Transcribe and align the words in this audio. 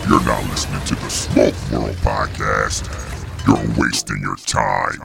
If 0.00 0.08
you're 0.08 0.24
not 0.24 0.42
listening 0.44 0.84
to 0.86 0.94
the 0.94 1.10
Smoke 1.10 1.54
World 1.70 1.96
podcast, 1.96 2.86
you're 3.46 3.82
wasting 3.82 4.20
your 4.22 4.36
time, 4.36 5.00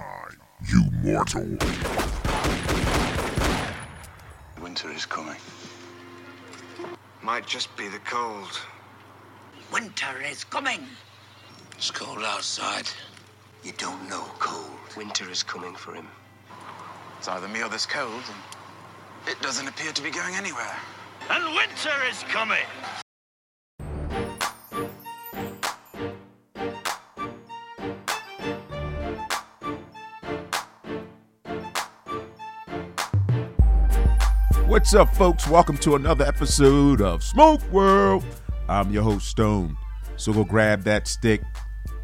you 0.70 0.84
mortal. 1.04 1.46
Winter 4.62 4.92
is 4.92 5.06
coming. 5.06 5.36
Might 7.21 7.46
just 7.46 7.76
be 7.76 7.90
the 7.90 8.00
cold. 8.00 8.62
Winter 9.74 10.21
is 10.26 10.44
coming. 10.46 10.87
It's 11.75 11.91
cold 11.91 12.19
outside. 12.23 12.87
You 13.63 13.73
don't 13.78 14.10
know 14.10 14.23
cold. 14.39 14.69
Winter 14.96 15.29
is 15.29 15.44
coming 15.44 15.75
for 15.75 15.94
him. 15.94 16.07
It's 17.17 17.27
either 17.27 17.48
me 17.48 17.62
or 17.62 17.70
this 17.70 17.85
cold, 17.85 18.09
and 18.12 19.30
it 19.30 19.41
doesn't 19.41 19.67
appear 19.67 19.91
to 19.91 20.02
be 20.02 20.12
going 20.12 20.35
anywhere. 20.35 20.75
And 21.30 21.44
winter 21.55 21.94
is 22.09 22.23
coming. 22.23 22.63
What's 34.83 34.95
up, 34.95 35.15
folks? 35.15 35.47
Welcome 35.47 35.77
to 35.77 35.95
another 35.95 36.25
episode 36.25 37.01
of 37.01 37.23
Smoke 37.23 37.61
World. 37.71 38.25
I'm 38.67 38.91
your 38.91 39.03
host, 39.03 39.29
Stone. 39.29 39.77
So 40.17 40.33
go 40.33 40.43
grab 40.43 40.83
that 40.83 41.07
stick, 41.07 41.41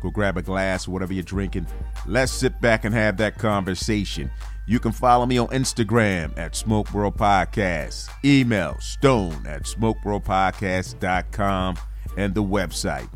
go 0.02 0.09
grab 0.09 0.38
a 0.38 0.41
glass, 0.41 0.88
whatever 0.88 1.11
you're 1.11 1.23
drinking. 1.23 1.67
Let's 2.07 2.31
sit 2.31 2.61
back 2.61 2.85
and 2.85 2.95
have 2.95 3.17
that 3.17 3.38
conversation. 3.38 4.31
You 4.65 4.79
can 4.79 4.93
follow 4.93 5.25
me 5.25 5.38
on 5.38 5.49
Instagram 5.49 6.31
at 6.38 6.55
Smoke 6.55 6.93
World 6.93 7.17
Podcast, 7.17 8.07
email 8.23 8.77
stone 8.80 9.45
at 9.45 9.63
smokeworldpodcast.com, 9.63 11.77
and 12.16 12.33
the 12.33 12.43
website 12.43 13.09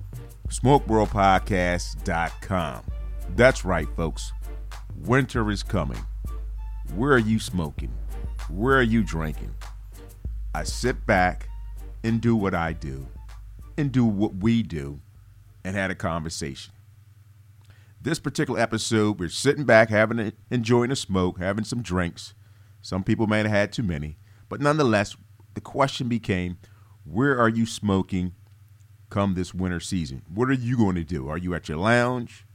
smokeworldpodcast.com. 0.50 2.84
That's 3.38 3.64
right, 3.64 3.88
folks. 3.96 4.34
Winter 5.06 5.50
is 5.50 5.64
coming. 5.64 6.06
Where 6.96 7.14
are 7.14 7.18
you 7.18 7.40
smoking? 7.40 7.94
Where 8.54 8.78
are 8.78 8.84
you 8.84 9.04
drinking? 9.04 9.56
I 10.54 10.64
sit 10.64 11.08
back 11.08 11.50
and 12.04 12.22
do 12.22 12.36
what 12.36 12.54
I 12.54 12.72
do 12.72 13.08
and 13.80 13.92
do 13.92 14.06
what 14.06 14.36
we 14.36 14.62
do 14.62 15.02
and 15.64 15.76
had 15.76 15.90
a 15.90 15.96
conversation. 15.96 16.72
This 18.00 18.20
particular 18.20 18.60
episode, 18.60 19.20
we're 19.20 19.30
sitting 19.30 19.64
back, 19.64 19.90
having 19.90 20.20
a, 20.20 20.34
enjoying 20.52 20.92
a 20.92 20.96
smoke, 20.96 21.40
having 21.40 21.64
some 21.64 21.82
drinks. 21.82 22.36
Some 22.80 23.04
people 23.04 23.26
may 23.26 23.40
have 23.40 23.48
had 23.48 23.72
too 23.72 23.82
many, 23.82 24.18
but 24.50 24.62
nonetheless, 24.62 25.18
the 25.56 25.62
question 25.62 26.08
became, 26.08 26.60
where 27.06 27.40
are 27.40 27.50
you 27.50 27.66
smoking 27.66 28.36
come 29.10 29.34
this 29.34 29.56
winter 29.56 29.80
season? 29.80 30.22
What 30.32 30.50
are 30.50 30.54
you 30.54 30.78
going 30.78 30.96
to 30.96 31.04
do? 31.04 31.28
Are 31.28 31.40
you 31.40 31.56
at 31.56 31.70
your 31.70 31.80
lounge? 31.80 32.46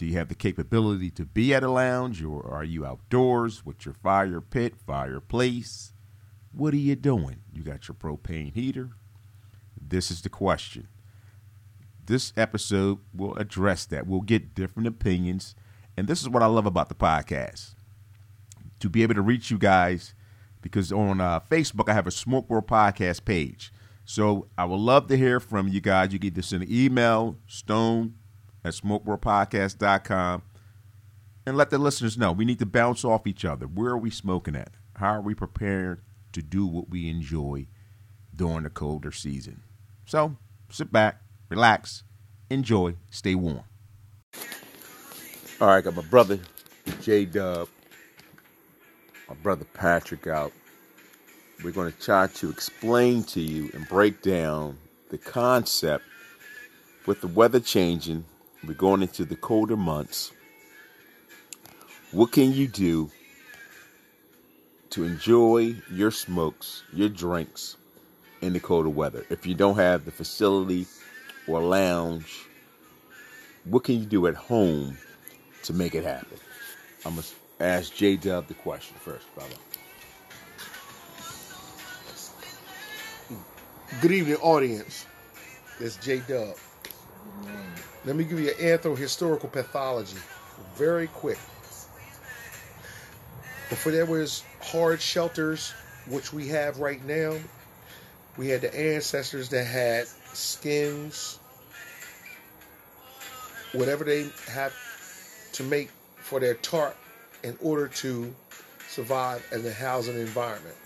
Do 0.00 0.06
you 0.06 0.16
have 0.16 0.28
the 0.28 0.34
capability 0.34 1.10
to 1.10 1.26
be 1.26 1.52
at 1.52 1.62
a 1.62 1.70
lounge 1.70 2.22
or 2.22 2.50
are 2.50 2.64
you 2.64 2.86
outdoors 2.86 3.66
with 3.66 3.84
your 3.84 3.92
fire 3.92 4.40
pit, 4.40 4.76
fireplace? 4.86 5.92
What 6.52 6.72
are 6.72 6.78
you 6.78 6.96
doing? 6.96 7.42
You 7.52 7.62
got 7.62 7.86
your 7.86 7.96
propane 7.96 8.54
heater? 8.54 8.92
This 9.78 10.10
is 10.10 10.22
the 10.22 10.30
question. 10.30 10.88
This 12.06 12.32
episode 12.34 13.00
will 13.14 13.34
address 13.34 13.84
that. 13.84 14.06
We'll 14.06 14.22
get 14.22 14.54
different 14.54 14.86
opinions. 14.86 15.54
And 15.98 16.08
this 16.08 16.22
is 16.22 16.30
what 16.30 16.42
I 16.42 16.46
love 16.46 16.64
about 16.64 16.88
the 16.88 16.94
podcast 16.94 17.74
to 18.78 18.88
be 18.88 19.02
able 19.02 19.16
to 19.16 19.20
reach 19.20 19.50
you 19.50 19.58
guys 19.58 20.14
because 20.62 20.90
on 20.90 21.20
uh, 21.20 21.40
Facebook, 21.40 21.90
I 21.90 21.92
have 21.92 22.06
a 22.06 22.10
Smoke 22.10 22.48
World 22.48 22.66
Podcast 22.66 23.26
page. 23.26 23.70
So 24.06 24.48
I 24.56 24.64
would 24.64 24.80
love 24.80 25.08
to 25.08 25.18
hear 25.18 25.40
from 25.40 25.68
you 25.68 25.82
guys. 25.82 26.14
You 26.14 26.18
can 26.18 26.28
either 26.28 26.40
send 26.40 26.62
an 26.62 26.72
email, 26.72 27.36
stone 27.46 28.14
at 28.64 28.74
smokeworldpodcast.com 28.74 30.42
and 31.46 31.56
let 31.56 31.70
the 31.70 31.78
listeners 31.78 32.18
know. 32.18 32.32
We 32.32 32.44
need 32.44 32.58
to 32.58 32.66
bounce 32.66 33.04
off 33.04 33.26
each 33.26 33.44
other. 33.44 33.66
Where 33.66 33.90
are 33.90 33.98
we 33.98 34.10
smoking 34.10 34.56
at? 34.56 34.72
How 34.96 35.14
are 35.14 35.20
we 35.20 35.34
prepared 35.34 36.02
to 36.32 36.42
do 36.42 36.66
what 36.66 36.90
we 36.90 37.08
enjoy 37.08 37.66
during 38.34 38.64
the 38.64 38.70
colder 38.70 39.12
season? 39.12 39.62
So 40.04 40.36
sit 40.70 40.92
back, 40.92 41.22
relax, 41.48 42.04
enjoy, 42.50 42.96
stay 43.10 43.34
warm. 43.34 43.64
All 45.60 45.68
right, 45.68 45.84
got 45.84 45.94
my 45.94 46.02
brother 46.02 46.38
J 47.02 47.24
Dub, 47.24 47.68
my 49.28 49.34
brother 49.36 49.66
Patrick 49.74 50.26
out. 50.26 50.52
We're 51.62 51.72
going 51.72 51.92
to 51.92 51.98
try 51.98 52.26
to 52.26 52.48
explain 52.48 53.22
to 53.24 53.40
you 53.40 53.70
and 53.74 53.86
break 53.86 54.22
down 54.22 54.78
the 55.10 55.18
concept 55.18 56.04
with 57.06 57.20
the 57.20 57.26
weather 57.26 57.60
changing. 57.60 58.24
We're 58.66 58.74
going 58.74 59.02
into 59.02 59.24
the 59.24 59.36
colder 59.36 59.76
months. 59.76 60.32
What 62.12 62.32
can 62.32 62.52
you 62.52 62.68
do 62.68 63.10
to 64.90 65.04
enjoy 65.04 65.76
your 65.90 66.10
smokes, 66.10 66.82
your 66.92 67.08
drinks 67.08 67.76
in 68.42 68.52
the 68.52 68.60
colder 68.60 68.90
weather? 68.90 69.24
If 69.30 69.46
you 69.46 69.54
don't 69.54 69.76
have 69.76 70.04
the 70.04 70.10
facility 70.10 70.86
or 71.46 71.62
lounge, 71.62 72.46
what 73.64 73.84
can 73.84 73.98
you 73.98 74.04
do 74.04 74.26
at 74.26 74.34
home 74.34 74.98
to 75.62 75.72
make 75.72 75.94
it 75.94 76.04
happen? 76.04 76.38
I'm 77.06 77.14
going 77.14 77.24
to 77.24 77.64
ask 77.64 77.94
J 77.94 78.16
Dub 78.16 78.46
the 78.46 78.54
question 78.54 78.96
first, 78.98 79.26
brother. 79.34 79.54
Good 84.02 84.12
evening, 84.12 84.36
audience. 84.36 85.06
It's 85.78 85.96
J 85.96 86.22
Dub. 86.28 86.56
Let 88.04 88.16
me 88.16 88.24
give 88.24 88.40
you 88.40 88.48
an 88.50 88.56
anthro-historical 88.56 89.50
pathology, 89.50 90.16
very 90.74 91.06
quick. 91.06 91.38
Before 93.68 93.92
there 93.92 94.06
was 94.06 94.42
hard 94.62 95.00
shelters, 95.00 95.72
which 96.08 96.32
we 96.32 96.48
have 96.48 96.78
right 96.78 97.04
now, 97.04 97.36
we 98.36 98.48
had 98.48 98.62
the 98.62 98.74
ancestors 98.74 99.48
that 99.50 99.64
had 99.64 100.06
skins, 100.32 101.38
whatever 103.72 104.04
they 104.04 104.30
had 104.48 104.72
to 105.52 105.62
make 105.62 105.90
for 106.16 106.40
their 106.40 106.54
tarp 106.54 106.96
in 107.42 107.56
order 107.60 107.88
to 107.88 108.34
survive 108.88 109.46
in 109.52 109.62
the 109.62 109.72
housing 109.72 110.18
environment. 110.18 110.76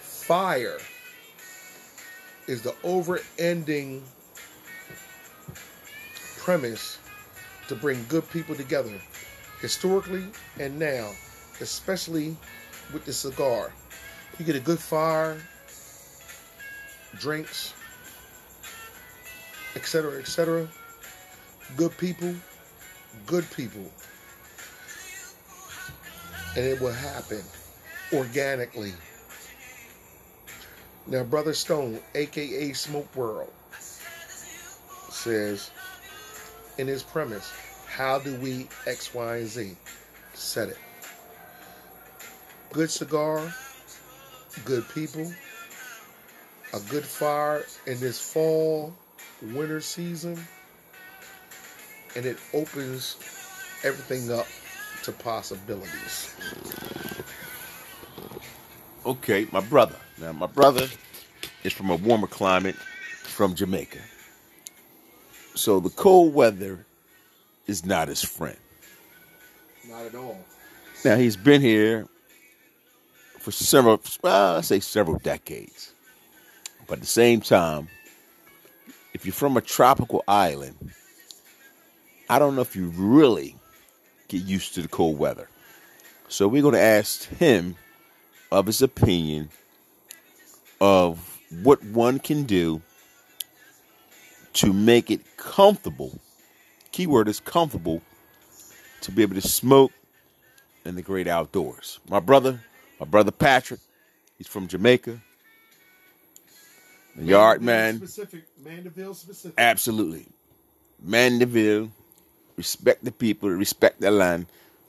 Fire 0.00 0.78
is 2.46 2.62
the 2.62 2.74
over-ending 2.84 4.02
premise 6.38 6.98
to 7.68 7.74
bring 7.74 8.04
good 8.08 8.28
people 8.30 8.54
together, 8.54 8.92
historically 9.60 10.24
and 10.60 10.78
now, 10.78 11.10
especially 11.60 12.36
with 12.92 13.04
the 13.04 13.12
cigar. 13.12 13.72
You 14.38 14.44
get 14.44 14.54
a 14.54 14.60
good 14.60 14.78
fire, 14.78 15.36
drinks, 17.18 17.74
etc., 19.74 20.18
etc. 20.18 20.68
Good 21.76 21.96
people, 21.98 22.34
good 23.26 23.44
people. 23.50 23.90
And 26.56 26.64
it 26.64 26.80
will 26.80 26.92
happen 26.92 27.42
organically. 28.12 28.92
Now, 31.08 31.22
Brother 31.22 31.54
Stone, 31.54 32.00
aka 32.16 32.72
Smoke 32.72 33.14
World, 33.14 33.52
says 35.08 35.70
in 36.78 36.88
his 36.88 37.04
premise, 37.04 37.52
how 37.86 38.18
do 38.18 38.34
we 38.40 38.66
X, 38.86 39.14
Y, 39.14 39.36
and 39.36 39.46
Z? 39.46 39.76
Set 40.34 40.68
it. 40.68 40.78
Good 42.72 42.90
cigar, 42.90 43.54
good 44.64 44.84
people, 44.94 45.32
a 46.74 46.80
good 46.90 47.04
fire 47.04 47.64
in 47.86 48.00
this 48.00 48.20
fall, 48.20 48.92
winter 49.40 49.80
season, 49.80 50.36
and 52.16 52.26
it 52.26 52.36
opens 52.52 53.16
everything 53.84 54.32
up 54.32 54.46
to 55.04 55.12
possibilities. 55.12 56.34
Okay, 59.06 59.46
my 59.52 59.60
brother. 59.60 59.94
Now, 60.20 60.32
my 60.32 60.48
brother 60.48 60.88
is 61.62 61.72
from 61.72 61.90
a 61.90 61.94
warmer 61.94 62.26
climate 62.26 62.74
from 62.74 63.54
Jamaica. 63.54 64.00
So 65.54 65.78
the 65.78 65.90
cold 65.90 66.34
weather 66.34 66.84
is 67.68 67.86
not 67.86 68.08
his 68.08 68.24
friend. 68.24 68.56
Not 69.88 70.06
at 70.06 70.16
all. 70.16 70.44
Now, 71.04 71.14
he's 71.14 71.36
been 71.36 71.60
here 71.60 72.08
for 73.38 73.52
several, 73.52 74.02
well, 74.22 74.56
I 74.56 74.60
say 74.62 74.80
several 74.80 75.20
decades. 75.20 75.92
But 76.88 76.94
at 76.94 77.00
the 77.02 77.06
same 77.06 77.40
time, 77.40 77.86
if 79.14 79.24
you're 79.24 79.32
from 79.32 79.56
a 79.56 79.60
tropical 79.60 80.24
island, 80.26 80.90
I 82.28 82.40
don't 82.40 82.56
know 82.56 82.62
if 82.62 82.74
you 82.74 82.88
really 82.96 83.54
get 84.26 84.42
used 84.42 84.74
to 84.74 84.82
the 84.82 84.88
cold 84.88 85.16
weather. 85.16 85.48
So 86.26 86.48
we're 86.48 86.62
going 86.62 86.74
to 86.74 86.80
ask 86.80 87.28
him 87.28 87.76
of 88.56 88.64
his 88.64 88.80
opinion 88.80 89.50
of 90.80 91.38
what 91.62 91.84
one 91.84 92.18
can 92.18 92.44
do 92.44 92.80
to 94.54 94.72
make 94.72 95.10
it 95.10 95.20
comfortable. 95.36 96.18
Keyword 96.90 97.28
is 97.28 97.38
comfortable 97.38 98.00
to 99.02 99.12
be 99.12 99.20
able 99.20 99.34
to 99.34 99.46
smoke 99.46 99.92
in 100.86 100.94
the 100.94 101.02
great 101.02 101.28
outdoors. 101.28 102.00
My 102.08 102.18
brother, 102.18 102.58
my 102.98 103.04
brother 103.04 103.30
Patrick, 103.30 103.80
he's 104.38 104.48
from 104.48 104.68
Jamaica. 104.68 105.20
The 107.14 107.24
yard 107.24 107.60
man. 107.60 107.98
Specific, 107.98 108.44
Mandeville 108.64 109.12
specific. 109.12 109.54
Absolutely. 109.58 110.28
Mandeville, 111.02 111.90
respect 112.56 113.04
the 113.04 113.12
people, 113.12 113.50
respect 113.50 114.00
the 114.00 114.10
land. 114.10 114.46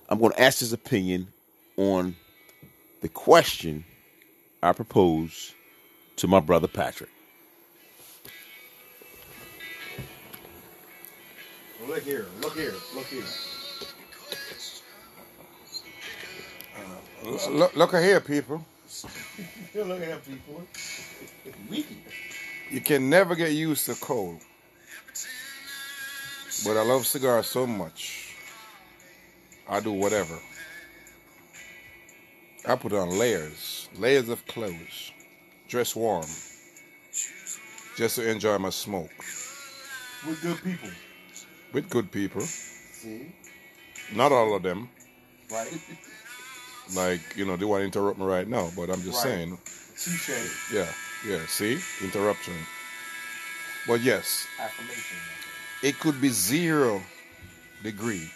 I'm 0.07 0.19
going 0.19 0.31
to 0.31 0.41
ask 0.41 0.59
his 0.59 0.71
opinion 0.71 1.27
on 1.75 2.15
the 3.01 3.09
question 3.09 3.83
I 4.61 4.73
propose 4.73 5.53
to 6.17 6.27
my 6.27 6.39
brother 6.39 6.67
Patrick. 6.67 7.09
Look 11.87 12.03
here, 12.03 12.25
look 12.41 12.53
here, 12.55 12.73
look 12.95 13.05
here. 13.05 13.23
Uh, 16.75 17.49
look, 17.49 17.75
look 17.75 17.91
here, 17.91 18.19
people. 18.19 18.65
look 19.75 20.01
at 20.01 20.25
people. 20.25 20.63
You 22.69 22.81
can 22.81 23.09
never 23.09 23.35
get 23.35 23.51
used 23.51 23.85
to 23.85 23.95
cold. 23.95 24.41
But 26.65 26.77
I 26.77 26.83
love 26.83 27.05
cigars 27.05 27.47
so 27.47 27.67
much. 27.67 28.35
I 29.69 29.79
do 29.79 29.91
whatever. 29.91 30.37
I 32.67 32.75
put 32.75 32.91
on 32.93 33.17
layers, 33.17 33.87
layers 33.97 34.27
of 34.29 34.45
clothes, 34.45 35.11
dress 35.69 35.95
warm, 35.95 36.25
just 37.95 38.15
to 38.17 38.29
enjoy 38.29 38.57
my 38.57 38.69
smoke 38.71 39.09
We're 40.27 40.35
good 40.35 40.61
people. 40.63 40.89
with 41.71 41.89
good 41.89 42.11
people. 42.11 42.41
See? 42.41 43.31
Not 44.13 44.31
all 44.33 44.53
of 44.55 44.63
them. 44.63 44.89
Right? 45.49 45.79
Like, 46.95 47.21
you 47.37 47.45
know, 47.45 47.55
they 47.55 47.65
want 47.65 47.81
to 47.81 47.85
interrupt 47.85 48.19
me 48.19 48.25
right 48.25 48.47
now, 48.47 48.69
but 48.75 48.89
I'm 48.89 49.01
just 49.01 49.23
Right. 49.23 49.31
saying, 49.31 49.57
Touche. 49.97 50.29
yeah, 50.73 50.87
yeah, 51.25 51.45
see? 51.47 51.79
Interruption. 52.01 52.53
But 53.87 54.01
yes, 54.01 54.45
Affirmation. 54.59 55.17
it 55.83 55.99
could 55.99 56.19
be 56.19 56.29
zero 56.29 57.01
degree. 57.81 58.29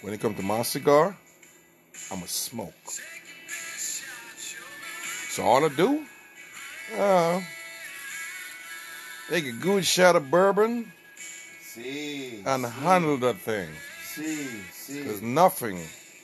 When 0.00 0.14
it 0.14 0.20
comes 0.20 0.36
to 0.38 0.42
my 0.42 0.62
cigar, 0.62 1.16
I'm 2.10 2.22
a 2.22 2.26
smoke. 2.28 2.72
So 5.32 5.42
all 5.44 5.64
I 5.64 5.68
do, 5.68 6.04
uh, 6.98 7.40
take 9.30 9.46
a 9.46 9.52
good 9.52 9.82
shot 9.86 10.14
of 10.14 10.30
bourbon 10.30 10.92
See. 11.62 12.42
and 12.44 12.66
handle 12.66 13.16
that 13.16 13.38
thing. 13.38 13.70
See. 14.04 14.44
See. 14.72 15.00
There's 15.00 15.22
nothing, 15.22 15.78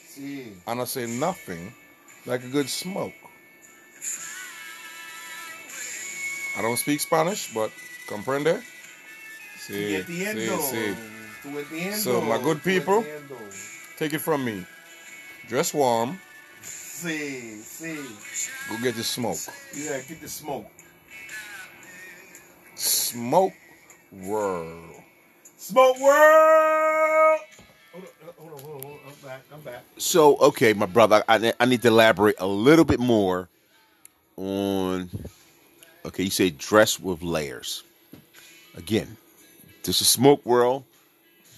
See. 0.09 0.53
and 0.67 0.83
I 0.83 0.85
say 0.85 1.07
nothing, 1.07 1.73
like 2.27 2.45
a 2.45 2.49
good 2.49 2.69
smoke. 2.69 3.15
I 6.59 6.61
don't 6.61 6.77
speak 6.77 7.01
Spanish, 7.01 7.51
but 7.55 7.71
comprende? 8.09 8.61
Sí, 9.57 9.89
Get 9.89 10.07
the 10.07 10.25
sí, 10.25 10.49
sí. 10.59 11.55
With 11.55 11.71
the 11.71 11.81
endo. 11.81 11.97
So, 11.97 12.21
my 12.21 12.37
good 12.37 12.63
people, 12.63 12.99
With 12.99 13.29
the 13.29 13.35
endo. 13.37 13.51
Take 13.97 14.13
it 14.13 14.21
from 14.21 14.45
me. 14.45 14.67
Dress 15.49 15.73
warm, 15.73 16.21
See. 16.99 17.61
See. 17.61 17.97
go 18.69 18.83
get 18.83 18.97
your 18.97 19.05
smoke. 19.05 19.39
Yeah, 19.73 20.01
get 20.09 20.21
the 20.21 20.27
smoke. 20.27 20.67
Smoke 22.75 23.53
world. 24.11 24.97
Smoke 25.59 26.01
world. 26.01 27.41
Hold 27.93 28.05
on, 28.05 28.11
hold 28.37 28.53
on, 28.53 28.59
hold 28.59 28.75
on, 28.75 28.83
hold 28.83 28.85
on. 28.85 28.99
I'm 29.07 29.29
back. 29.29 29.43
I'm 29.55 29.61
back. 29.61 29.85
So, 29.97 30.39
okay, 30.39 30.73
my 30.73 30.87
brother, 30.87 31.23
I, 31.29 31.53
I 31.61 31.67
need 31.67 31.83
to 31.83 31.89
elaborate 31.89 32.35
a 32.41 32.49
little 32.49 32.85
bit 32.85 32.99
more 32.99 33.49
on. 34.37 35.09
Okay, 36.05 36.25
you 36.25 36.31
say 36.31 36.51
dress 36.51 36.99
with 36.99 37.23
layers. 37.23 37.85
Again, 38.77 39.17
this 39.85 40.01
is 40.01 40.09
smoke 40.09 40.45
world. 40.45 40.83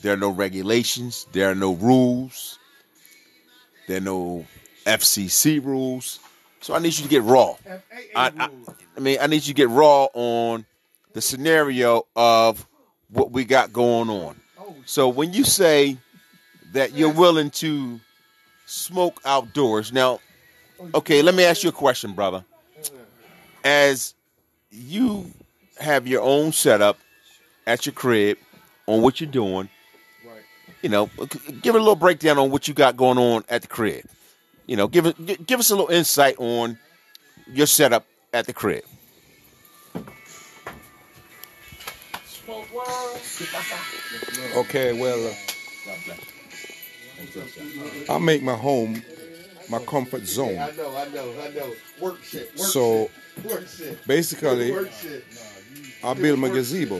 There 0.03 0.13
are 0.13 0.19
no 0.19 0.29
regulations. 0.29 1.27
There 1.33 1.51
are 1.51 1.55
no 1.55 1.73
rules. 1.73 2.59
There 3.89 3.97
are 3.97 4.01
no 4.01 4.45
FCC 4.87 5.65
rules. 5.65 6.21
So 6.61 6.75
I 6.75 6.79
need 6.79 6.97
you 6.97 7.05
to 7.05 7.09
get 7.09 7.23
raw. 7.23 7.57
I, 8.15 8.33
I. 8.37 8.49
I 8.97 9.01
mean, 9.01 9.19
I 9.21 9.27
need 9.29 9.37
you 9.47 9.55
to 9.55 9.55
get 9.55 9.71
raw 9.71 10.09
on 10.13 10.67
the 11.15 11.23
scenario 11.23 12.07
of 12.15 12.67
what 13.09 13.31
we 13.31 13.45
got 13.45 13.73
going 13.73 14.11
on. 14.11 14.39
So 14.85 15.09
when 15.09 15.33
you 15.33 15.45
say 15.45 15.97
that 16.73 16.93
you're 16.93 17.13
willing 17.13 17.51
to 17.51 18.01
smoke 18.67 19.21
outdoors, 19.25 19.93
now, 19.93 20.21
okay, 20.95 21.23
let 21.23 21.35
me 21.35 21.45
ask 21.45 21.63
you 21.63 21.71
a 21.71 21.73
question, 21.73 22.13
brother. 22.13 22.45
As 23.65 24.15
you 24.71 25.31
have 25.79 26.07
your 26.07 26.23
own 26.23 26.53
setup 26.53 26.99
at 27.67 27.87
your 27.87 27.93
crib 27.93 28.39
on 28.87 29.03
what 29.03 29.21
you're 29.21 29.31
doing, 29.31 29.69
you 30.83 30.89
know, 30.89 31.11
give 31.63 31.75
a 31.75 31.79
little 31.79 31.97
breakdown 31.97 32.39
on 32.39 32.51
what 32.51 32.69
you 32.69 32.75
got 32.75 32.97
going 32.97 33.19
on 33.19 33.45
at 33.49 33.63
the 33.63 33.69
crib. 33.69 34.05
You 34.71 34.77
know, 34.77 34.87
give 34.87 35.05
it, 35.05 35.47
give 35.49 35.59
us 35.59 35.71
a 35.71 35.75
little 35.75 35.91
insight 35.91 36.37
on 36.39 36.79
your 37.53 37.67
setup 37.67 38.07
at 38.33 38.47
the 38.47 38.53
crib. 38.53 38.85
Okay, 44.55 44.93
well, 44.93 45.27
uh, 45.27 45.35
I 48.15 48.19
make 48.19 48.45
my 48.45 48.55
home 48.55 49.03
my 49.69 49.81
comfort 49.81 50.25
zone. 50.25 50.57
I 50.57 50.71
know, 50.71 50.97
I 50.97 51.09
know, 51.09 51.35
I 51.43 51.49
know. 51.49 51.75
Work 52.01 52.23
shit. 52.23 52.57
Work 52.57 52.69
So 52.69 53.11
shit. 53.37 53.45
Work 53.51 54.07
basically, 54.07 54.71
Work 54.71 54.93
shit. 54.93 55.25
I 56.05 56.15
build 56.15 56.39
my 56.39 56.49
gazebo, 56.49 56.95
I 56.95 56.99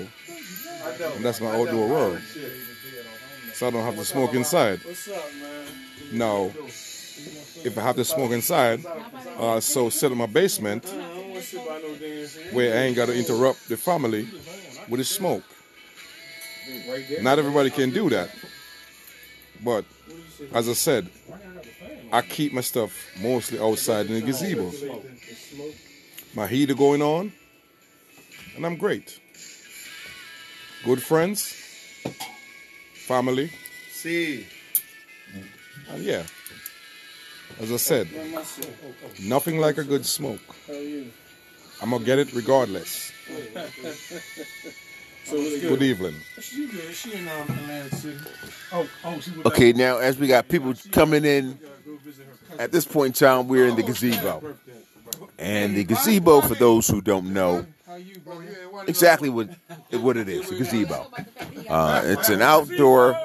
know. 0.99 1.13
and 1.15 1.25
that's 1.25 1.41
my 1.41 1.55
outdoor 1.55 1.89
world, 1.89 2.21
so 3.53 3.69
I 3.69 3.71
don't 3.71 3.85
have 3.85 3.95
to 3.95 4.05
smoke 4.05 4.35
inside. 4.35 4.81
What's 4.85 5.07
up, 5.07 5.25
man? 5.41 6.19
Now, 6.19 6.51
if 7.65 7.77
I 7.79 7.83
have 7.83 7.97
to 7.97 8.05
smoke 8.05 8.33
inside, 8.33 8.85
uh, 9.39 9.61
so 9.61 9.89
sit 9.91 10.13
in 10.13 10.19
my 10.19 10.27
basement 10.27 10.85
I 10.87 10.97
don't 10.97 11.31
want 11.31 11.35
to 11.35 11.43
sit 11.43 11.67
by 11.69 11.79
no 11.79 11.89
damn 11.95 12.27
thing. 12.27 12.55
where 12.55 12.75
I 12.79 12.83
ain't 12.85 12.97
got 12.97 13.07
to 13.07 13.15
interrupt 13.19 13.69
the 13.69 13.77
family 13.77 14.29
with 14.89 15.01
the 15.01 15.05
smoke. 15.05 15.45
Not 17.21 17.39
everybody 17.39 17.71
can 17.71 17.91
do 17.91 18.09
that. 18.11 18.31
But 19.63 19.85
as 20.55 20.69
I 20.69 20.73
said, 20.75 21.09
I 22.13 22.23
keep 22.23 22.53
my 22.53 22.61
stuff 22.61 22.93
mostly 23.21 23.59
outside 23.61 24.07
in 24.07 24.15
the 24.15 24.21
gazebo. 24.23 24.73
My 26.35 26.47
heater 26.47 26.75
going 26.75 27.03
on, 27.03 27.33
and 28.57 28.65
I'm 28.65 28.77
great. 28.77 29.19
Good 30.85 31.03
friends, 31.03 31.53
family, 33.07 33.51
See. 33.93 34.47
and 35.91 36.03
yeah. 36.03 36.23
As 37.59 37.73
I 37.73 37.77
said, 37.77 38.09
nothing 39.23 39.59
like 39.59 39.79
a 39.79 39.85
good 39.85 40.07
smoke. 40.07 40.41
I'm 41.83 41.91
gonna 41.91 42.05
get 42.05 42.19
it 42.19 42.33
regardless. 42.33 43.13
Good 45.31 45.83
evening. 45.83 46.15
In 47.13 47.29
Okay, 49.47 49.73
now 49.73 49.99
as 49.99 50.19
we 50.19 50.27
got 50.27 50.49
people 50.49 50.75
coming 50.93 51.25
in, 51.25 51.59
at 52.59 52.73
this 52.73 52.85
point 52.85 53.21
in 53.21 53.27
time, 53.27 53.49
we're 53.49 53.67
in 53.67 53.77
the 53.77 53.83
gazebo. 53.83 54.55
And 55.39 55.77
the 55.77 55.85
gazebo, 55.85 56.41
for 56.41 56.55
those 56.55 56.89
who 56.89 57.01
don't 57.01 57.33
know, 57.33 57.67
exactly 58.87 59.29
what 59.29 59.49
what 59.93 60.17
it 60.17 60.29
is, 60.29 60.51
a 60.51 60.57
gazebo. 60.57 61.07
Uh, 61.69 62.03
it's 62.05 62.29
an 62.29 62.43
outdoor 62.43 63.19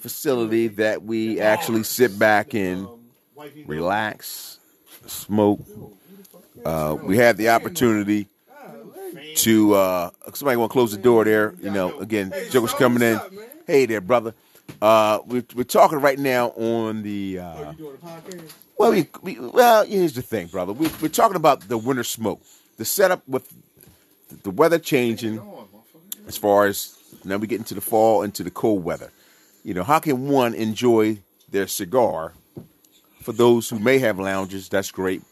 facility 0.00 0.68
that 0.68 1.02
we 1.02 1.40
actually 1.40 1.82
sit 1.82 2.18
back 2.18 2.54
Wifey 2.54 2.88
relax, 3.66 4.58
smoke. 5.06 5.60
Uh, 6.64 6.96
we 7.02 7.16
had 7.16 7.36
the 7.36 7.48
opportunity 7.50 8.28
to 9.36 9.74
uh, 9.74 10.10
somebody 10.34 10.56
want 10.56 10.70
to 10.70 10.72
close 10.72 10.92
the 10.92 10.98
door 10.98 11.24
there. 11.24 11.54
You 11.62 11.70
know, 11.70 11.98
again, 11.98 12.32
Joker's 12.50 12.74
coming 12.74 13.02
in. 13.02 13.20
Hey 13.66 13.86
there, 13.86 14.00
brother. 14.00 14.34
Uh, 14.80 15.20
we're, 15.26 15.44
we're 15.54 15.64
talking 15.64 16.00
right 16.00 16.18
now 16.18 16.48
on 16.50 17.02
the. 17.02 17.38
Uh, 17.40 17.72
podcast. 17.72 18.52
well, 18.78 18.90
we, 18.92 19.08
we, 19.22 19.38
well, 19.38 19.84
here's 19.84 20.14
the 20.14 20.22
thing, 20.22 20.46
brother. 20.46 20.72
We, 20.72 20.88
we're 21.02 21.08
talking 21.08 21.36
about 21.36 21.68
the 21.68 21.78
winter 21.78 22.04
smoke, 22.04 22.40
the 22.76 22.84
setup 22.84 23.26
with 23.28 23.52
the 24.42 24.50
weather 24.50 24.78
changing, 24.78 25.40
as 26.28 26.36
far 26.36 26.66
as 26.66 26.96
now 27.24 27.36
we 27.36 27.46
get 27.46 27.58
into 27.58 27.74
the 27.74 27.80
fall, 27.80 28.22
into 28.22 28.42
the 28.42 28.50
cold 28.50 28.84
weather. 28.84 29.10
You 29.64 29.74
know, 29.74 29.84
how 29.84 29.98
can 29.98 30.28
one 30.28 30.54
enjoy 30.54 31.18
their 31.50 31.66
cigar? 31.66 32.32
For 33.20 33.32
those 33.32 33.68
who 33.68 33.78
may 33.78 33.98
have 33.98 34.18
lounges, 34.18 34.68
that's 34.68 34.90
great. 34.90 35.22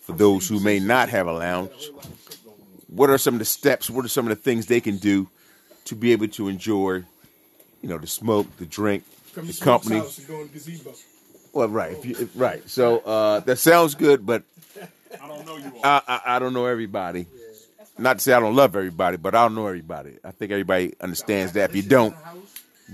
For 0.00 0.12
those 0.12 0.48
who 0.48 0.60
may 0.60 0.78
not 0.80 1.08
have 1.10 1.26
a 1.26 1.32
lounge, 1.32 1.90
what 2.88 3.10
are 3.10 3.18
some 3.18 3.34
of 3.34 3.38
the 3.38 3.44
steps? 3.44 3.88
What 3.90 4.04
are 4.04 4.08
some 4.08 4.26
of 4.26 4.30
the 4.36 4.42
things 4.42 4.66
they 4.66 4.80
can 4.80 4.96
do 4.98 5.28
to 5.86 5.94
be 5.96 6.12
able 6.12 6.28
to 6.28 6.48
enjoy, 6.48 7.02
you 7.82 7.88
know, 7.88 7.98
the 7.98 8.06
smoke, 8.06 8.46
the 8.58 8.66
drink, 8.66 9.04
From 9.32 9.46
the 9.46 9.52
the 9.52 9.64
company. 9.64 9.98
house 9.98 10.18
and 10.18 10.28
going 10.28 10.48
to 10.48 10.54
gazebo. 10.54 10.92
Well, 11.52 11.68
right, 11.68 11.92
if 11.92 12.04
you, 12.04 12.16
if- 12.18 12.30
right. 12.34 12.66
So 12.68 12.98
uh, 13.00 13.40
that 13.40 13.56
sounds 13.58 13.94
good, 13.94 14.24
but 14.24 14.42
I 15.22 15.28
don't 15.28 15.46
know 15.46 15.56
you 15.56 15.64
all. 15.76 15.80
I, 15.84 16.02
I, 16.08 16.20
I 16.26 16.38
don't 16.38 16.52
know 16.54 16.66
everybody. 16.66 17.26
Not 17.98 18.18
to 18.18 18.22
say 18.24 18.32
I 18.32 18.40
don't 18.40 18.56
love 18.56 18.74
everybody, 18.74 19.18
but 19.18 19.34
I 19.34 19.42
don't 19.44 19.54
know 19.54 19.66
everybody. 19.66 20.16
I 20.24 20.30
think 20.30 20.50
everybody 20.50 20.94
understands 21.00 21.52
that. 21.52 21.70
If 21.70 21.76
you 21.76 21.82
don't, 21.82 22.16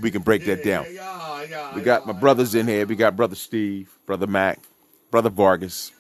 we 0.01 0.11
can 0.11 0.23
break 0.23 0.45
that 0.47 0.65
down. 0.65 0.87
Yeah, 0.91 1.43
yeah, 1.45 1.75
We 1.75 1.83
got 1.83 2.07
my 2.07 2.13
brothers 2.13 2.55
in 2.55 2.67
here. 2.67 2.87
We 2.87 2.97
got 2.97 3.17
brother 3.17 3.35
Steve, 3.35 3.91
brother 4.07 4.27
Mac, 4.27 4.61
brother 5.11 5.31
Vargas, 5.31 5.93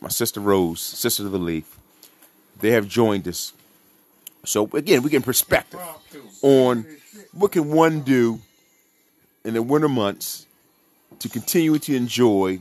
my 0.00 0.08
sister 0.08 0.40
Rose, 0.40 0.80
sister 0.80 1.24
of 1.26 1.32
the 1.32 1.38
Leaf. 1.38 1.78
They 2.60 2.70
have 2.70 2.88
joined 2.88 3.26
us. 3.28 3.52
So 4.44 4.68
again, 4.72 5.02
we 5.02 5.10
get 5.10 5.22
perspective 5.22 5.80
on 6.42 6.86
what 7.32 7.52
can 7.52 7.70
one 7.70 8.00
do 8.00 8.40
in 9.44 9.54
the 9.54 9.62
winter 9.62 9.88
months 9.88 10.46
to 11.20 11.28
continue 11.28 11.78
to 11.78 11.94
enjoy 11.94 12.58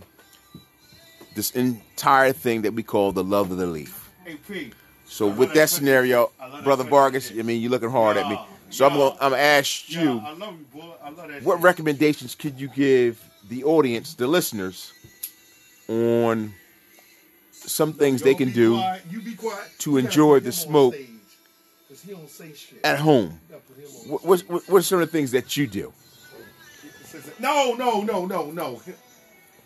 this 1.36 1.52
entire 1.52 2.34
thing 2.34 2.64
that 2.64 2.74
we 2.74 2.84
call 2.84 3.12
the 3.12 3.24
love 3.24 3.52
of 3.52 3.58
the 3.58 3.66
leaf. 3.66 4.10
So 5.06 5.28
with 5.28 5.54
that 5.54 5.70
scenario, 5.70 6.32
brother 6.64 6.84
Vargas, 6.84 7.32
I 7.32 7.42
mean, 7.42 7.62
you're 7.62 7.72
looking 7.72 7.90
hard 7.90 8.18
at 8.18 8.28
me. 8.28 8.40
So 8.72 8.86
I'm 8.86 8.94
gonna 8.94 9.12
I'm 9.22 9.32
gonna 9.32 9.38
ask 9.42 9.90
you. 9.90 10.20
I 10.26 10.32
love 10.34 10.56
you, 10.58 10.66
boy. 10.82 10.92
I 11.04 11.10
love 11.10 11.28
that. 11.28 11.44
What 11.44 11.62
recommendations 11.62 12.36
could 12.36 12.60
you 12.60 12.68
give 12.70 13.22
the 13.50 13.64
audience, 13.66 14.14
the 14.16 14.28
listeners, 14.28 14.94
on 15.90 16.54
some 17.52 17.94
things 17.94 18.22
they 18.22 18.34
can 18.34 18.52
do 18.52 18.76
quiet. 18.76 19.02
You 19.12 19.22
be 19.22 19.34
quiet. 19.36 19.70
to 19.80 19.98
enjoy 19.98 20.40
the 20.40 20.52
smoke 20.52 20.94
stage, 20.96 21.08
'cause 21.90 22.02
he 22.02 22.12
don't 22.14 22.30
say 22.30 22.54
shit. 22.54 22.80
at 22.84 23.00
home? 23.00 23.40
You 23.50 23.56
gotta 23.56 23.62
put 23.64 23.78
him 23.78 23.86
on 24.04 24.10
What, 24.10 24.26
what's- 24.26 24.48
what, 24.50 24.70
what 24.70 24.80
are 24.80 24.84
some 24.84 25.02
of 25.02 25.08
the 25.08 25.12
things 25.12 25.32
that 25.32 25.58
you 25.58 25.68
do? 25.68 25.94
No, 27.40 27.74
no, 27.76 28.02
no, 28.02 28.26
no, 28.26 28.52
no. 28.52 28.82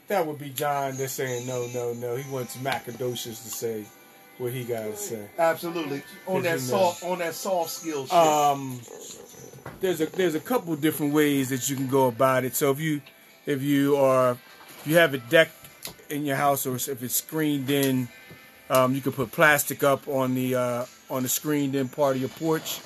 That 0.08 0.26
would 0.26 0.40
be 0.40 0.50
John 0.50 0.98
that's 0.98 1.14
saying 1.14 1.46
no, 1.48 1.68
no, 1.74 1.94
no. 1.94 2.16
He 2.16 2.30
wants 2.32 2.58
Macadocious 2.58 3.44
to 3.44 3.50
say 3.50 3.86
what 4.38 4.52
he 4.52 4.64
got 4.64 4.84
to 4.84 4.98
say. 4.98 5.28
Absolutely. 5.38 6.04
On 6.28 6.42
that 6.44 6.54
Cause 6.54 6.68
you 6.68 6.74
know. 6.74 6.80
soft, 6.80 7.04
on 7.04 7.20
that 7.20 7.34
soft 7.34 7.70
skill. 7.70 8.12
Um, 8.12 8.80
there's 9.82 10.02
a 10.02 10.06
there's 10.08 10.36
a 10.36 10.40
couple 10.40 10.76
different 10.76 11.14
ways 11.14 11.50
that 11.50 11.70
you 11.70 11.76
can 11.76 11.88
go 11.88 12.08
about 12.08 12.44
it. 12.44 12.56
So 12.56 12.72
if 12.72 12.80
you 12.80 13.02
if 13.46 13.62
you 13.62 13.98
are 13.98 14.32
if 14.32 14.84
you 14.86 14.98
have 14.98 15.14
a 15.14 15.18
deck 15.18 15.52
in 16.10 16.26
your 16.26 16.36
house 16.36 16.66
or 16.66 16.76
if 16.76 17.04
it's 17.04 17.16
screened 17.16 17.70
in, 17.70 18.08
um, 18.70 18.94
you 18.94 19.02
can 19.02 19.12
put 19.12 19.32
plastic 19.32 19.84
up 19.84 20.08
on 20.08 20.36
the 20.36 20.56
uh, 20.56 20.86
on 21.10 21.24
the 21.24 21.30
screened 21.30 21.76
in 21.76 21.88
part 21.88 22.16
of 22.16 22.22
your 22.22 22.30
porch. 22.30 22.82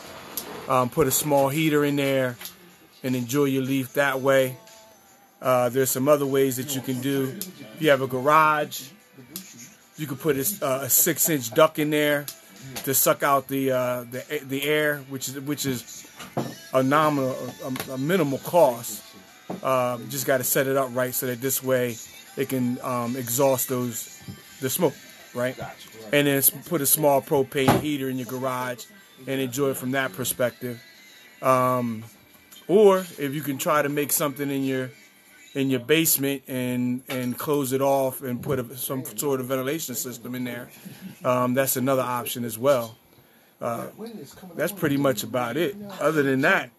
Um, 0.68 0.90
put 0.90 1.08
a 1.08 1.12
small 1.12 1.50
heater 1.50 1.84
in 1.84 1.96
there 1.96 2.38
and 3.04 3.16
enjoy 3.16 3.46
your 3.46 3.64
leaf 3.64 3.94
that 3.94 4.22
way. 4.22 4.56
Uh, 5.42 5.70
there's 5.70 5.90
some 5.90 6.08
other 6.08 6.26
ways 6.26 6.58
that 6.58 6.76
you 6.76 6.82
can 6.82 7.02
do. 7.02 7.34
If 7.74 7.82
you 7.82 7.90
have 7.90 8.02
a 8.02 8.08
garage, 8.08 8.90
you 10.00 10.08
could 10.08 10.20
put 10.20 10.38
a, 10.38 10.66
uh, 10.66 10.82
a 10.84 10.90
six 10.90 11.30
inch 11.30 11.54
duct 11.54 11.78
in 11.78 11.90
there 11.90 12.26
to 12.84 12.94
suck 12.94 13.22
out 13.22 13.48
the 13.48 13.72
uh, 13.72 14.06
the 14.10 14.42
the 14.46 14.64
air, 14.64 15.00
which 15.10 15.28
is 15.28 15.40
which 15.42 15.66
is 15.66 16.08
a 16.74 16.82
nominal 16.82 17.36
a, 17.64 17.92
a 17.92 17.98
minimal 17.98 18.40
cost. 18.40 19.04
Uh, 19.62 19.98
you 20.00 20.08
just 20.08 20.26
got 20.26 20.38
to 20.38 20.44
set 20.44 20.68
it 20.68 20.78
up 20.78 20.90
right 20.94 21.14
so 21.14 21.26
that 21.26 21.42
this 21.42 21.62
way 21.62 21.98
it 22.38 22.50
can 22.50 22.80
um, 22.82 23.16
exhaust 23.16 23.68
those 23.68 24.22
the 24.62 24.70
smoke, 24.70 24.94
right? 25.34 25.58
And 26.14 26.28
then 26.28 26.42
put 26.66 26.82
a 26.82 26.86
small 26.86 27.22
propane 27.22 27.82
heater 27.82 28.10
in 28.10 28.18
your 28.18 28.28
garage 28.28 28.86
and 29.28 29.42
enjoy 29.42 29.72
it 29.72 29.78
from 29.78 29.92
that 29.92 30.14
perspective. 30.14 30.82
Um, 31.42 32.04
or 32.68 33.00
if 33.00 33.34
you 33.34 33.42
can 33.42 33.58
try 33.58 33.82
to 33.82 33.90
make 33.90 34.12
something 34.12 34.50
in 34.50 34.64
your 34.64 34.92
in 35.54 35.70
your 35.70 35.80
basement 35.80 36.44
and 36.48 37.04
and 37.10 37.38
close 37.38 37.74
it 37.74 37.82
off 37.82 38.22
and 38.22 38.42
put 38.42 38.60
a, 38.60 38.78
some 38.78 39.04
sort 39.18 39.40
of 39.40 39.48
ventilation 39.48 39.96
system 39.96 40.36
in 40.36 40.44
there, 40.44 40.70
um, 41.24 41.54
that's 41.54 41.76
another 41.76 42.02
option 42.02 42.46
as 42.46 42.58
well. 42.58 42.96
Uh, 43.62 43.88
that's 44.56 44.72
pretty 44.72 44.98
much 44.98 45.24
about 45.24 45.58
it. 45.58 45.76
Other 46.00 46.24
than 46.24 46.42
that, 46.42 46.70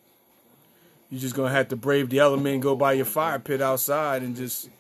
you're 1.11 1.21
just 1.21 1.35
gonna 1.35 1.53
have 1.53 1.69
to 1.69 1.77
brave 1.77 2.09
the 2.09 2.21
element 2.21 2.63
go 2.63 2.75
by 2.77 2.95
your 2.95 3.05
fire 3.05 3.39
pit 3.39 3.61
outside 3.61 4.23
and 4.23 4.37
just 4.37 4.71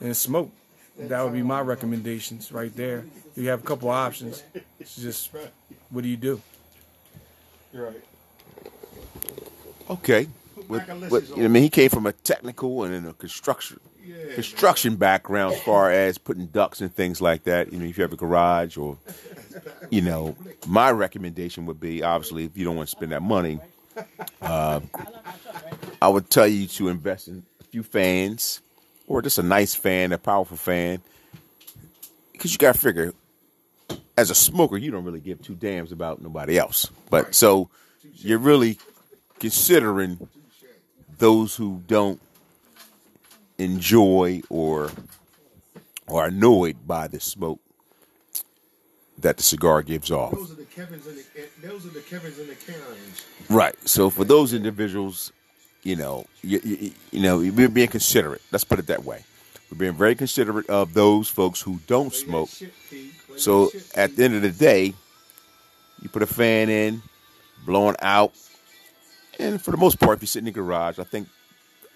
and 0.00 0.16
smoke. 0.16 0.50
That 0.98 1.22
would 1.22 1.34
be 1.34 1.42
my 1.42 1.60
recommendations 1.60 2.50
right 2.50 2.74
there. 2.74 3.04
You 3.36 3.48
have 3.50 3.60
a 3.62 3.66
couple 3.66 3.90
options. 3.90 4.42
It's 4.80 4.96
just 4.96 5.30
what 5.90 6.02
do 6.02 6.08
you 6.08 6.16
do? 6.16 6.40
You're 7.72 7.86
right. 7.86 8.02
Okay. 9.90 10.28
What, 10.68 10.88
what, 11.10 11.28
you 11.30 11.36
know, 11.36 11.44
I 11.44 11.48
mean, 11.48 11.62
he 11.62 11.70
came 11.70 11.90
from 11.90 12.06
a 12.06 12.12
technical 12.12 12.84
and 12.84 12.94
in 12.94 13.06
a 13.06 13.12
construction 13.12 13.80
construction 14.34 14.96
background 14.96 15.54
as 15.54 15.60
far 15.62 15.90
as 15.90 16.18
putting 16.18 16.46
ducts 16.46 16.80
and 16.80 16.94
things 16.94 17.20
like 17.20 17.44
that. 17.44 17.72
You 17.72 17.78
know, 17.78 17.86
if 17.86 17.96
you 17.98 18.02
have 18.02 18.12
a 18.12 18.16
garage 18.16 18.76
or, 18.76 18.98
you 19.90 20.00
know, 20.00 20.36
my 20.66 20.90
recommendation 20.90 21.66
would 21.66 21.80
be 21.80 22.02
obviously 22.02 22.44
if 22.44 22.56
you 22.56 22.64
don't 22.64 22.76
want 22.76 22.88
to 22.88 22.96
spend 22.96 23.12
that 23.12 23.22
money, 23.22 23.58
uh, 24.42 24.80
I 26.00 26.08
would 26.08 26.30
tell 26.30 26.46
you 26.46 26.66
to 26.68 26.88
invest 26.88 27.28
in 27.28 27.44
a 27.60 27.64
few 27.64 27.82
fans 27.82 28.60
or 29.06 29.22
just 29.22 29.38
a 29.38 29.42
nice 29.42 29.74
fan, 29.74 30.12
a 30.12 30.18
powerful 30.18 30.56
fan, 30.56 31.00
because 32.32 32.52
you 32.52 32.58
got 32.58 32.74
to 32.74 32.80
figure. 32.80 33.14
As 34.18 34.30
a 34.30 34.34
smoker, 34.34 34.78
you 34.78 34.90
don't 34.90 35.04
really 35.04 35.20
give 35.20 35.42
two 35.42 35.54
damns 35.54 35.92
about 35.92 36.22
nobody 36.22 36.58
else. 36.58 36.90
But 37.10 37.34
so 37.34 37.68
you're 38.14 38.38
really 38.38 38.78
considering 39.38 40.28
those 41.18 41.56
who 41.56 41.82
don't 41.86 42.20
enjoy 43.58 44.42
or 44.48 44.90
are 46.08 46.26
annoyed 46.26 46.86
by 46.86 47.08
the 47.08 47.20
smoke 47.20 47.60
that 49.18 49.36
the 49.36 49.42
cigar 49.42 49.82
gives 49.82 50.10
off. 50.10 50.32
Those 50.32 50.52
are 50.52 50.54
the 50.54 50.64
Kevin's 50.64 51.06
and 51.06 51.16
the 51.16 51.66
those 51.66 51.86
are 51.86 51.90
the 51.90 52.00
Kevin's 52.00 52.38
and 52.38 52.48
the 52.48 52.54
Karens. 52.54 53.24
Right. 53.48 53.74
So 53.88 54.10
for 54.10 54.24
those 54.24 54.52
individuals, 54.52 55.32
you 55.82 55.96
know, 55.96 56.26
you, 56.42 56.60
you, 56.62 56.92
you 57.12 57.20
know, 57.22 57.38
we're 57.38 57.68
being 57.68 57.88
considerate. 57.88 58.42
Let's 58.52 58.64
put 58.64 58.78
it 58.78 58.86
that 58.88 59.04
way. 59.04 59.24
We're 59.70 59.78
being 59.78 59.94
very 59.94 60.14
considerate 60.14 60.68
of 60.68 60.94
those 60.94 61.28
folks 61.28 61.60
who 61.60 61.80
don't 61.86 62.12
smoke. 62.12 62.50
So 63.36 63.70
at 63.94 64.16
the 64.16 64.24
end 64.24 64.34
of 64.34 64.42
the 64.42 64.50
day, 64.50 64.94
you 66.02 66.08
put 66.08 66.22
a 66.22 66.26
fan 66.26 66.68
in, 66.68 67.02
blowing 67.64 67.96
out, 68.00 68.32
and 69.38 69.60
for 69.60 69.70
the 69.70 69.76
most 69.76 70.00
part, 70.00 70.18
if 70.18 70.22
you 70.22 70.26
sit 70.26 70.40
in 70.40 70.46
the 70.46 70.50
garage, 70.50 70.98
I 70.98 71.04
think, 71.04 71.28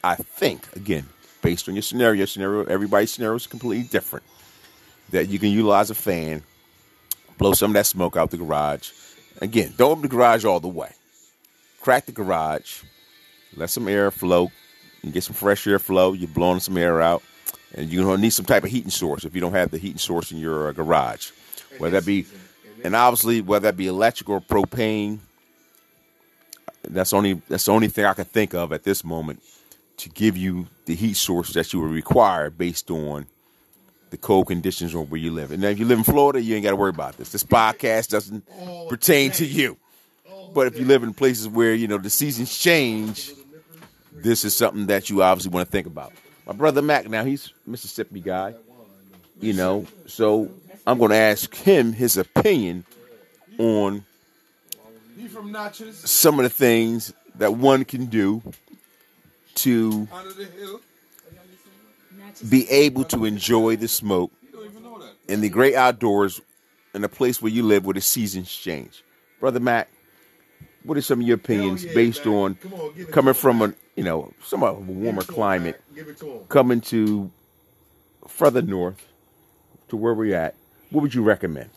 I 0.03 0.17
think 0.17 0.75
again, 0.77 1.07
based 1.43 1.69
on 1.69 1.75
your 1.75 1.83
scenario, 1.83 2.25
scenario, 2.25 2.65
everybody's 2.65 3.13
scenario 3.13 3.37
is 3.37 3.47
completely 3.47 3.87
different. 3.89 4.25
That 5.11 5.29
you 5.29 5.39
can 5.39 5.51
utilize 5.51 5.91
a 5.91 5.95
fan, 5.95 6.43
blow 7.39 7.53
some 7.53 7.73
of 7.73 7.75
that 7.75 7.87
smoke 7.87 8.17
out 8.17 8.31
the 8.31 8.37
garage. 8.37 8.93
Again, 9.41 9.75
don't 9.77 9.93
open 9.93 10.03
the 10.03 10.09
garage 10.09 10.45
all 10.45 10.61
the 10.61 10.69
way. 10.69 10.93
Crack 11.81 12.07
the 12.07 12.13
garage, 12.13 12.83
let 13.57 13.71
some 13.71 13.89
air 13.89 14.11
flow, 14.11 14.51
and 15.03 15.13
get 15.13 15.25
some 15.25 15.35
fresh 15.35 15.67
air 15.67 15.79
flow. 15.79 16.13
You're 16.13 16.29
blowing 16.29 16.61
some 16.61 16.77
air 16.77 17.01
out, 17.01 17.23
and 17.75 17.91
you're 17.91 18.05
gonna 18.05 18.21
need 18.21 18.31
some 18.31 18.45
type 18.45 18.65
of 18.65 18.71
heating 18.71 18.91
source 18.91 19.25
if 19.25 19.35
you 19.35 19.41
don't 19.41 19.53
have 19.53 19.71
the 19.71 19.79
heating 19.79 19.99
source 19.99 20.31
in 20.31 20.39
your 20.39 20.69
uh, 20.69 20.73
garage, 20.73 21.31
whether 21.79 21.99
that 21.99 22.07
be, 22.07 22.27
and 22.85 22.95
obviously 22.95 23.41
whether 23.41 23.65
that 23.65 23.77
be 23.77 23.87
electric 23.87 24.29
or 24.29 24.41
propane. 24.41 25.19
That's 26.93 27.13
only 27.13 27.35
that's 27.49 27.65
the 27.65 27.73
only 27.73 27.89
thing 27.89 28.05
I 28.05 28.15
can 28.15 28.25
think 28.25 28.55
of 28.55 28.73
at 28.73 28.85
this 28.85 29.05
moment 29.05 29.43
to 29.99 30.09
give 30.09 30.37
you 30.37 30.67
the 30.87 30.95
heat 30.95 31.17
source 31.17 31.53
that 31.53 31.73
you 31.73 31.81
would 31.81 31.91
require 31.91 32.51
based 32.51 32.91
on 32.91 33.27
the 34.11 34.17
cold 34.17 34.49
conditions 34.49 34.95
or 34.95 35.05
where 35.05 35.21
you 35.21 35.31
live. 35.31 35.53
And 35.53 35.63
now 35.63 35.69
if 35.69 35.79
you 35.79 35.85
live 35.85 35.99
in 35.99 36.05
Florida, 36.05 36.41
you 36.41 36.55
ain't 36.55 36.65
got 36.65 36.71
to 36.71 36.77
worry 36.77 36.91
about 36.91 37.17
this. 37.17 37.31
This 37.31 37.45
podcast 37.45 38.09
doesn't 38.09 38.45
pertain 38.89 39.31
to 39.33 39.47
you. 39.47 39.77
But 40.53 40.67
if 40.67 40.79
you 40.79 40.85
live 40.85 41.03
in 41.03 41.15
places 41.15 41.49
where, 41.49 41.75
you 41.75 41.87
know, 41.87 41.99
the 41.99 42.11
seasons 42.11 42.57
change, 42.57 43.33
this 44.13 44.45
is 44.45 44.57
something 44.57 44.87
that 44.87 45.09
you 45.09 45.23
obviously 45.23 45.53
want 45.53 45.67
to 45.67 45.71
think 45.71 45.87
about. 45.87 46.13
My 46.47 46.53
brother 46.53 46.83
Mac, 46.83 47.09
now 47.09 47.25
he's 47.25 47.53
Mississippi 47.67 48.21
guy, 48.21 48.55
you 49.41 49.53
know, 49.53 49.87
so 50.07 50.51
I'm 50.87 50.99
going 50.99 51.11
to 51.11 51.17
ask 51.17 51.55
him 51.55 51.93
his 51.93 52.17
opinion 52.17 52.85
on 53.59 54.05
You 55.21 55.29
from 55.29 55.53
Natchez? 55.53 55.99
some 55.99 56.39
of 56.39 56.45
the 56.45 56.51
things 56.51 57.13
that 57.35 57.55
one 57.55 57.85
can 57.85 58.07
do 58.07 58.43
to 59.57 60.07
the 60.07 60.71
be 62.49 62.69
able 62.71 63.05
to 63.05 63.27
enjoy 63.27 63.77
the 63.77 63.89
smoke 63.89 64.33
in 65.29 65.43
the 65.43 65.51
great 65.51 65.75
outdoors 65.75 66.41
in 66.95 67.05
a 67.05 67.09
place 67.09 67.43
where 67.43 67.53
you 67.53 67.63
live 67.63 67.85
where 67.85 67.93
the 67.93 68.01
seasons 68.01 68.51
change. 68.51 69.05
Brother 69.41 69.61
Mac, 69.61 69.91
what 70.85 70.97
are 70.97 71.03
some 71.03 71.21
of 71.21 71.27
your 71.27 71.37
opinions 71.37 71.85
yeah, 71.85 71.93
based 71.95 72.25
man. 72.25 72.35
on 72.35 72.59
on, 72.73 73.07
coming 73.11 73.35
from 73.35 73.61
a 73.61 73.75
you 73.97 74.05
know 74.05 74.33
somewhat 74.43 74.77
of 74.77 74.89
a 74.89 74.93
warmer 74.93 75.23
climate, 75.23 75.83
man. 75.91 75.97
Give 75.97 76.09
it 76.09 76.19
to 76.21 76.47
coming 76.49 76.81
to 76.83 77.31
further 78.27 78.63
north 78.63 79.07
to 79.89 79.97
where 79.97 80.15
we're 80.15 80.35
at? 80.35 80.55
What 80.89 81.03
would 81.03 81.15
you 81.15 81.23
recommend? 81.23 81.69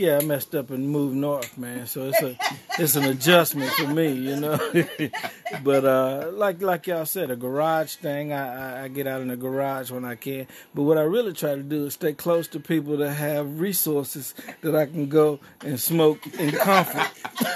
Yeah, 0.00 0.16
I 0.16 0.24
messed 0.24 0.54
up 0.54 0.70
and 0.70 0.88
moved 0.88 1.14
north, 1.14 1.58
man. 1.58 1.86
So 1.86 2.08
it's 2.08 2.22
a 2.22 2.34
it's 2.78 2.96
an 2.96 3.04
adjustment 3.04 3.70
for 3.72 3.86
me, 3.86 4.10
you 4.10 4.34
know. 4.34 4.58
but 5.62 5.84
uh, 5.84 6.30
like 6.32 6.62
like 6.62 6.86
y'all 6.86 7.04
said, 7.04 7.30
a 7.30 7.36
garage 7.36 7.96
thing. 7.96 8.32
I, 8.32 8.78
I, 8.78 8.84
I 8.84 8.88
get 8.88 9.06
out 9.06 9.20
in 9.20 9.28
the 9.28 9.36
garage 9.36 9.90
when 9.90 10.06
I 10.06 10.14
can. 10.14 10.46
But 10.74 10.84
what 10.84 10.96
I 10.96 11.02
really 11.02 11.34
try 11.34 11.54
to 11.54 11.62
do 11.62 11.84
is 11.84 11.94
stay 11.94 12.14
close 12.14 12.48
to 12.48 12.60
people 12.60 12.96
that 12.96 13.12
have 13.12 13.60
resources 13.60 14.32
that 14.62 14.74
I 14.74 14.86
can 14.86 15.10
go 15.10 15.38
and 15.60 15.78
smoke 15.78 16.26
in 16.38 16.52
comfort. 16.52 17.10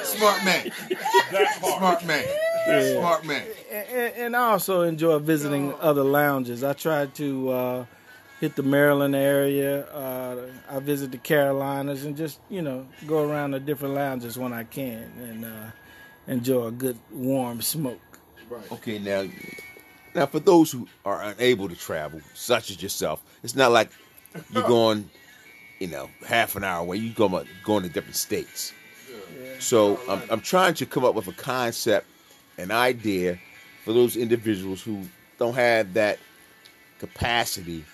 Smart 0.04 0.44
man. 0.44 0.70
Smart 1.62 2.04
man. 2.04 2.24
Yeah. 2.66 2.98
Smart 2.98 3.24
man. 3.24 3.46
and, 3.72 4.14
and 4.16 4.36
I 4.36 4.50
also 4.50 4.82
enjoy 4.82 5.18
visiting 5.18 5.72
other 5.80 6.04
lounges. 6.04 6.62
I 6.62 6.74
try 6.74 7.06
to 7.06 7.48
uh, 7.48 7.84
hit 8.44 8.56
the 8.56 8.62
Maryland 8.62 9.16
area. 9.16 9.86
Uh, 9.86 10.36
I 10.68 10.78
visit 10.78 11.10
the 11.10 11.16
Carolinas 11.18 12.04
and 12.04 12.14
just 12.14 12.38
you 12.50 12.60
know 12.60 12.86
go 13.06 13.28
around 13.28 13.52
the 13.52 13.60
different 13.60 13.94
lounges 13.94 14.38
when 14.38 14.52
I 14.52 14.64
can 14.64 15.10
and 15.18 15.44
uh, 15.46 15.70
enjoy 16.26 16.66
a 16.66 16.70
good 16.70 16.98
warm 17.10 17.62
smoke. 17.62 18.00
Okay, 18.70 18.98
now, 18.98 19.24
now 20.14 20.26
for 20.26 20.40
those 20.40 20.70
who 20.70 20.86
are 21.06 21.22
unable 21.22 21.70
to 21.70 21.74
travel, 21.74 22.20
such 22.34 22.70
as 22.70 22.82
yourself, 22.82 23.22
it's 23.42 23.56
not 23.56 23.72
like 23.72 23.88
you're 24.52 24.62
going, 24.68 25.08
you 25.80 25.86
know, 25.86 26.10
half 26.26 26.54
an 26.54 26.64
hour 26.64 26.82
away. 26.82 26.98
You 26.98 27.14
go 27.14 27.44
going 27.64 27.82
to 27.84 27.88
different 27.88 28.16
states. 28.16 28.74
So 29.58 29.98
I'm, 30.06 30.22
I'm 30.30 30.40
trying 30.40 30.74
to 30.74 30.86
come 30.86 31.04
up 31.06 31.14
with 31.14 31.28
a 31.28 31.32
concept, 31.32 32.06
an 32.58 32.70
idea 32.70 33.38
for 33.84 33.94
those 33.94 34.16
individuals 34.16 34.82
who 34.82 35.00
don't 35.38 35.54
have 35.54 35.94
that 35.94 36.18
capacity 36.98 37.84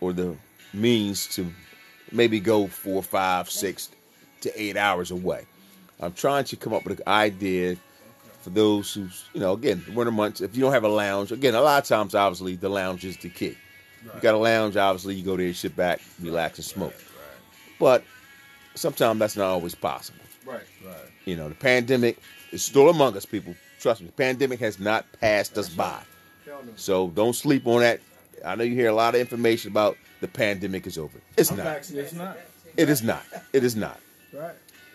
or 0.00 0.12
the 0.12 0.36
means 0.72 1.26
to 1.28 1.46
maybe 2.12 2.40
go 2.40 2.66
four, 2.66 3.02
five, 3.02 3.50
six 3.50 3.90
to 4.40 4.60
eight 4.60 4.76
hours 4.76 5.10
away. 5.10 5.46
I'm 6.00 6.12
trying 6.12 6.44
to 6.44 6.56
come 6.56 6.72
up 6.72 6.84
with 6.84 7.00
an 7.00 7.08
idea 7.08 7.76
for 8.40 8.50
those 8.50 8.94
who, 8.94 9.08
you 9.34 9.40
know, 9.40 9.52
again, 9.52 9.84
winter 9.94 10.10
months, 10.10 10.40
if 10.40 10.56
you 10.56 10.62
don't 10.62 10.72
have 10.72 10.84
a 10.84 10.88
lounge, 10.88 11.30
again, 11.30 11.54
a 11.54 11.60
lot 11.60 11.82
of 11.82 11.88
times, 11.88 12.14
obviously, 12.14 12.56
the 12.56 12.70
lounge 12.70 13.04
is 13.04 13.16
the 13.18 13.28
key. 13.28 13.56
You 14.02 14.20
got 14.22 14.34
a 14.34 14.38
lounge, 14.38 14.76
obviously, 14.76 15.14
you 15.14 15.22
go 15.22 15.36
there, 15.36 15.52
sit 15.52 15.76
back, 15.76 16.00
relax, 16.20 16.58
and 16.58 16.64
smoke. 16.64 16.94
But 17.78 18.02
sometimes 18.74 19.18
that's 19.18 19.36
not 19.36 19.48
always 19.48 19.74
possible. 19.74 20.20
Right. 20.46 20.62
Right. 20.84 20.96
You 21.26 21.36
know, 21.36 21.50
the 21.50 21.54
pandemic 21.54 22.18
is 22.50 22.62
still 22.62 22.88
among 22.88 23.14
us, 23.16 23.26
people. 23.26 23.54
Trust 23.78 24.00
me, 24.00 24.06
the 24.06 24.12
pandemic 24.12 24.60
has 24.60 24.80
not 24.80 25.04
passed 25.20 25.58
us 25.58 25.68
by. 25.68 26.00
So 26.76 27.08
don't 27.08 27.34
sleep 27.34 27.66
on 27.66 27.80
that. 27.80 28.00
I 28.44 28.54
know 28.54 28.64
you 28.64 28.74
hear 28.74 28.88
a 28.88 28.94
lot 28.94 29.14
of 29.14 29.20
information 29.20 29.70
about 29.70 29.96
the 30.20 30.28
pandemic 30.28 30.86
is 30.86 30.98
over. 30.98 31.18
It's 31.36 31.50
not. 31.50 31.90
It's 31.90 32.12
not. 32.12 32.38
It 32.76 32.88
is 32.88 33.02
not. 33.02 33.22
It 33.52 33.64
is 33.64 33.76
not. 33.76 34.00
Right. 34.32 34.54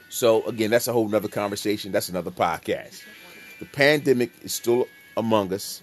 So 0.09 0.45
again, 0.45 0.71
that's 0.71 0.87
a 0.87 0.93
whole 0.93 1.07
nother 1.07 1.27
conversation. 1.27 1.91
That's 1.91 2.09
another 2.09 2.31
podcast. 2.31 3.03
The 3.59 3.65
pandemic 3.65 4.31
is 4.43 4.53
still 4.53 4.87
among 5.17 5.53
us. 5.53 5.81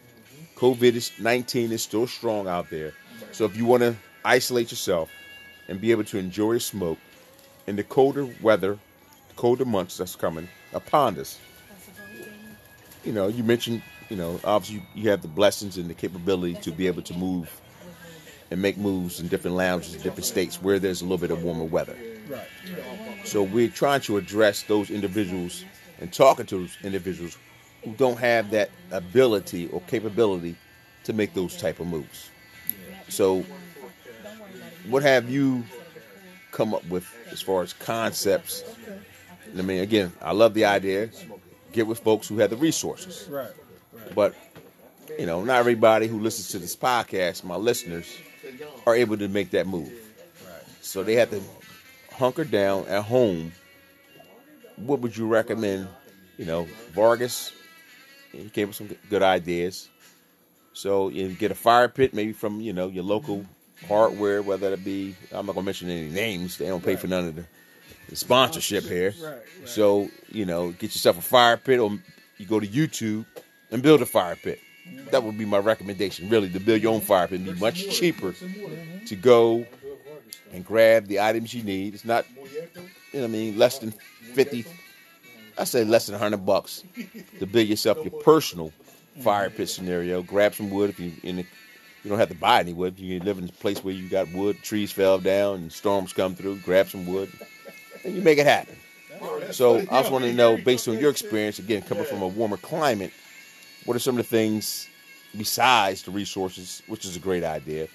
COVID 0.56 0.94
is 0.94 1.12
nineteen 1.18 1.72
is 1.72 1.82
still 1.82 2.06
strong 2.06 2.48
out 2.48 2.70
there. 2.70 2.94
So 3.32 3.44
if 3.44 3.56
you 3.56 3.66
want 3.66 3.82
to 3.82 3.96
isolate 4.24 4.70
yourself 4.70 5.10
and 5.68 5.80
be 5.80 5.90
able 5.90 6.04
to 6.04 6.18
enjoy 6.18 6.54
a 6.54 6.60
smoke 6.60 6.98
in 7.66 7.76
the 7.76 7.84
colder 7.84 8.28
weather, 8.40 8.78
the 9.28 9.34
colder 9.34 9.64
months 9.64 9.96
that's 9.96 10.16
coming 10.16 10.48
upon 10.72 11.18
us, 11.18 11.38
you 13.04 13.12
know, 13.12 13.28
you 13.28 13.42
mentioned, 13.42 13.82
you 14.08 14.16
know, 14.16 14.40
obviously 14.44 14.82
you 14.94 15.10
have 15.10 15.22
the 15.22 15.28
blessings 15.28 15.78
and 15.78 15.88
the 15.88 15.94
capability 15.94 16.54
to 16.54 16.70
be 16.72 16.86
able 16.86 17.02
to 17.02 17.14
move 17.14 17.60
and 18.50 18.60
make 18.60 18.76
moves 18.76 19.18
in 19.18 19.28
different 19.28 19.56
lounges 19.56 19.94
different 19.94 20.26
states 20.26 20.60
where 20.60 20.78
there's 20.78 21.00
a 21.00 21.04
little 21.04 21.18
bit 21.18 21.30
of 21.30 21.42
warmer 21.42 21.64
weather. 21.64 21.96
Right. 22.28 22.46
So 23.24 23.42
we're 23.42 23.68
trying 23.68 24.02
to 24.02 24.18
address 24.18 24.62
those 24.64 24.90
individuals 24.90 25.64
and 26.00 26.12
talking 26.12 26.46
to 26.46 26.58
those 26.58 26.76
individuals 26.82 27.38
who 27.84 27.92
don't 27.92 28.18
have 28.18 28.50
that 28.50 28.70
ability 28.90 29.68
or 29.68 29.80
capability 29.82 30.56
to 31.04 31.12
make 31.12 31.34
those 31.34 31.56
type 31.56 31.80
of 31.80 31.86
moves. 31.86 32.30
So 33.08 33.44
what 34.88 35.02
have 35.02 35.30
you 35.30 35.64
come 36.50 36.74
up 36.74 36.86
with 36.88 37.06
as 37.30 37.40
far 37.40 37.62
as 37.62 37.72
concepts? 37.72 38.64
I 39.56 39.62
mean, 39.62 39.80
again, 39.80 40.12
I 40.20 40.32
love 40.32 40.54
the 40.54 40.64
idea. 40.64 41.10
Get 41.72 41.86
with 41.86 42.00
folks 42.00 42.28
who 42.28 42.38
have 42.38 42.50
the 42.50 42.56
resources. 42.56 43.26
Right. 43.30 43.50
But 44.14 44.34
you 45.18 45.26
know, 45.26 45.44
not 45.44 45.58
everybody 45.58 46.06
who 46.06 46.20
listens 46.20 46.48
to 46.48 46.58
this 46.58 46.76
podcast, 46.76 47.44
my 47.44 47.56
listeners, 47.56 48.16
are 48.86 48.94
able 48.94 49.16
to 49.18 49.28
make 49.28 49.50
that 49.50 49.66
move. 49.66 49.92
So 50.80 51.02
they 51.02 51.14
have 51.14 51.30
to 51.30 51.40
hunker 52.12 52.44
down 52.44 52.86
at 52.86 53.04
home. 53.04 53.52
What 54.76 55.00
would 55.00 55.16
you 55.16 55.26
recommend? 55.26 55.88
You 56.38 56.46
know, 56.46 56.66
Vargas, 56.92 57.52
he 58.32 58.48
came 58.48 58.64
up 58.64 58.68
with 58.68 58.76
some 58.76 58.96
good 59.10 59.22
ideas. 59.22 59.88
So 60.72 61.08
you 61.08 61.28
get 61.28 61.50
a 61.50 61.54
fire 61.54 61.88
pit, 61.88 62.14
maybe 62.14 62.32
from 62.32 62.60
you 62.60 62.72
know 62.72 62.88
your 62.88 63.04
local 63.04 63.44
hardware, 63.86 64.42
whether 64.42 64.72
it 64.72 64.84
be 64.84 65.14
I'm 65.30 65.46
not 65.46 65.54
gonna 65.54 65.64
mention 65.64 65.90
any 65.90 66.08
names. 66.08 66.56
They 66.56 66.66
don't 66.66 66.84
pay 66.84 66.96
for 66.96 67.06
none 67.06 67.28
of 67.28 67.36
the, 67.36 67.44
the 68.08 68.16
sponsorship 68.16 68.84
here. 68.84 69.14
So 69.66 70.08
you 70.30 70.46
know, 70.46 70.70
get 70.70 70.94
yourself 70.94 71.18
a 71.18 71.22
fire 71.22 71.56
pit, 71.58 71.78
or 71.78 71.98
you 72.38 72.46
go 72.46 72.58
to 72.58 72.66
YouTube 72.66 73.26
and 73.72 73.82
build 73.82 74.02
a 74.02 74.06
fire 74.06 74.36
pit. 74.36 74.60
That 75.10 75.22
would 75.22 75.36
be 75.36 75.44
my 75.44 75.58
recommendation. 75.58 76.28
Really, 76.28 76.48
to 76.50 76.60
build 76.60 76.82
your 76.82 76.92
own 76.92 77.00
fire 77.00 77.26
pit, 77.26 77.40
It'd 77.40 77.54
be 77.54 77.60
much 77.60 77.88
cheaper 77.90 78.34
to 79.06 79.16
go 79.16 79.66
and 80.52 80.64
grab 80.64 81.06
the 81.06 81.20
items 81.20 81.52
you 81.54 81.62
need. 81.62 81.94
It's 81.94 82.04
not, 82.04 82.26
you 83.12 83.20
know, 83.20 83.24
I 83.24 83.28
mean, 83.28 83.58
less 83.58 83.78
than 83.78 83.90
fifty. 84.34 84.64
I 85.58 85.64
say 85.64 85.84
less 85.84 86.06
than 86.06 86.18
hundred 86.18 86.46
bucks 86.46 86.84
to 87.38 87.46
build 87.46 87.68
yourself 87.68 87.98
your 88.04 88.22
personal 88.22 88.72
fire 89.20 89.50
pit 89.50 89.68
scenario. 89.68 90.22
Grab 90.22 90.54
some 90.54 90.70
wood 90.70 90.90
if 90.90 91.00
you 91.00 91.12
you 91.22 92.08
don't 92.08 92.18
have 92.18 92.30
to 92.30 92.34
buy 92.34 92.60
any 92.60 92.72
wood. 92.72 92.98
You 92.98 93.20
live 93.20 93.38
in 93.38 93.44
a 93.44 93.52
place 93.52 93.84
where 93.84 93.94
you 93.94 94.08
got 94.08 94.30
wood, 94.32 94.56
trees 94.62 94.90
fell 94.90 95.18
down, 95.18 95.56
and 95.56 95.72
storms 95.72 96.12
come 96.12 96.34
through. 96.34 96.56
Grab 96.58 96.88
some 96.88 97.06
wood, 97.06 97.30
and 98.04 98.14
you 98.14 98.22
make 98.22 98.38
it 98.38 98.46
happen. 98.46 98.76
So 99.52 99.78
I 99.78 100.00
just 100.00 100.10
wanted 100.10 100.28
to 100.28 100.34
know, 100.34 100.56
based 100.56 100.88
on 100.88 100.98
your 100.98 101.10
experience, 101.10 101.60
again, 101.60 101.82
coming 101.82 102.04
from 102.04 102.22
a 102.22 102.26
warmer 102.26 102.56
climate, 102.56 103.12
what 103.84 103.96
are 103.96 104.00
some 104.00 104.18
of 104.18 104.24
the 104.24 104.28
things 104.36 104.88
besides 105.36 106.02
the 106.02 106.10
resources, 106.10 106.82
which 106.86 107.04
is 107.04 107.16
a 107.16 107.20
great 107.20 107.44
idea? 107.44 107.88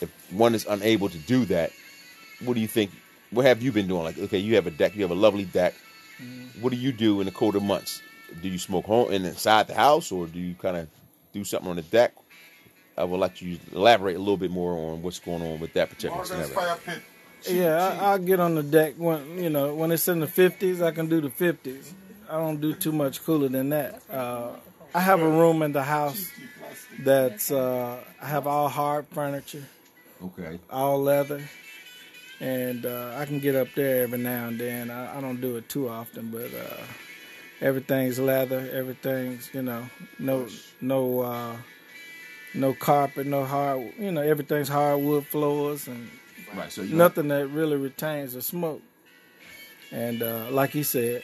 If 0.00 0.10
one 0.30 0.54
is 0.54 0.66
unable 0.68 1.08
to 1.08 1.18
do 1.18 1.44
that, 1.46 1.72
what 2.44 2.54
do 2.54 2.60
you 2.60 2.68
think? 2.68 2.90
What 3.30 3.46
have 3.46 3.62
you 3.62 3.72
been 3.72 3.88
doing? 3.88 4.04
Like, 4.04 4.18
okay, 4.18 4.38
you 4.38 4.54
have 4.54 4.66
a 4.66 4.70
deck, 4.70 4.94
you 4.94 5.02
have 5.02 5.10
a 5.10 5.14
lovely 5.14 5.44
deck. 5.44 5.74
What 6.60 6.70
do 6.70 6.76
you 6.76 6.92
do 6.92 7.20
in 7.20 7.26
the 7.26 7.32
colder 7.32 7.60
months? 7.60 8.02
Do 8.42 8.48
you 8.48 8.58
smoke 8.58 8.86
home 8.86 9.12
and 9.12 9.26
inside 9.26 9.66
the 9.66 9.74
house, 9.74 10.10
or 10.10 10.26
do 10.26 10.38
you 10.38 10.54
kind 10.54 10.76
of 10.76 10.88
do 11.32 11.44
something 11.44 11.70
on 11.70 11.76
the 11.76 11.82
deck? 11.82 12.14
I 12.96 13.04
would 13.04 13.20
like 13.20 13.42
you 13.42 13.56
to 13.56 13.76
elaborate 13.76 14.16
a 14.16 14.18
little 14.18 14.38
bit 14.38 14.50
more 14.50 14.72
on 14.72 15.02
what's 15.02 15.18
going 15.18 15.42
on 15.42 15.60
with 15.60 15.74
that 15.74 15.90
particular 15.90 16.24
Vargas 16.24 16.50
scenario. 16.50 17.00
Yeah, 17.48 17.76
I, 17.76 18.12
I'll 18.12 18.18
get 18.18 18.40
on 18.40 18.54
the 18.54 18.62
deck 18.62 18.94
when 18.96 19.38
you 19.38 19.50
know 19.50 19.74
when 19.74 19.92
it's 19.92 20.08
in 20.08 20.20
the 20.20 20.26
fifties. 20.26 20.80
I 20.80 20.90
can 20.90 21.08
do 21.08 21.20
the 21.20 21.30
fifties. 21.30 21.92
I 22.28 22.38
don't 22.38 22.60
do 22.60 22.72
too 22.72 22.92
much 22.92 23.22
cooler 23.22 23.48
than 23.48 23.68
that. 23.68 24.02
Uh, 24.10 24.56
I 24.94 25.00
have 25.00 25.20
a 25.20 25.28
room 25.28 25.62
in 25.62 25.72
the 25.72 25.82
house 25.82 26.30
that's 26.98 27.50
uh, 27.50 28.02
I 28.20 28.26
have 28.26 28.46
all 28.46 28.68
hard 28.68 29.06
furniture, 29.08 29.64
Okay. 30.22 30.58
all 30.70 31.02
leather, 31.02 31.42
and 32.40 32.86
uh, 32.86 33.14
I 33.16 33.26
can 33.26 33.38
get 33.40 33.54
up 33.54 33.68
there 33.74 34.02
every 34.04 34.18
now 34.18 34.48
and 34.48 34.58
then. 34.58 34.90
I, 34.90 35.18
I 35.18 35.20
don't 35.20 35.40
do 35.40 35.56
it 35.56 35.68
too 35.68 35.88
often, 35.88 36.30
but 36.30 36.50
uh, 36.54 36.82
everything's 37.60 38.18
leather. 38.18 38.68
Everything's 38.72 39.50
you 39.52 39.62
know 39.62 39.88
no 40.18 40.46
no 40.80 41.20
uh, 41.20 41.56
no 42.54 42.72
carpet, 42.74 43.26
no 43.26 43.44
hard. 43.44 43.92
You 43.98 44.12
know 44.12 44.22
everything's 44.22 44.68
hardwood 44.68 45.26
floors 45.26 45.88
and 45.88 46.08
Right. 46.54 46.70
So 46.72 46.82
you 46.82 46.94
nothing 46.96 47.28
that 47.28 47.48
really 47.48 47.76
retains 47.76 48.32
the 48.34 48.40
smoke. 48.42 48.80
And 49.92 50.22
uh, 50.22 50.46
like 50.50 50.70
he 50.70 50.82
said, 50.82 51.22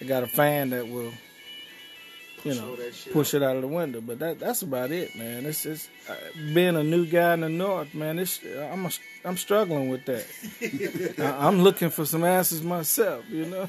I 0.00 0.04
got 0.04 0.22
a 0.22 0.26
fan 0.26 0.70
that 0.70 0.88
will, 0.88 1.12
you 2.44 2.54
know, 2.54 2.76
push 3.12 3.34
it 3.34 3.42
out 3.42 3.56
of 3.56 3.62
the 3.62 3.68
window. 3.68 4.00
But 4.00 4.18
that 4.20 4.38
that's 4.38 4.62
about 4.62 4.90
it, 4.90 5.16
man. 5.16 5.46
It's 5.46 5.66
it's 5.66 5.88
uh, 6.08 6.14
being 6.54 6.76
a 6.76 6.82
new 6.82 7.06
guy 7.06 7.34
in 7.34 7.40
the 7.40 7.48
north, 7.48 7.94
man. 7.94 8.18
It's 8.18 8.40
I'm 8.44 8.86
a, 8.86 8.90
I'm 9.24 9.36
struggling 9.36 9.88
with 9.88 10.04
that. 10.06 10.26
I, 11.18 11.46
I'm 11.46 11.62
looking 11.62 11.90
for 11.90 12.04
some 12.04 12.24
answers 12.24 12.62
myself, 12.62 13.24
you 13.28 13.46
know. 13.46 13.68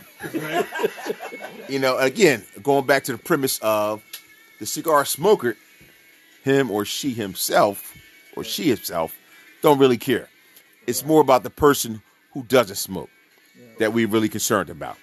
you 1.68 1.80
know, 1.80 1.98
again, 1.98 2.44
going 2.62 2.86
back 2.86 3.04
to 3.06 3.12
the 3.14 3.18
premise 3.18 3.60
of 3.60 4.04
the 4.60 4.66
cigar 4.66 5.06
smoker, 5.06 5.58
him 6.44 6.72
or 6.72 6.86
she 6.86 7.12
himself 7.12 7.98
or 8.36 8.44
she 8.44 8.70
himself 8.70 9.18
don't 9.62 9.80
really 9.80 9.98
care. 9.98 10.30
It's 10.88 11.06
more 11.06 11.22
about 11.22 11.44
the 11.44 11.50
person 11.50 12.02
who 12.34 12.44
doesn't 12.44 12.78
smoke 12.78 13.10
that 13.80 13.94
we're 13.94 14.08
really 14.08 14.30
concerned 14.30 14.70
about. 14.70 14.98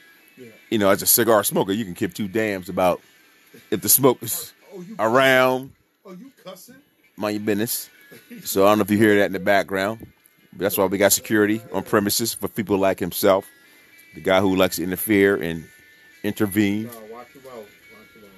You 0.70 0.78
know, 0.78 0.90
as 0.90 1.02
a 1.02 1.07
cigar 1.07 1.42
smoker, 1.44 1.72
you 1.72 1.85
can 1.85 1.94
give 1.94 2.14
two 2.14 2.28
dams 2.28 2.68
about 2.68 3.00
if 3.70 3.80
the 3.80 3.88
smoke 3.88 4.22
is 4.22 4.52
around, 4.98 5.72
Oh, 6.04 6.12
you 6.12 6.30
cussing? 6.44 6.76
mind 7.16 7.34
your 7.37 7.44
business. 7.44 7.90
So 8.44 8.64
I 8.64 8.70
don't 8.70 8.78
know 8.78 8.82
if 8.82 8.90
you 8.90 8.98
hear 8.98 9.16
that 9.18 9.26
in 9.26 9.32
the 9.32 9.40
background. 9.40 10.06
That's 10.54 10.76
why 10.78 10.87
we 10.87 10.96
got 10.98 11.12
security 11.12 11.61
on 11.72 11.82
premises 11.82 12.32
for 12.34 12.48
people 12.48 12.78
like 12.78 12.98
himself. 12.98 13.46
the 14.14 14.20
guy 14.22 14.40
who 14.40 14.56
likes 14.56 14.76
to 14.76 14.82
interfere 14.82 15.37
and 15.37 15.64
intervene. 16.24 16.88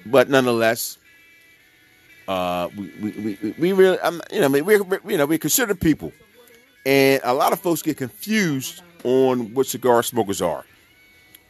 But 0.05 0.29
nonetheless, 0.29 0.97
uh, 2.27 2.69
we, 2.77 2.91
we, 3.01 3.11
we, 3.41 3.55
we 3.57 3.73
really, 3.73 3.97
I'm, 4.03 4.21
you 4.31 4.39
know, 4.39 4.45
I 4.45 4.49
mean, 4.49 4.65
we're- 4.65 4.83
you 5.07 5.17
know, 5.17 5.25
we 5.25 5.37
consider 5.37 5.73
people, 5.75 6.11
and 6.85 7.21
a 7.23 7.33
lot 7.33 7.53
of 7.53 7.59
folks 7.59 7.81
get 7.81 7.97
confused 7.97 8.81
on 9.03 9.53
what 9.53 9.67
cigar 9.67 10.03
smokers 10.03 10.41
are. 10.41 10.65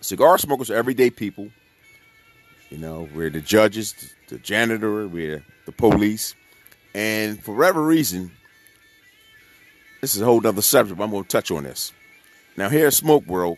Cigar 0.02 0.38
smokers 0.38 0.70
are 0.72 0.76
everyday 0.76 1.10
people. 1.10 1.50
You 2.72 2.78
know, 2.78 3.10
we're 3.14 3.30
the 3.30 3.42
judges, 3.42 4.16
the 4.30 4.38
janitor, 4.38 5.06
we're 5.06 5.44
the 5.66 5.74
police, 5.74 6.36
and 6.96 7.38
for 7.44 7.54
whatever 7.54 7.84
reason, 7.84 8.32
this 10.00 10.16
is 10.16 10.22
a 10.22 10.26
whole 10.26 10.46
other 10.48 10.62
subject. 10.62 10.98
But 10.98 11.04
I'm 11.04 11.12
going 11.12 11.24
to 11.24 11.30
touch 11.30 11.52
on 11.52 11.64
this. 11.64 11.92
Now, 12.56 12.70
here 12.70 12.88
at 12.88 12.94
Smoke 12.94 13.28
World, 13.28 13.58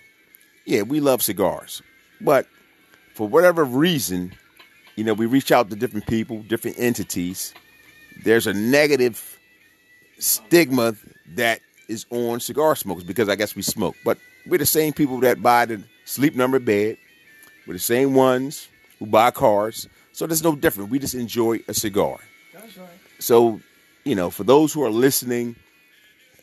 yeah, 0.65 0.81
we 0.81 0.99
love 0.99 1.21
cigars, 1.21 1.83
but 2.21 2.47
for 3.13 3.27
whatever 3.27 3.63
reason, 3.63 4.33
you 4.95 5.03
know, 5.03 5.13
we 5.13 5.27
reach 5.27 5.51
out 5.51 5.69
to 5.69 5.75
different 5.75 6.07
people, 6.07 6.41
different 6.41 6.79
entities. 6.79 7.53
There's 8.23 8.47
a 8.47 8.53
negative 8.53 9.39
stigma 10.17 10.95
that 11.35 11.59
is 11.87 12.07
on 12.09 12.39
cigar 12.39 12.75
smokers 12.75 13.03
because 13.03 13.29
I 13.29 13.35
guess 13.35 13.55
we 13.55 13.61
smoke. 13.61 13.95
But 14.03 14.17
we're 14.47 14.57
the 14.57 14.65
same 14.65 14.91
people 14.91 15.19
that 15.19 15.43
buy 15.43 15.67
the 15.67 15.83
sleep 16.05 16.35
number 16.35 16.57
bed. 16.57 16.97
We're 17.67 17.73
the 17.73 17.79
same 17.79 18.15
ones 18.15 18.69
who 19.03 19.09
buy 19.09 19.31
cars. 19.31 19.89
So 20.13 20.25
there's 20.25 20.43
no 20.43 20.55
different. 20.55 20.89
We 20.89 20.97
just 20.97 21.13
enjoy 21.13 21.59
a 21.67 21.73
cigar. 21.73 22.19
That's 22.53 22.77
right. 22.77 22.87
So, 23.19 23.59
you 24.05 24.15
know, 24.15 24.29
for 24.29 24.45
those 24.45 24.71
who 24.71 24.81
are 24.83 24.89
listening, 24.89 25.57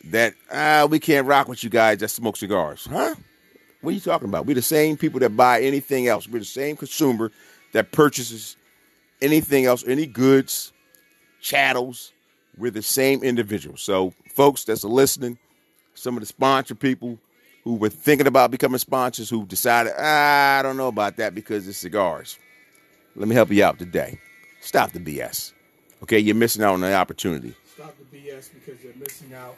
that 0.04 0.34
ah, 0.52 0.86
we 0.88 0.98
can't 0.98 1.26
rock 1.26 1.48
with 1.48 1.64
you 1.64 1.70
guys 1.70 1.98
that 1.98 2.08
smoke 2.08 2.36
cigars, 2.36 2.86
huh? 2.90 3.14
What 3.80 3.90
are 3.90 3.94
you 3.94 4.00
talking 4.00 4.28
about? 4.28 4.44
We're 4.44 4.54
the 4.54 4.62
same 4.62 4.98
people 4.98 5.20
that 5.20 5.34
buy 5.34 5.62
anything 5.62 6.06
else. 6.06 6.28
We're 6.28 6.40
the 6.40 6.44
same 6.44 6.76
consumer 6.76 7.32
that 7.72 7.92
purchases 7.92 8.56
anything 9.22 9.64
else, 9.64 9.82
any 9.86 10.04
goods, 10.04 10.72
chattels. 11.40 12.12
We're 12.58 12.72
the 12.72 12.82
same 12.82 13.22
individual. 13.22 13.78
So, 13.78 14.12
folks 14.34 14.64
that's 14.64 14.84
listening, 14.84 15.38
some 15.94 16.14
of 16.14 16.20
the 16.20 16.26
sponsor 16.26 16.74
people 16.74 17.18
who 17.64 17.76
were 17.76 17.88
thinking 17.88 18.26
about 18.26 18.50
becoming 18.50 18.78
sponsors 18.78 19.30
who 19.30 19.46
decided, 19.46 19.94
ah, 19.98 20.58
I 20.58 20.62
don't 20.62 20.76
know 20.76 20.88
about 20.88 21.16
that 21.16 21.34
because 21.34 21.66
it's 21.66 21.78
cigars. 21.78 22.38
Let 23.20 23.28
me 23.28 23.34
help 23.34 23.50
you 23.50 23.62
out 23.62 23.78
today. 23.78 24.18
Stop 24.62 24.92
the 24.92 24.98
BS. 24.98 25.52
Okay, 26.02 26.18
you're 26.18 26.34
missing 26.34 26.64
out 26.64 26.72
on 26.72 26.80
the 26.80 26.94
opportunity. 26.94 27.54
Stop 27.74 27.94
the 27.98 28.16
BS 28.16 28.48
because 28.54 28.82
you're 28.82 28.94
missing 28.94 29.34
out. 29.34 29.56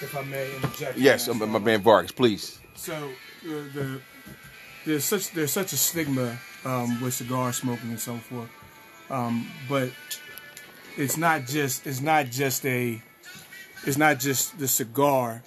If 0.00 0.16
I 0.16 0.22
may 0.22 0.56
interject. 0.56 0.96
Yes, 0.96 1.28
um, 1.28 1.38
my 1.50 1.58
man 1.58 1.82
Vargas, 1.82 2.10
please. 2.10 2.58
So 2.74 2.94
uh, 2.94 3.48
the 3.74 4.00
there's 4.86 5.04
such 5.04 5.30
there's 5.32 5.52
such 5.52 5.74
a 5.74 5.76
stigma 5.76 6.38
um, 6.64 6.98
with 7.02 7.12
cigar 7.12 7.52
smoking 7.52 7.90
and 7.90 8.00
so 8.00 8.16
forth, 8.16 8.48
um, 9.10 9.46
but 9.68 9.90
it's 10.96 11.18
not 11.18 11.44
just 11.44 11.86
it's 11.86 12.00
not 12.00 12.30
just 12.30 12.64
a 12.64 13.02
it's 13.84 13.98
not 13.98 14.20
just 14.20 14.58
the 14.58 14.68
cigar, 14.68 15.42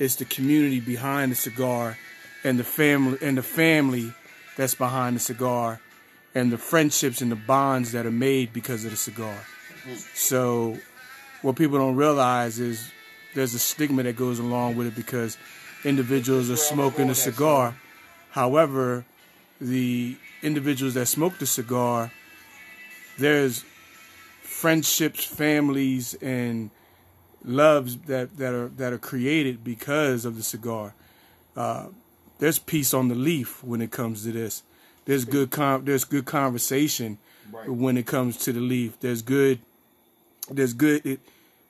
it's 0.00 0.16
the 0.16 0.24
community 0.24 0.80
behind 0.80 1.30
the 1.30 1.36
cigar, 1.36 1.96
and 2.42 2.58
the 2.58 2.64
family 2.64 3.18
and 3.22 3.38
the 3.38 3.42
family 3.44 4.12
that's 4.56 4.74
behind 4.74 5.14
the 5.14 5.20
cigar, 5.20 5.80
and 6.38 6.52
the 6.52 6.58
friendships 6.58 7.20
and 7.20 7.32
the 7.32 7.36
bonds 7.36 7.92
that 7.92 8.06
are 8.06 8.12
made 8.12 8.52
because 8.52 8.84
of 8.84 8.92
the 8.92 8.96
cigar. 8.96 9.36
So 10.14 10.78
what 11.42 11.56
people 11.56 11.78
don't 11.78 11.96
realize 11.96 12.60
is 12.60 12.92
there's 13.34 13.54
a 13.54 13.58
stigma 13.58 14.04
that 14.04 14.16
goes 14.16 14.38
along 14.38 14.76
with 14.76 14.86
it 14.86 14.94
because 14.94 15.36
individuals 15.84 16.48
are 16.48 16.56
smoking 16.56 17.10
a 17.10 17.14
cigar. 17.14 17.76
However, 18.30 19.04
the 19.60 20.16
individuals 20.42 20.94
that 20.94 21.06
smoke 21.06 21.38
the 21.38 21.46
cigar, 21.46 22.12
there's 23.18 23.64
friendships, 24.42 25.24
families, 25.24 26.14
and 26.14 26.70
loves 27.44 27.96
that, 28.06 28.36
that 28.36 28.54
are 28.54 28.68
that 28.68 28.92
are 28.92 28.98
created 28.98 29.64
because 29.64 30.24
of 30.24 30.36
the 30.36 30.42
cigar. 30.42 30.94
Uh, 31.56 31.86
there's 32.38 32.58
peace 32.60 32.94
on 32.94 33.08
the 33.08 33.14
leaf 33.16 33.64
when 33.64 33.80
it 33.80 33.90
comes 33.90 34.22
to 34.22 34.32
this. 34.32 34.62
There's 35.08 35.24
good 35.24 35.50
con- 35.50 35.86
there's 35.86 36.04
good 36.04 36.26
conversation 36.26 37.16
when 37.66 37.96
it 37.96 38.04
comes 38.06 38.36
to 38.44 38.52
the 38.52 38.60
leaf. 38.60 39.00
There's 39.00 39.22
good 39.22 39.58
there's 40.50 40.74
good 40.74 41.06
it, 41.06 41.20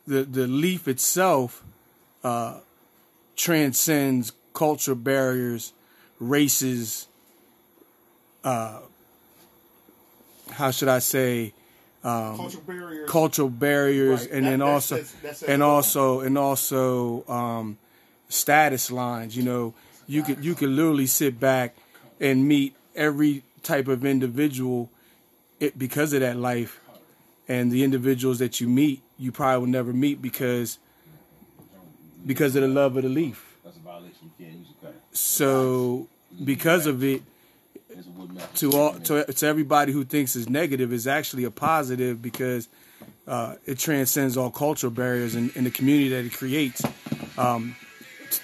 the 0.09 0.24
the 0.24 0.48
leaf 0.48 0.88
itself 0.88 1.62
uh, 2.24 2.59
transcends 3.37 4.33
cultural 4.55 4.96
barriers, 4.96 5.72
races. 6.18 7.07
Uh, 8.42 8.81
how 10.51 10.72
should 10.72 10.88
I 10.88 10.98
say? 10.98 11.53
Um, 12.03 12.37
Cultural 12.37 12.62
barriers. 12.66 13.11
cultural 13.11 13.48
barriers, 13.51 14.20
Right. 14.22 14.31
and 14.33 14.46
That- 14.46 14.51
then 14.51 14.59
that's- 14.61 14.74
also 14.74 14.94
that's- 14.96 15.14
that's 15.22 15.42
and 15.44 15.62
also 15.62 16.20
and 16.20 16.37
also 16.38 17.24
um, 17.29 17.79
status 18.29 18.90
lines. 18.90 19.37
You 19.37 19.44
know, 19.44 19.74
you 20.09 20.24
could 20.24 20.44
you 20.44 20.57
could 20.57 20.70
literally 20.70 21.07
sit 21.07 21.38
back 21.38 21.77
and 22.20 22.48
meet 22.48 22.74
every 22.98 23.44
type 23.62 23.88
of 23.88 24.04
individual 24.04 24.90
it, 25.61 25.78
because 25.78 26.12
of 26.12 26.20
that 26.20 26.37
life, 26.37 26.80
and 27.48 27.72
the 27.72 27.82
individuals 27.82 28.38
that 28.40 28.61
you 28.61 28.68
meet, 28.68 29.02
you 29.16 29.32
probably 29.32 29.61
will 29.61 29.72
never 29.72 29.92
meet 29.92 30.20
because 30.20 30.78
because 32.26 32.54
of 32.56 32.62
the 32.62 32.68
love 32.68 32.96
of 32.96 33.04
the 33.04 33.08
leaf. 33.08 33.56
That's 33.64 33.76
a 33.76 33.80
violation. 33.80 34.30
You 34.38 34.44
can't 34.44 34.58
use 34.58 34.68
a 34.70 34.84
cutter. 34.87 34.98
So 35.12 36.08
because 36.44 36.87
of 36.87 37.02
it, 37.02 37.22
to 38.56 38.72
all 38.72 38.92
to, 38.94 39.24
to 39.24 39.46
everybody 39.46 39.92
who 39.92 40.04
thinks 40.04 40.37
it's 40.37 40.48
negative 40.48 40.92
is 40.92 41.06
actually 41.06 41.44
a 41.44 41.50
positive 41.50 42.20
because 42.20 42.68
uh, 43.26 43.54
it 43.66 43.78
transcends 43.78 44.37
all 44.37 44.50
cultural 44.50 44.90
barriers 44.90 45.34
in, 45.34 45.50
in 45.54 45.64
the 45.64 45.70
community 45.70 46.08
that 46.11 46.24
it 46.24 46.32
creates. 46.32 46.82
Um, 47.37 47.76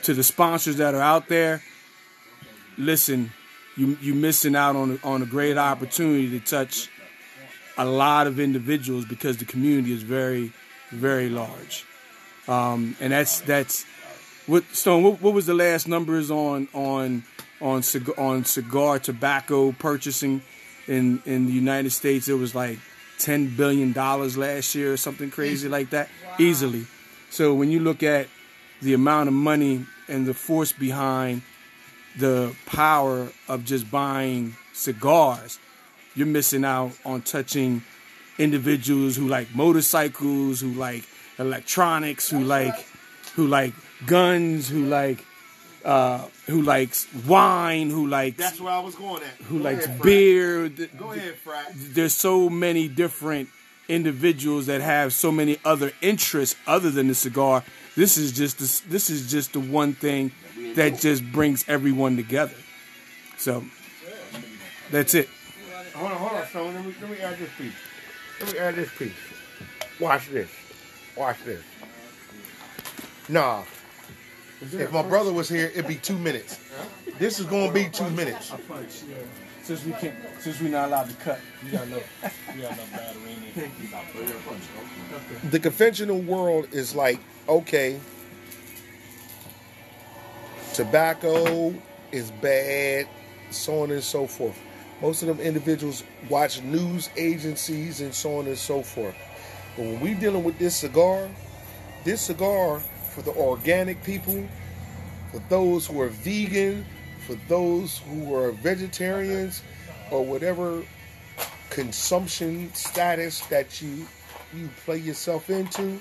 to 0.02 0.14
the 0.14 0.22
sponsors 0.22 0.76
that 0.76 0.94
are 0.94 1.00
out 1.00 1.28
there, 1.28 1.62
listen, 2.78 3.32
you 3.76 3.98
you 4.00 4.14
missing 4.14 4.56
out 4.56 4.76
on 4.76 4.98
on 5.02 5.22
a 5.22 5.26
great 5.26 5.56
opportunity 5.56 6.38
to 6.38 6.40
touch 6.40 6.88
a 7.76 7.84
lot 7.84 8.26
of 8.26 8.38
individuals 8.38 9.04
because 9.04 9.36
the 9.38 9.44
community 9.44 9.92
is 9.92 10.02
very 10.02 10.52
very 10.90 11.28
large, 11.28 11.84
um, 12.48 12.96
and 13.00 13.12
that's 13.12 13.40
that's 13.40 13.84
what 14.46 14.64
Stone. 14.72 15.02
What, 15.02 15.20
what 15.20 15.34
was 15.34 15.46
the 15.46 15.54
last 15.54 15.88
numbers 15.88 16.30
on 16.30 16.68
on 16.72 17.24
on 17.60 17.82
cigar, 17.82 18.14
on 18.18 18.44
cigar 18.44 18.98
tobacco 18.98 19.72
purchasing 19.72 20.42
in 20.86 21.22
in 21.26 21.46
the 21.46 21.52
United 21.52 21.90
States? 21.90 22.28
It 22.28 22.34
was 22.34 22.54
like 22.54 22.78
ten 23.18 23.54
billion 23.56 23.92
dollars 23.92 24.36
last 24.36 24.74
year 24.74 24.92
or 24.92 24.96
something 24.96 25.30
crazy 25.30 25.68
like 25.68 25.90
that, 25.90 26.08
easily. 26.38 26.86
So 27.30 27.54
when 27.54 27.70
you 27.70 27.80
look 27.80 28.02
at 28.02 28.28
the 28.82 28.94
amount 28.94 29.28
of 29.28 29.34
money 29.34 29.86
and 30.08 30.26
the 30.26 30.34
force 30.34 30.72
behind 30.72 31.42
the 32.18 32.54
power 32.66 33.28
of 33.48 33.64
just 33.64 33.90
buying 33.90 34.56
cigars, 34.72 35.58
you're 36.14 36.26
missing 36.26 36.64
out 36.64 36.92
on 37.04 37.22
touching 37.22 37.82
individuals 38.38 39.16
who 39.16 39.28
like 39.28 39.54
motorcycles, 39.54 40.60
who 40.60 40.72
like 40.72 41.04
electronics, 41.38 42.30
who 42.30 42.40
like 42.40 42.86
who 43.34 43.46
like 43.46 43.74
guns, 44.06 44.68
who 44.68 44.84
like 44.86 45.24
uh, 45.84 46.26
who 46.46 46.62
likes 46.62 47.06
wine, 47.26 47.90
who 47.90 48.06
likes 48.06 48.38
That's 48.38 48.60
where 48.60 48.72
I 48.72 48.80
was 48.80 48.94
going 48.94 49.22
at. 49.22 49.44
who 49.46 49.58
Go 49.58 49.64
likes 49.64 49.86
ahead, 49.86 50.02
beer. 50.02 50.68
Go 50.68 51.12
ahead, 51.12 51.34
Frank. 51.36 51.68
There's 51.74 52.14
so 52.14 52.48
many 52.48 52.88
different 52.88 53.48
individuals 53.88 54.66
that 54.66 54.80
have 54.80 55.12
so 55.12 55.30
many 55.30 55.58
other 55.64 55.92
interests 56.00 56.56
other 56.66 56.90
than 56.90 57.08
the 57.08 57.14
cigar. 57.14 57.62
This 57.96 58.16
is 58.16 58.32
just 58.32 58.58
the, 58.58 58.90
this 58.90 59.10
is 59.10 59.30
just 59.30 59.52
the 59.52 59.60
one 59.60 59.92
thing 59.92 60.32
that 60.74 60.98
just 60.98 61.24
brings 61.32 61.64
everyone 61.68 62.16
together. 62.16 62.56
So 63.36 63.64
that's 64.90 65.14
it. 65.14 65.28
Hold 65.94 66.12
on, 66.12 66.18
hold 66.18 66.32
on, 66.32 66.46
Stone. 66.46 66.74
Let 66.74 66.84
me, 66.84 66.94
let 67.00 67.10
me 67.10 67.18
add 67.18 67.38
this 67.38 67.50
piece. 67.56 67.72
Let 68.40 68.52
me 68.52 68.58
add 68.58 68.74
this 68.74 68.90
piece. 68.96 69.12
Watch 70.00 70.28
this. 70.28 70.50
Watch 71.16 71.42
this. 71.44 71.62
Nah. 73.28 73.62
If 74.60 74.92
my 74.92 75.02
brother 75.02 75.32
was 75.32 75.48
here, 75.48 75.66
it'd 75.66 75.86
be 75.86 75.96
two 75.96 76.18
minutes. 76.18 76.58
This 77.18 77.38
is 77.38 77.46
gonna 77.46 77.72
be 77.72 77.88
two 77.90 78.08
minutes. 78.10 78.52
Since 79.62 79.84
we 79.84 79.92
can't, 79.92 80.14
since 80.40 80.60
we're 80.60 80.70
not 80.70 80.88
allowed 80.88 81.08
to 81.08 81.16
cut. 81.16 81.40
You 81.64 81.72
got 81.72 81.88
no, 81.88 81.96
you 82.54 82.62
got 82.62 82.76
no 82.76 82.84
battery 82.92 83.36
in 83.56 83.62
it. 83.62 85.50
The 85.50 85.60
conventional 85.60 86.18
world 86.18 86.68
is 86.72 86.94
like, 86.94 87.18
okay, 87.48 87.98
tobacco 90.74 91.72
is 92.10 92.32
bad, 92.42 93.06
so 93.50 93.82
on 93.82 93.92
and 93.92 94.02
so 94.02 94.26
forth. 94.26 94.58
Most 95.00 95.22
of 95.22 95.28
them 95.28 95.40
individuals 95.40 96.02
watch 96.28 96.62
news 96.62 97.10
agencies 97.16 98.00
and 98.00 98.12
so 98.12 98.38
on 98.38 98.46
and 98.46 98.58
so 98.58 98.82
forth. 98.82 99.14
But 99.76 99.86
when 99.86 100.00
we 100.00 100.14
dealing 100.14 100.42
with 100.42 100.58
this 100.58 100.76
cigar, 100.76 101.28
this 102.02 102.22
cigar 102.22 102.80
for 103.10 103.22
the 103.22 103.32
organic 103.34 104.02
people, 104.02 104.46
for 105.30 105.38
those 105.48 105.86
who 105.86 106.00
are 106.00 106.08
vegan, 106.08 106.84
for 107.26 107.36
those 107.48 107.98
who 107.98 108.34
are 108.34 108.50
vegetarians 108.50 109.62
or 110.10 110.24
whatever 110.24 110.82
consumption 111.70 112.72
status 112.74 113.40
that 113.46 113.80
you 113.80 114.06
you 114.54 114.68
play 114.84 114.98
yourself 114.98 115.50
into, 115.50 116.00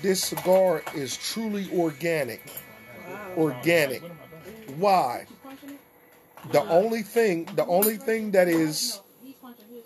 this 0.00 0.24
cigar 0.24 0.82
is 0.94 1.16
truly 1.16 1.68
organic. 1.74 2.40
Organic. 3.38 4.02
Why? 4.76 5.26
The 6.52 6.62
only 6.68 7.02
thing, 7.02 7.48
the 7.54 7.66
only 7.66 7.96
thing 7.96 8.32
that 8.32 8.48
is 8.48 9.00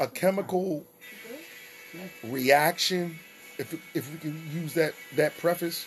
a 0.00 0.06
chemical 0.06 0.84
reaction, 2.24 3.18
if 3.58 3.74
if 3.94 4.10
we 4.12 4.18
can 4.18 4.42
use 4.52 4.74
that 4.74 4.94
that 5.16 5.36
preface, 5.38 5.86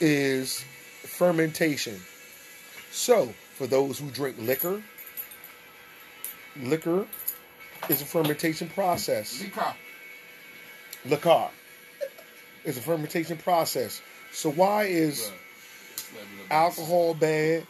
is 0.00 0.64
fermentation. 1.02 2.00
So, 2.90 3.26
for 3.54 3.66
those 3.66 3.98
who 3.98 4.10
drink 4.10 4.36
liquor, 4.38 4.82
liquor 6.62 7.06
is 7.88 8.00
a 8.02 8.04
fermentation 8.04 8.68
process. 8.68 9.44
Liquor 11.04 11.48
is 12.64 12.76
a 12.76 12.80
fermentation 12.80 13.38
process. 13.38 14.00
So 14.32 14.50
why 14.50 14.84
is 14.84 15.32
alcohol 16.50 17.14
bad, 17.14 17.66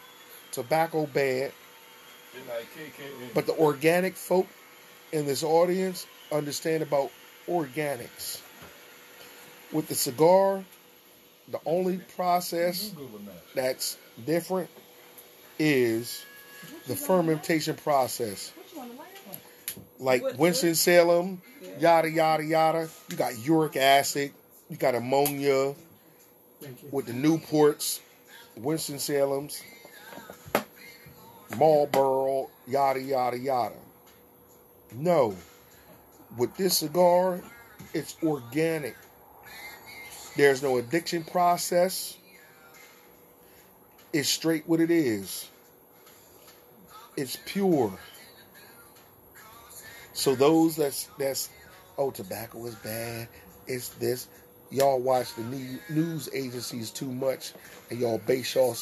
tobacco 0.51 1.05
bad, 1.05 1.51
but 3.33 3.45
the 3.45 3.53
organic 3.57 4.15
folk 4.15 4.47
in 5.11 5.25
this 5.25 5.43
audience 5.43 6.05
understand 6.31 6.83
about 6.83 7.11
organics. 7.47 8.41
With 9.71 9.87
the 9.87 9.95
cigar, 9.95 10.63
the 11.49 11.59
only 11.65 11.97
process 12.15 12.93
that's 13.55 13.97
different 14.25 14.69
is 15.57 16.25
the 16.87 16.95
fermentation 16.95 17.75
process. 17.75 18.51
Like 19.99 20.23
Winston 20.37 20.75
Salem, 20.75 21.41
yada 21.79 22.09
yada 22.09 22.43
yada. 22.43 22.89
You 23.09 23.17
got 23.17 23.37
uric 23.37 23.75
acid, 23.75 24.31
you 24.69 24.77
got 24.77 24.95
ammonia 24.95 25.75
with 26.91 27.05
the 27.05 27.13
Newports, 27.13 27.99
Winston 28.61 28.99
Salem's, 28.99 29.63
Marlboro, 31.57 32.49
yada 32.67 32.99
yada 32.99 33.37
yada. 33.37 33.75
No, 34.93 35.35
with 36.37 36.55
this 36.57 36.77
cigar, 36.77 37.41
it's 37.93 38.15
organic. 38.23 38.95
There's 40.35 40.61
no 40.61 40.77
addiction 40.77 41.23
process. 41.23 42.17
It's 44.11 44.29
straight 44.29 44.67
what 44.67 44.79
it 44.79 44.91
is. 44.91 45.47
It's 47.15 47.37
pure. 47.45 47.97
So 50.13 50.35
those 50.35 50.75
that's 50.75 51.07
that's 51.17 51.49
oh 51.97 52.11
tobacco 52.11 52.65
is 52.65 52.75
bad. 52.75 53.29
It's 53.67 53.89
this. 53.89 54.27
Y'all 54.71 54.99
watch 54.99 55.33
the 55.35 55.43
news 55.89 56.29
agencies 56.33 56.91
too 56.91 57.11
much, 57.11 57.53
and 57.89 57.99
y'all 57.99 58.19
base 58.19 58.53
y'all 58.53 58.75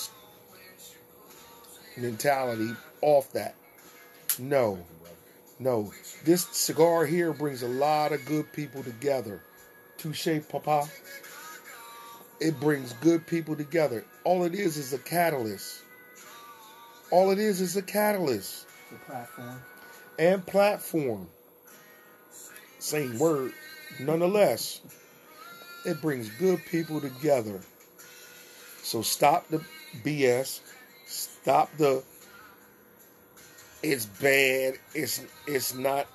mentality 1.96 2.72
off 3.02 3.32
that. 3.34 3.56
No, 4.40 4.80
no. 5.60 5.92
This 6.26 6.46
cigar 6.48 7.06
here 7.06 7.34
brings 7.34 7.64
a 7.64 7.68
lot 7.68 8.12
of 8.12 8.24
good 8.26 8.52
people 8.54 8.84
together. 8.84 9.42
Touche, 9.98 10.28
papa. 10.50 10.88
It 12.40 12.60
brings 12.60 12.94
good 12.94 13.26
people 13.26 13.56
together. 13.56 14.06
All 14.24 14.44
it 14.44 14.54
is 14.54 14.78
is 14.78 14.94
a 14.94 15.00
catalyst. 15.00 15.82
All 17.12 17.32
it 17.32 17.40
is 17.40 17.62
is 17.62 17.78
a 17.78 17.82
catalyst 17.82 18.68
The 18.92 18.98
platform. 18.98 19.62
and 20.20 20.46
platform. 20.46 21.28
Same 22.80 23.18
word. 23.18 23.54
Nonetheless, 24.00 24.82
it 25.88 26.02
brings 26.02 26.30
good 26.32 26.64
people 26.66 27.02
together. 27.02 27.60
So 28.84 29.02
stop 29.02 29.48
the 29.50 29.64
BS. 30.04 30.60
Stop 31.06 31.76
the 31.78 32.04
it's 33.84 34.06
bad, 34.06 34.76
it's 34.94 35.24
it's 35.46 35.74
not 35.74 36.08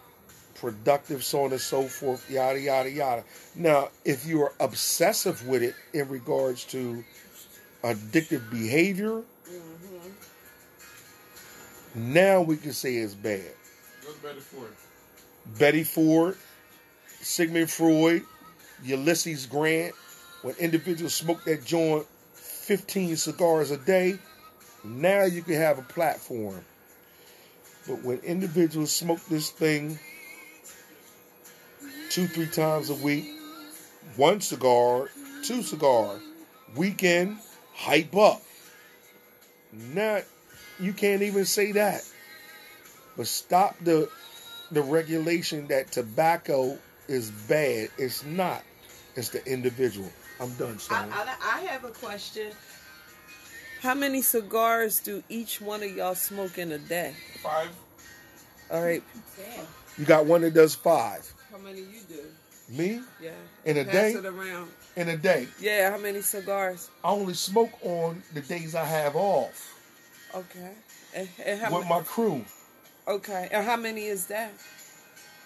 productive, 0.56 1.24
so 1.24 1.44
on 1.44 1.52
and 1.52 1.60
so 1.60 1.84
forth, 1.84 2.30
yada 2.30 2.60
yada 2.60 2.90
yada. 2.90 3.24
Now, 3.54 3.88
if 4.04 4.26
you 4.26 4.42
are 4.42 4.52
obsessive 4.60 5.46
with 5.46 5.62
it 5.62 5.74
in 5.92 6.08
regards 6.08 6.64
to 6.66 7.04
addictive 7.82 8.50
behavior, 8.50 9.22
mm-hmm. 9.48 10.08
now 11.94 12.42
we 12.42 12.56
can 12.56 12.72
say 12.72 12.96
it's 12.96 13.14
bad. 13.14 13.52
What's 14.04 14.18
better 14.18 14.40
for 14.40 14.66
it? 14.66 14.74
Betty 15.58 15.84
Ford, 15.84 16.36
Sigmund 17.20 17.70
Freud, 17.70 18.22
Ulysses 18.84 19.46
Grant, 19.46 19.94
when 20.42 20.54
individuals 20.56 21.14
smoke 21.14 21.44
that 21.44 21.64
joint 21.64 22.06
15 22.34 23.16
cigars 23.16 23.70
a 23.70 23.76
day, 23.76 24.18
now 24.84 25.24
you 25.24 25.42
can 25.42 25.54
have 25.54 25.78
a 25.78 25.82
platform. 25.82 26.64
But 27.86 28.02
when 28.02 28.18
individuals 28.18 28.92
smoke 28.92 29.20
this 29.26 29.50
thing 29.50 29.98
two, 32.10 32.26
three 32.26 32.46
times 32.46 32.90
a 32.90 32.94
week, 32.94 33.24
one 34.16 34.40
cigar, 34.40 35.08
two 35.42 35.62
cigar, 35.62 36.16
weekend, 36.76 37.38
hype 37.74 38.14
up. 38.16 38.42
Now 39.72 40.20
you 40.78 40.92
can't 40.92 41.22
even 41.22 41.44
say 41.44 41.72
that. 41.72 42.02
But 43.16 43.26
stop 43.26 43.76
the 43.80 44.08
the 44.70 44.82
regulation 44.82 45.66
that 45.68 45.92
tobacco 45.92 46.78
is 47.08 47.30
bad. 47.30 47.90
It's 47.98 48.24
not. 48.24 48.62
It's 49.16 49.28
the 49.28 49.44
individual. 49.46 50.10
I'm 50.40 50.52
done, 50.54 50.78
I. 50.90 51.04
I, 51.10 51.36
I 51.56 51.60
have 51.62 51.84
a 51.84 51.90
question. 51.90 52.52
How 53.82 53.94
many 53.94 54.22
cigars 54.22 55.00
do 55.00 55.22
each 55.28 55.60
one 55.60 55.82
of 55.82 55.94
y'all 55.94 56.14
smoke 56.14 56.56
in 56.58 56.72
a 56.72 56.78
day? 56.78 57.14
Five. 57.42 57.70
All 58.70 58.82
right. 58.82 59.02
You 59.98 60.04
got 60.04 60.24
one 60.24 60.40
that 60.42 60.54
does 60.54 60.74
five. 60.74 61.30
How 61.50 61.58
many 61.58 61.80
you 61.80 62.00
do? 62.08 62.20
Me 62.70 63.00
Yeah. 63.20 63.32
In 63.66 63.76
a 63.76 63.84
Pass 63.84 63.92
day? 63.92 64.12
it 64.12 64.24
around. 64.24 64.70
in 64.96 65.08
a 65.08 65.16
day. 65.16 65.46
Yeah. 65.60 65.90
How 65.90 65.98
many 65.98 66.22
cigars? 66.22 66.88
I 67.04 67.10
only 67.10 67.34
smoke 67.34 67.72
on 67.82 68.22
the 68.32 68.40
days 68.40 68.74
I 68.74 68.84
have 68.84 69.14
off 69.16 69.74
Okay. 70.34 70.70
And, 71.14 71.28
and 71.44 71.60
how 71.60 71.76
with 71.76 71.86
ma- 71.88 71.98
my 71.98 72.04
crew. 72.04 72.42
Okay. 73.06 73.48
And 73.52 73.66
how 73.66 73.76
many 73.76 74.06
is 74.06 74.26
that? 74.28 74.52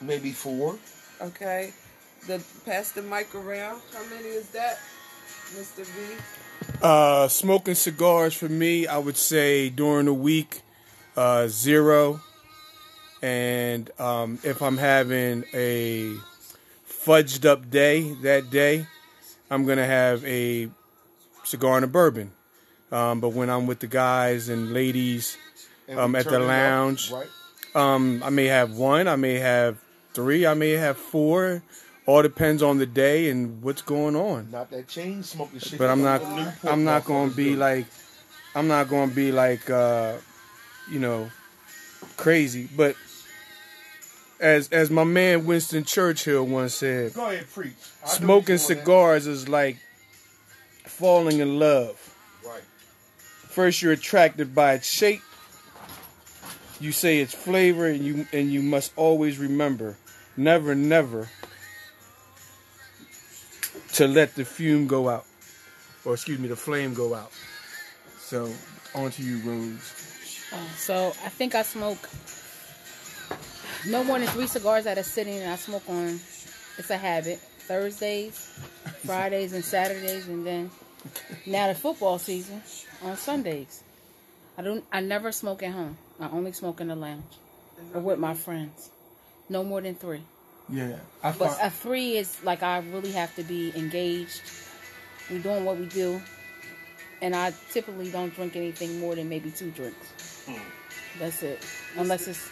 Maybe 0.00 0.30
four. 0.30 0.78
Okay. 1.20 1.72
The 2.26 2.42
pass 2.64 2.90
the 2.92 3.02
mic 3.02 3.34
around. 3.34 3.80
How 3.92 4.02
many 4.10 4.28
is 4.28 4.48
that, 4.50 4.78
Mr. 5.54 5.84
V? 5.84 6.16
Uh, 6.82 7.28
smoking 7.28 7.74
cigars 7.74 8.34
for 8.34 8.48
me, 8.48 8.86
I 8.86 8.98
would 8.98 9.16
say 9.16 9.68
during 9.70 10.06
the 10.06 10.14
week, 10.14 10.62
uh, 11.16 11.46
zero. 11.48 12.20
And 13.22 13.88
um, 14.00 14.38
if 14.42 14.60
I'm 14.60 14.76
having 14.76 15.44
a 15.54 16.14
fudged 16.88 17.44
up 17.44 17.70
day 17.70 18.12
that 18.22 18.50
day, 18.50 18.86
I'm 19.50 19.64
gonna 19.64 19.86
have 19.86 20.24
a 20.24 20.68
cigar 21.44 21.76
and 21.76 21.84
a 21.84 21.88
bourbon. 21.88 22.32
Um, 22.90 23.20
but 23.20 23.30
when 23.30 23.50
I'm 23.50 23.66
with 23.66 23.80
the 23.80 23.86
guys 23.86 24.48
and 24.48 24.72
ladies 24.72 25.36
And 25.88 25.98
um, 25.98 26.12
we 26.12 26.18
at 26.18 26.24
the 26.24 26.30
turn 26.32 26.42
it 26.42 26.44
up, 26.44 26.48
lounge, 26.48 27.10
right? 27.12 27.26
um, 27.74 28.22
I 28.24 28.30
may 28.30 28.46
have 28.46 28.72
one, 28.76 29.06
I 29.08 29.16
may 29.16 29.34
have 29.34 29.78
three, 30.12 30.46
I 30.46 30.54
may 30.54 30.70
have 30.72 30.96
four. 30.96 31.62
All 32.06 32.22
depends 32.22 32.62
on 32.62 32.78
the 32.78 32.86
day 32.86 33.30
and 33.30 33.60
what's 33.62 33.82
going 33.82 34.14
on. 34.14 34.50
Not 34.50 34.70
that 34.70 34.86
chain 34.86 35.22
smoking 35.22 35.58
shit. 35.58 35.78
But 35.78 35.90
I'm 35.90 36.02
not. 36.02 36.22
I'm 36.64 36.84
not 36.84 37.04
gonna 37.04 37.32
be 37.32 37.56
like. 37.56 37.86
I'm 38.54 38.68
not 38.68 38.88
going 38.88 39.10
to 39.10 39.14
be 39.14 39.32
like. 39.32 39.68
Uh, 39.68 40.14
you 40.90 40.98
know, 40.98 41.30
crazy. 42.16 42.68
But 42.74 42.96
as 44.40 44.68
as 44.70 44.90
my 44.90 45.04
man 45.04 45.46
Winston 45.46 45.84
Churchill 45.84 46.44
once 46.46 46.74
said, 46.74 47.14
Go 47.14 47.30
ahead, 47.30 47.46
preach. 47.50 47.72
I 48.04 48.08
smoking 48.08 48.56
what 48.56 48.68
you're 48.68 48.76
doing, 48.76 48.84
cigars 48.84 49.26
is 49.26 49.48
like 49.48 49.78
falling 50.84 51.40
in 51.40 51.58
love. 51.58 52.14
Right. 52.44 52.62
First, 53.48 53.82
you're 53.82 53.92
attracted 53.92 54.54
by 54.54 54.74
its 54.74 54.88
shape. 54.88 55.22
You 56.78 56.92
say 56.92 57.20
its 57.20 57.34
flavor, 57.34 57.86
and 57.86 58.04
you 58.04 58.26
and 58.32 58.52
you 58.52 58.62
must 58.62 58.92
always 58.96 59.38
remember, 59.38 59.96
never, 60.36 60.74
never, 60.74 61.30
to 63.96 64.06
let 64.06 64.34
the 64.34 64.44
fume 64.44 64.86
go 64.86 65.08
out, 65.08 65.24
or 66.04 66.12
excuse 66.14 66.38
me, 66.38 66.48
the 66.48 66.56
flame 66.56 66.92
go 66.92 67.14
out. 67.14 67.32
So, 68.18 68.52
on 68.94 69.10
to 69.12 69.22
you, 69.22 69.38
Rose. 69.38 70.48
Uh, 70.52 70.76
so 70.76 71.08
I 71.24 71.30
think 71.30 71.54
I 71.54 71.62
smoke 71.62 72.08
no 73.86 74.04
more 74.04 74.18
than 74.18 74.28
three 74.28 74.46
cigars 74.46 74.86
at 74.86 74.98
a 74.98 75.02
sitting, 75.02 75.38
and 75.38 75.50
I 75.50 75.56
smoke 75.56 75.88
on. 75.88 76.20
It's 76.78 76.90
a 76.90 76.96
habit. 76.96 77.38
Thursdays, 77.38 78.34
Fridays, 79.06 79.54
and 79.54 79.64
Saturdays, 79.64 80.28
and 80.28 80.46
then 80.46 80.70
now 81.46 81.68
the 81.68 81.74
football 81.74 82.18
season 82.18 82.62
on 83.02 83.16
Sundays. 83.16 83.82
I 84.58 84.62
don't. 84.62 84.84
I 84.92 85.00
never 85.00 85.32
smoke 85.32 85.62
at 85.62 85.72
home. 85.72 85.96
I 86.20 86.28
only 86.28 86.52
smoke 86.52 86.82
in 86.82 86.88
the 86.88 86.96
lounge 86.96 87.24
or 87.94 88.02
with 88.02 88.18
my 88.18 88.34
friends. 88.34 88.90
No 89.48 89.64
more 89.64 89.80
than 89.80 89.94
three. 89.94 90.22
Yeah, 90.68 90.96
I 91.22 91.30
But 91.32 91.50
find, 91.52 91.60
a 91.62 91.70
three 91.70 92.16
is 92.16 92.42
like 92.42 92.62
I 92.62 92.78
really 92.78 93.12
have 93.12 93.34
to 93.36 93.42
be 93.42 93.72
engaged. 93.76 94.42
We're 95.30 95.38
doing 95.38 95.64
what 95.64 95.78
we 95.78 95.86
do, 95.86 96.20
and 97.22 97.34
I 97.36 97.52
typically 97.72 98.10
don't 98.10 98.34
drink 98.34 98.56
anything 98.56 98.98
more 99.00 99.14
than 99.14 99.28
maybe 99.28 99.50
two 99.50 99.70
drinks. 99.70 100.44
Hmm. 100.46 100.58
That's 101.18 101.42
it, 101.42 101.64
unless 101.96 102.28
it's 102.28 102.48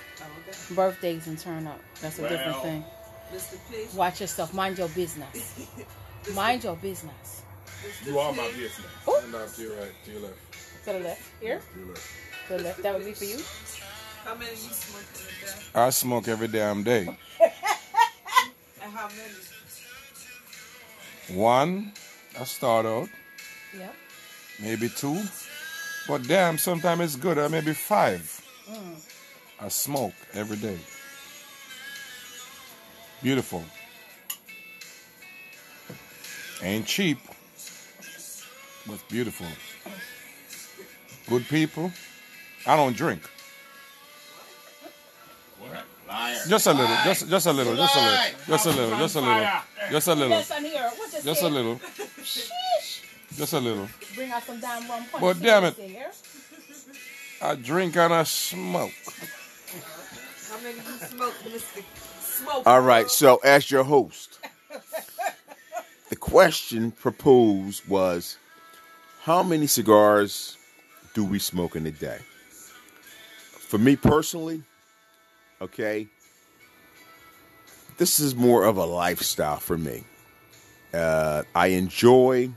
birthdays 0.74 1.27
and 1.27 1.38
turn 1.38 1.66
up. 1.66 1.81
That's 2.00 2.18
a 2.18 2.29
different 2.29 2.62
thing. 2.62 2.85
Mr. 3.33 3.59
P. 3.70 3.96
Watch 3.96 4.20
yourself. 4.20 4.55
Mind 4.55 4.79
your 4.79 4.88
business. 4.88 5.66
Mind 6.35 6.64
your 6.64 6.77
business. 6.77 7.42
You 8.07 8.18
are 8.18 8.33
my 8.33 8.48
business. 8.53 8.87
And 9.24 9.35
off 9.35 9.57
to 9.57 9.62
your 9.62 9.77
right, 9.77 9.92
to 10.05 10.11
your 10.11 10.20
left. 10.20 10.85
To 10.85 10.92
the 10.92 10.98
left. 11.00 11.22
Here. 11.40 11.61
To 11.72 11.79
your 11.79 11.88
left. 11.88 12.09
To 12.48 12.57
the 12.57 12.62
left. 12.62 12.83
That 12.83 12.94
would 12.94 13.05
be 13.05 13.12
for 13.12 13.24
you. 13.24 13.38
How 14.24 14.35
many 14.35 14.50
you 14.53 14.57
smoke 14.57 15.05
in 15.14 15.20
a 15.20 15.53
day? 15.53 15.62
I 15.74 15.90
smoke 15.90 16.29
every 16.29 16.48
damn 16.48 16.83
day. 16.83 17.09
And 18.85 18.92
how 18.92 19.09
many? 19.09 19.33
One, 21.40 21.92
I 22.38 22.44
start 22.44 22.85
out, 22.85 23.09
Yeah. 23.77 23.88
maybe 24.61 24.90
two. 24.90 25.23
But 26.07 26.29
damn, 26.29 26.59
sometimes 26.59 27.01
it's 27.03 27.16
good. 27.16 27.38
Uh, 27.38 27.49
maybe 27.49 27.73
five. 27.73 28.23
Mm. 28.68 28.97
I 29.59 29.68
smoke 29.68 30.12
every 30.35 30.59
day. 30.59 30.79
Beautiful. 33.23 33.64
Ain't 36.62 36.87
cheap, 36.87 37.18
but 38.87 39.01
beautiful. 39.09 39.47
Good 41.29 41.47
people. 41.49 41.90
I 42.66 42.77
don't 42.77 42.94
drink. 42.94 43.23
What? 46.14 46.48
Just 46.48 46.66
a 46.68 46.72
little. 46.72 46.96
Just 47.05 47.29
just 47.29 47.46
a 47.46 47.53
little. 47.53 47.74
Just 47.74 47.96
a 47.96 48.00
little. 48.00 48.16
Just 48.46 48.66
a 48.66 48.70
little. 48.70 48.98
Just 48.98 49.16
a 49.16 49.20
little. 49.20 49.50
Just 49.90 50.07
a 50.07 50.14
little. 50.14 50.31
Yes, 50.31 50.50
I'm 50.53 50.64
here. 50.64 50.90
What 50.94 51.11
this 51.11 51.24
Just 51.24 51.42
a 51.42 51.48
little. 51.48 51.77
Sheesh. 52.22 53.03
Just 53.37 53.53
a 53.53 53.59
little. 53.59 53.88
Bring 54.14 54.31
out 54.31 54.44
some 54.44 54.61
damn 54.61 54.88
rum 54.88 55.05
punch. 55.11 55.20
But 55.20 55.42
damn 55.42 55.64
it. 55.64 55.77
I 57.42 57.57
drink 57.57 57.96
and 57.96 58.14
I 58.14 58.22
smoke. 58.22 58.92
How 60.48 60.61
many 60.61 60.77
you 60.77 60.83
smoke, 60.83 61.35
Mr. 61.46 61.83
Smoke? 62.20 62.62
All 62.64 62.81
right, 62.81 63.11
so 63.11 63.40
as 63.42 63.70
your 63.70 63.83
host, 63.83 64.38
the 66.11 66.16
question 66.16 66.92
proposed 66.92 67.88
was 67.88 68.38
how 69.22 69.42
many 69.42 69.66
cigars 69.66 70.57
do 71.12 71.24
we 71.24 71.40
smoke 71.40 71.74
in 71.74 71.85
a 71.87 71.90
day? 71.90 72.18
For 73.59 73.79
me 73.79 73.96
personally, 73.96 74.62
okay, 75.64 76.07
this 77.96 78.20
is 78.20 78.35
more 78.35 78.64
of 78.64 78.77
a 78.77 78.85
lifestyle 78.85 79.59
for 79.59 79.79
me. 79.79 80.05
Uh, 80.92 81.42
I 81.55 81.68
enjoy 81.68 82.50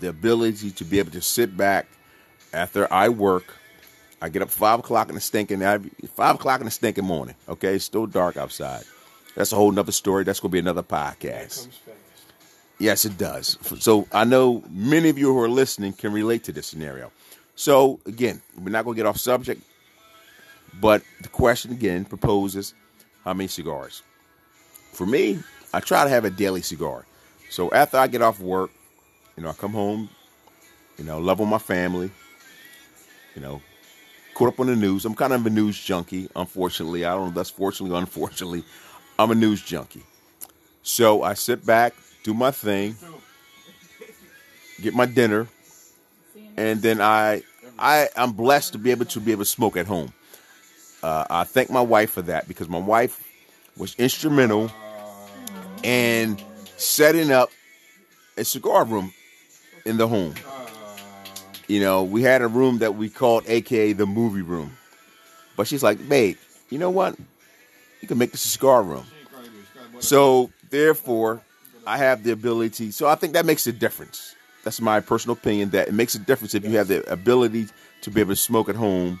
the 0.00 0.08
ability 0.08 0.70
to 0.72 0.84
be 0.84 0.98
able 0.98 1.10
to 1.12 1.20
sit 1.20 1.56
back 1.56 1.86
after 2.52 2.90
I 2.92 3.08
work. 3.08 3.44
I 4.22 4.28
get 4.28 4.42
up 4.42 4.50
five 4.50 4.78
o'clock 4.78 5.08
in 5.08 5.14
the 5.14 5.20
stinking 5.20 5.60
five 6.14 6.34
o'clock 6.36 6.60
in 6.60 6.66
the 6.66 6.70
stinking 6.70 7.04
morning. 7.04 7.34
Okay, 7.48 7.76
it's 7.76 7.84
still 7.84 8.06
dark 8.06 8.36
outside. 8.36 8.84
That's 9.34 9.52
a 9.52 9.56
whole 9.56 9.72
nother 9.72 9.92
story. 9.92 10.24
That's 10.24 10.40
gonna 10.40 10.52
be 10.52 10.58
another 10.58 10.82
podcast. 10.82 11.68
Yes, 12.78 13.04
it 13.04 13.18
does. 13.18 13.58
So 13.78 14.06
I 14.12 14.24
know 14.24 14.62
many 14.70 15.08
of 15.08 15.18
you 15.18 15.32
who 15.32 15.40
are 15.40 15.48
listening 15.48 15.92
can 15.92 16.12
relate 16.12 16.44
to 16.44 16.52
this 16.52 16.66
scenario. 16.66 17.10
So 17.56 18.00
again, 18.06 18.42
we're 18.58 18.70
not 18.70 18.84
gonna 18.84 18.96
get 18.96 19.06
off 19.06 19.18
subject, 19.18 19.62
but 20.80 21.02
the 21.22 21.28
question 21.28 21.72
again 21.72 22.04
proposes 22.04 22.74
how 23.24 23.32
many 23.32 23.48
cigars. 23.48 24.02
For 24.92 25.06
me, 25.06 25.38
I 25.72 25.80
try 25.80 26.04
to 26.04 26.10
have 26.10 26.24
a 26.24 26.30
daily 26.30 26.62
cigar. 26.62 27.06
So 27.48 27.70
after 27.72 27.96
I 27.96 28.06
get 28.06 28.22
off 28.22 28.40
work, 28.40 28.70
you 29.36 29.42
know, 29.42 29.50
I 29.50 29.52
come 29.52 29.72
home, 29.72 30.08
you 30.98 31.04
know, 31.04 31.18
love 31.18 31.40
on 31.40 31.48
my 31.48 31.58
family, 31.58 32.10
you 33.34 33.42
know, 33.42 33.60
caught 34.34 34.48
up 34.48 34.60
on 34.60 34.66
the 34.66 34.76
news. 34.76 35.04
I'm 35.04 35.14
kind 35.14 35.32
of 35.32 35.44
a 35.46 35.50
news 35.50 35.82
junkie, 35.82 36.28
unfortunately. 36.36 37.04
I 37.04 37.12
don't 37.12 37.22
know 37.22 37.28
if 37.28 37.34
that's 37.34 37.50
fortunately 37.50 37.96
or 37.96 38.00
unfortunately. 38.00 38.64
I'm 39.18 39.30
a 39.30 39.34
news 39.34 39.62
junkie. 39.62 40.02
So 40.82 41.22
I 41.22 41.34
sit 41.34 41.64
back, 41.64 41.94
do 42.22 42.34
my 42.34 42.50
thing, 42.50 42.96
get 44.80 44.94
my 44.94 45.06
dinner, 45.06 45.46
and 46.56 46.80
then 46.82 47.00
I 47.00 47.42
I 47.78 48.08
I'm 48.16 48.32
blessed 48.32 48.72
to 48.72 48.78
be 48.78 48.90
able 48.90 49.06
to 49.06 49.20
be 49.20 49.32
able 49.32 49.44
to 49.44 49.50
smoke 49.50 49.76
at 49.76 49.86
home. 49.86 50.12
Uh, 51.02 51.24
I 51.30 51.44
thank 51.44 51.70
my 51.70 51.80
wife 51.80 52.10
for 52.10 52.22
that 52.22 52.46
because 52.46 52.68
my 52.68 52.78
wife 52.78 53.26
was 53.76 53.94
instrumental 53.96 54.70
in 55.82 56.38
setting 56.76 57.32
up 57.32 57.50
a 58.36 58.44
cigar 58.44 58.84
room 58.84 59.12
in 59.84 59.96
the 59.96 60.06
home. 60.06 60.34
You 61.68 61.80
know, 61.80 62.02
we 62.02 62.22
had 62.22 62.42
a 62.42 62.48
room 62.48 62.78
that 62.78 62.96
we 62.96 63.08
called 63.08 63.44
AKA 63.46 63.92
the 63.92 64.06
movie 64.06 64.42
room. 64.42 64.76
But 65.56 65.66
she's 65.66 65.82
like, 65.82 66.08
babe, 66.08 66.36
you 66.68 66.78
know 66.78 66.90
what? 66.90 67.16
You 68.00 68.08
can 68.08 68.18
make 68.18 68.32
this 68.32 68.44
a 68.44 68.48
cigar 68.48 68.82
room. 68.82 69.04
So 70.00 70.50
therefore, 70.70 71.42
I 71.86 71.98
have 71.98 72.24
the 72.24 72.32
ability. 72.32 72.90
So 72.90 73.06
I 73.06 73.14
think 73.14 73.34
that 73.34 73.46
makes 73.46 73.66
a 73.66 73.72
difference. 73.72 74.34
That's 74.64 74.80
my 74.80 75.00
personal 75.00 75.36
opinion. 75.36 75.70
That 75.70 75.88
it 75.88 75.94
makes 75.94 76.14
a 76.14 76.18
difference 76.18 76.54
if 76.54 76.64
you 76.64 76.76
have 76.76 76.88
the 76.88 77.10
ability 77.10 77.68
to 78.02 78.10
be 78.10 78.20
able 78.20 78.32
to 78.32 78.36
smoke 78.36 78.68
at 78.68 78.76
home 78.76 79.20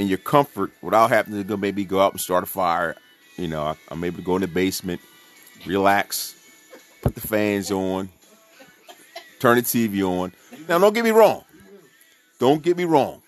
in 0.00 0.08
your 0.08 0.18
comfort 0.18 0.72
without 0.80 1.10
having 1.10 1.34
to 1.34 1.44
go 1.44 1.56
maybe 1.56 1.84
go 1.84 2.00
out 2.00 2.12
and 2.12 2.20
start 2.20 2.42
a 2.42 2.46
fire. 2.46 2.96
You 3.36 3.48
know, 3.48 3.62
I- 3.64 3.76
I'm 3.88 4.02
able 4.02 4.16
to 4.16 4.22
go 4.22 4.36
in 4.36 4.40
the 4.42 4.48
basement, 4.48 5.00
relax, 5.66 6.34
put 7.02 7.14
the 7.14 7.20
fans 7.20 7.70
on, 7.70 8.08
turn 9.38 9.56
the 9.56 9.62
TV 9.62 10.02
on. 10.02 10.32
Now, 10.68 10.78
don't 10.78 10.94
get 10.94 11.04
me 11.04 11.10
wrong. 11.10 11.44
Don't 12.38 12.62
get 12.62 12.76
me 12.76 12.84
wrong. 12.84 13.20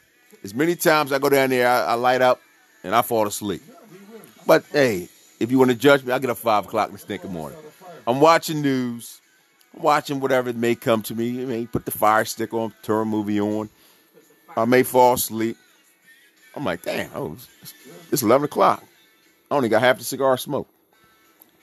As 0.42 0.54
many 0.54 0.74
times 0.74 1.12
I 1.12 1.18
go 1.18 1.28
down 1.28 1.50
there, 1.50 1.68
I, 1.68 1.84
I 1.84 1.94
light 1.94 2.22
up 2.22 2.40
and 2.82 2.94
I 2.94 3.02
fall 3.02 3.26
asleep. 3.26 3.62
But 4.46 4.64
hey, 4.72 5.08
if 5.38 5.50
you 5.50 5.58
want 5.58 5.70
to 5.70 5.76
judge 5.76 6.04
me, 6.04 6.12
I 6.12 6.18
get 6.18 6.30
up 6.30 6.38
five 6.38 6.64
o'clock 6.64 6.88
in 6.88 6.94
the 6.94 6.98
stinking 6.98 7.32
morning. 7.32 7.58
I'm 8.06 8.20
watching 8.20 8.62
news, 8.62 9.20
I'm 9.76 9.82
watching 9.82 10.20
whatever 10.20 10.52
may 10.52 10.74
come 10.74 11.02
to 11.02 11.14
me. 11.14 11.42
I 11.42 11.44
may 11.44 11.66
put 11.66 11.84
the 11.84 11.90
fire 11.92 12.24
stick 12.24 12.52
on, 12.54 12.72
turn 12.82 13.02
a 13.02 13.04
movie 13.04 13.40
on. 13.40 13.68
I 14.56 14.64
may 14.64 14.82
fall 14.82 15.14
asleep. 15.14 15.56
I'm 16.54 16.64
like, 16.64 16.82
damn, 16.82 17.10
oh, 17.14 17.36
it's, 17.62 17.74
it's 18.10 18.22
11 18.22 18.44
o'clock. 18.46 18.82
I 19.50 19.54
only 19.54 19.68
got 19.68 19.82
half 19.82 19.98
the 19.98 20.04
cigar 20.04 20.36
smoke. 20.36 20.68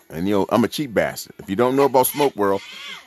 And 0.10 0.28
you 0.28 0.36
know, 0.36 0.46
I'm 0.50 0.64
a 0.64 0.68
cheap 0.68 0.94
bastard. 0.94 1.36
If 1.40 1.50
you 1.50 1.56
don't 1.56 1.76
know 1.76 1.84
about 1.84 2.08
Smoke 2.08 2.36
World, 2.36 2.62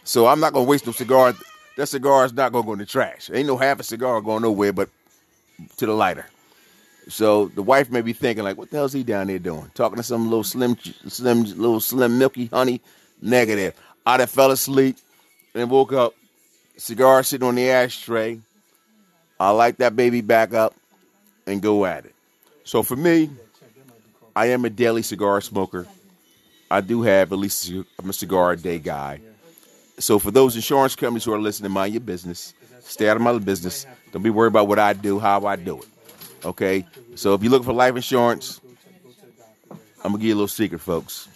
so 0.05 0.27
I'm 0.27 0.41
not 0.41 0.53
gonna 0.53 0.65
waste 0.65 0.87
no 0.87 0.93
cigar. 0.93 1.35
That 1.77 1.87
cigar 1.87 2.25
is 2.25 2.33
not 2.33 2.53
gonna 2.53 2.65
go 2.65 2.75
in 2.75 2.79
the 2.79 2.87
trash. 2.87 3.31
Ain't 3.33 3.49
no 3.49 3.57
half 3.57 3.81
a 3.81 3.83
cigar 3.83 4.21
going 4.21 4.43
nowhere 4.43 4.73
but 4.73 4.89
to 5.79 5.87
the 5.87 5.93
lighter. 5.93 6.27
So 7.09 7.49
the 7.49 7.63
wife 7.63 7.91
may 7.91 8.03
be 8.03 8.13
thinking 8.13 8.45
like, 8.45 8.57
what 8.57 8.71
the 8.71 8.77
hell's 8.77 8.93
he 8.93 9.03
down 9.03 9.27
there 9.27 9.41
doing? 9.41 9.71
Talking 9.75 9.97
to 9.97 10.03
some 10.05 10.25
little 10.25 10.45
slim, 10.45 10.77
slim, 11.09 11.43
little 11.43 11.81
slim 11.81 12.19
milky 12.19 12.47
honey. 12.47 12.81
Negative. 13.21 13.75
I 14.07 14.17
done 14.17 14.27
fell 14.27 14.51
asleep 14.51 14.97
and 15.55 15.71
woke 15.71 15.93
up. 15.93 16.15
Cigar 16.77 17.23
sitting 17.23 17.47
on 17.47 17.55
the 17.55 17.69
ashtray. 17.71 18.41
I 19.39 19.51
light 19.51 19.79
that 19.79 19.97
baby 19.97 20.21
back 20.21 20.55
up 20.55 20.75
and 21.47 21.61
go 21.61 21.85
at 21.85 22.05
it. 22.05 22.15
So 22.65 22.83
for 22.83 22.97
me, 22.97 23.31
I 24.35 24.47
am 24.47 24.65
a 24.65 24.71
daily 24.71 25.03
cigar 25.03 25.41
smoker. 25.41 25.87
I 26.71 26.81
do 26.81 27.03
have 27.03 27.33
at 27.33 27.39
least 27.39 27.71
a- 27.71 28.13
cigar 28.13 28.53
a 28.53 28.57
day 28.57 28.79
guy. 28.79 29.21
So 29.99 30.19
for 30.19 30.31
those 30.31 30.57
insurance 30.57 30.97
companies 30.97 31.25
who 31.25 31.33
are 31.33 31.41
listening, 31.41 31.71
mind 31.73 31.93
your 31.93 32.01
business. 32.01 32.55
Stay 32.81 33.09
out 33.09 33.17
of 33.17 33.23
my 33.23 33.37
business. 33.39 33.87
Don't 34.11 34.23
be 34.23 34.31
worried 34.31 34.49
about 34.49 34.69
what 34.69 34.79
I 34.79 34.93
do, 34.93 35.19
how 35.19 35.45
I 35.47 35.57
do 35.57 35.79
it. 35.79 35.89
Okay. 36.45 36.87
So 37.15 37.35
if 37.35 37.43
you're 37.43 37.51
looking 37.51 37.67
for 37.67 37.73
life 37.73 37.95
insurance, 37.95 38.61
I'm 39.71 40.13
gonna 40.13 40.19
give 40.19 40.29
you 40.29 40.35
a 40.35 40.37
little 40.37 40.49
secret, 40.49 40.81
folks. 40.81 41.29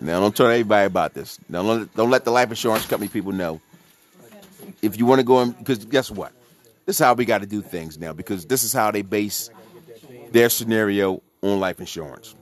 Now 0.00 0.20
don't 0.20 0.34
tell 0.34 0.46
everybody 0.46 0.86
about 0.86 1.14
this. 1.14 1.38
Now 1.48 1.84
don't 1.84 2.10
let 2.10 2.24
the 2.24 2.30
life 2.32 2.50
insurance 2.50 2.86
company 2.86 3.08
people 3.08 3.32
know. 3.32 3.60
If 4.82 4.98
you 4.98 5.06
want 5.06 5.20
to 5.20 5.24
go 5.24 5.40
in, 5.42 5.52
because 5.52 5.84
guess 5.84 6.10
what? 6.10 6.32
This 6.86 6.96
is 6.96 7.04
how 7.04 7.14
we 7.14 7.24
got 7.24 7.40
to 7.40 7.46
do 7.46 7.62
things 7.62 7.98
now. 7.98 8.12
Because 8.12 8.46
this 8.46 8.62
is 8.62 8.72
how 8.72 8.90
they 8.90 9.02
base 9.02 9.50
their 10.30 10.48
scenario 10.48 11.22
on 11.42 11.60
life 11.60 11.80
insurance. 11.80 12.34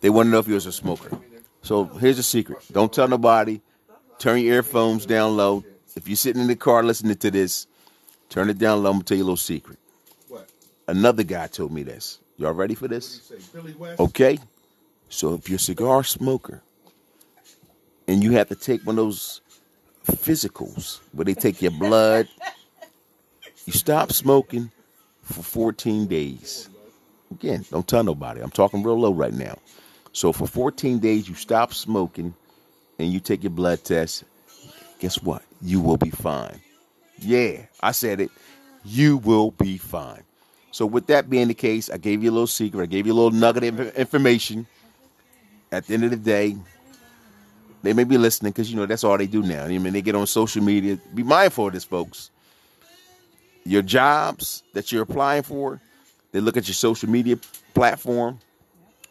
They 0.00 0.10
want 0.10 0.26
to 0.26 0.30
know 0.30 0.38
if 0.38 0.48
you're 0.48 0.58
a 0.58 0.60
smoker. 0.60 1.18
So 1.62 1.84
here's 1.84 2.18
a 2.18 2.22
secret. 2.22 2.58
Don't 2.72 2.92
tell 2.92 3.08
nobody. 3.08 3.60
Turn 4.18 4.40
your 4.40 4.54
earphones 4.56 5.04
down 5.04 5.36
low. 5.36 5.64
If 5.96 6.06
you're 6.08 6.16
sitting 6.16 6.42
in 6.42 6.48
the 6.48 6.56
car 6.56 6.82
listening 6.82 7.16
to 7.16 7.30
this, 7.30 7.66
turn 8.28 8.50
it 8.50 8.58
down 8.58 8.82
low. 8.82 8.90
I'm 8.90 8.96
gonna 8.96 9.04
tell 9.04 9.16
you 9.16 9.24
a 9.24 9.26
little 9.26 9.36
secret. 9.36 9.78
What? 10.28 10.48
Another 10.86 11.22
guy 11.22 11.46
told 11.48 11.72
me 11.72 11.82
this. 11.82 12.20
Y'all 12.36 12.52
ready 12.52 12.74
for 12.74 12.86
this? 12.86 13.32
Okay. 13.98 14.38
So 15.08 15.34
if 15.34 15.48
you're 15.48 15.56
a 15.56 15.60
cigar 15.60 16.04
smoker 16.04 16.62
and 18.06 18.22
you 18.22 18.32
have 18.32 18.48
to 18.48 18.54
take 18.54 18.86
one 18.86 18.98
of 18.98 19.04
those 19.04 19.40
physicals 20.06 21.00
where 21.12 21.24
they 21.24 21.34
take 21.34 21.62
your 21.62 21.72
blood 21.72 22.28
You 23.66 23.72
stop 23.72 24.12
smoking 24.12 24.70
for 25.22 25.42
14 25.42 26.06
days. 26.06 26.68
Again, 27.32 27.64
don't 27.70 27.86
tell 27.86 28.04
nobody. 28.04 28.40
I'm 28.40 28.50
talking 28.50 28.82
real 28.82 28.98
low 28.98 29.12
right 29.12 29.32
now. 29.32 29.58
So 30.12 30.32
for 30.32 30.46
14 30.46 31.00
days, 31.00 31.28
you 31.28 31.34
stop 31.34 31.74
smoking 31.74 32.32
and 32.98 33.12
you 33.12 33.18
take 33.18 33.42
your 33.42 33.50
blood 33.50 33.82
test. 33.84 34.22
Guess 35.00 35.20
what? 35.22 35.42
You 35.60 35.80
will 35.80 35.96
be 35.96 36.10
fine. 36.10 36.60
Yeah, 37.18 37.62
I 37.80 37.90
said 37.90 38.20
it. 38.20 38.30
You 38.84 39.16
will 39.16 39.50
be 39.50 39.78
fine. 39.78 40.22
So 40.70 40.86
with 40.86 41.08
that 41.08 41.28
being 41.28 41.48
the 41.48 41.54
case, 41.54 41.90
I 41.90 41.96
gave 41.96 42.22
you 42.22 42.30
a 42.30 42.32
little 42.32 42.46
secret. 42.46 42.82
I 42.84 42.86
gave 42.86 43.06
you 43.06 43.12
a 43.12 43.18
little 43.18 43.32
nugget 43.32 43.64
of 43.64 43.96
information. 43.96 44.66
At 45.72 45.86
the 45.86 45.94
end 45.94 46.04
of 46.04 46.10
the 46.10 46.16
day, 46.16 46.56
they 47.82 47.92
may 47.92 48.04
be 48.04 48.16
listening 48.16 48.52
because 48.52 48.70
you 48.70 48.76
know 48.76 48.86
that's 48.86 49.02
all 49.02 49.18
they 49.18 49.26
do 49.26 49.42
now. 49.42 49.64
I 49.64 49.78
mean, 49.78 49.92
they 49.92 50.02
get 50.02 50.14
on 50.14 50.26
social 50.28 50.62
media. 50.62 50.98
Be 51.14 51.24
mindful 51.24 51.66
of 51.66 51.72
this, 51.72 51.84
folks. 51.84 52.30
Your 53.66 53.82
jobs 53.82 54.62
that 54.74 54.92
you're 54.92 55.02
applying 55.02 55.42
for, 55.42 55.80
they 56.32 56.40
look 56.40 56.56
at 56.56 56.68
your 56.68 56.74
social 56.74 57.10
media 57.10 57.36
platform 57.74 58.38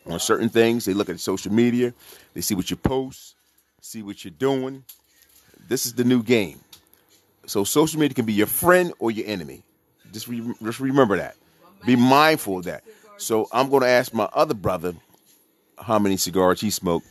on 0.06 0.20
certain 0.20 0.47
things. 0.47 0.86
They 0.86 0.93
look 0.93 1.10
at 1.10 1.20
social 1.20 1.51
media. 1.51 1.93
They 2.34 2.41
see 2.41 2.56
what 2.56 2.70
you 2.70 2.78
post, 2.78 3.36
see 3.82 4.01
what 4.01 4.24
you're 4.24 4.32
doing. 4.32 4.86
This 5.68 5.86
is 5.86 5.93
the 5.93 6.06
new 6.06 6.24
game. 6.24 6.60
So 7.47 7.64
social 7.66 7.99
media 7.99 8.16
can 8.16 8.26
be 8.26 8.34
your 8.34 8.47
friend 8.47 8.93
or 8.99 9.12
your 9.12 9.28
enemy. 9.28 9.64
Just 10.14 10.28
re- 10.28 10.56
just 10.64 10.80
remember 10.80 11.18
that. 11.18 11.36
Be 11.86 11.95
mindful 11.95 12.60
of 12.60 12.66
that. 12.66 12.84
So 13.18 13.47
I'm 13.51 13.70
going 13.70 13.82
to 13.82 13.89
ask 13.89 14.14
my 14.14 14.30
other 14.34 14.53
brother 14.53 14.93
how 15.78 15.99
many 15.99 16.16
cigars 16.16 16.62
he 16.62 16.70
smoked 16.70 17.08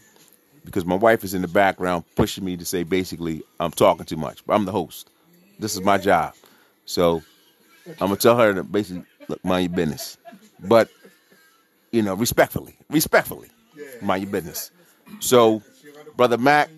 because 0.64 0.86
my 0.86 0.94
wife 0.94 1.24
is 1.24 1.34
in 1.34 1.42
the 1.42 1.48
background 1.48 2.04
pushing 2.16 2.44
me 2.44 2.56
to 2.56 2.64
say 2.64 2.84
basically 2.84 3.42
I'm 3.60 3.70
talking 3.70 4.06
too 4.06 4.16
much. 4.16 4.44
But 4.46 4.54
I'm 4.54 4.64
the 4.64 4.72
host. 4.72 5.10
This 5.58 5.74
is 5.74 5.82
my 5.82 5.98
job. 5.98 6.34
So 6.86 7.22
I'm 7.86 7.94
gonna 8.08 8.16
tell 8.16 8.36
her 8.38 8.54
to 8.54 8.64
basically 8.64 9.04
look, 9.28 9.44
mind 9.44 9.70
your 9.70 9.76
business. 9.76 10.18
But 10.60 10.88
you 11.90 12.02
know, 12.02 12.14
respectfully, 12.14 12.76
respectfully, 12.90 13.48
mind 14.00 14.24
your 14.24 14.32
business. 14.32 14.70
So, 15.20 15.62
brother 16.16 16.38
Mac, 16.38 16.70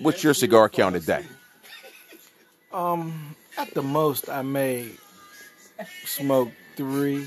what's 0.00 0.22
your 0.22 0.34
cigar 0.34 0.68
count 0.68 0.94
today? 0.94 1.24
Um, 2.72 3.34
at 3.56 3.72
the 3.72 3.82
most, 3.82 4.28
I 4.28 4.42
may 4.42 4.90
smoke 6.04 6.50
three. 6.76 7.26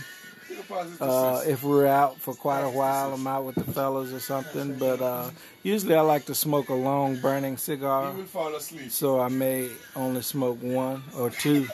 Uh, 1.00 1.42
if 1.48 1.64
we're 1.64 1.88
out 1.88 2.18
for 2.18 2.34
quite 2.34 2.62
a 2.62 2.70
while, 2.70 3.14
I'm 3.14 3.26
out 3.26 3.46
with 3.46 3.56
the 3.56 3.64
fellas 3.64 4.12
or 4.12 4.20
something. 4.20 4.78
But 4.78 5.02
uh, 5.02 5.32
usually, 5.64 5.96
I 5.96 6.02
like 6.02 6.26
to 6.26 6.36
smoke 6.36 6.70
a 6.70 6.74
long 6.74 7.16
burning 7.16 7.58
cigar, 7.58 8.14
so 8.90 9.20
I 9.20 9.30
may 9.30 9.70
only 9.96 10.22
smoke 10.22 10.62
one 10.62 11.02
or 11.18 11.30
two 11.30 11.68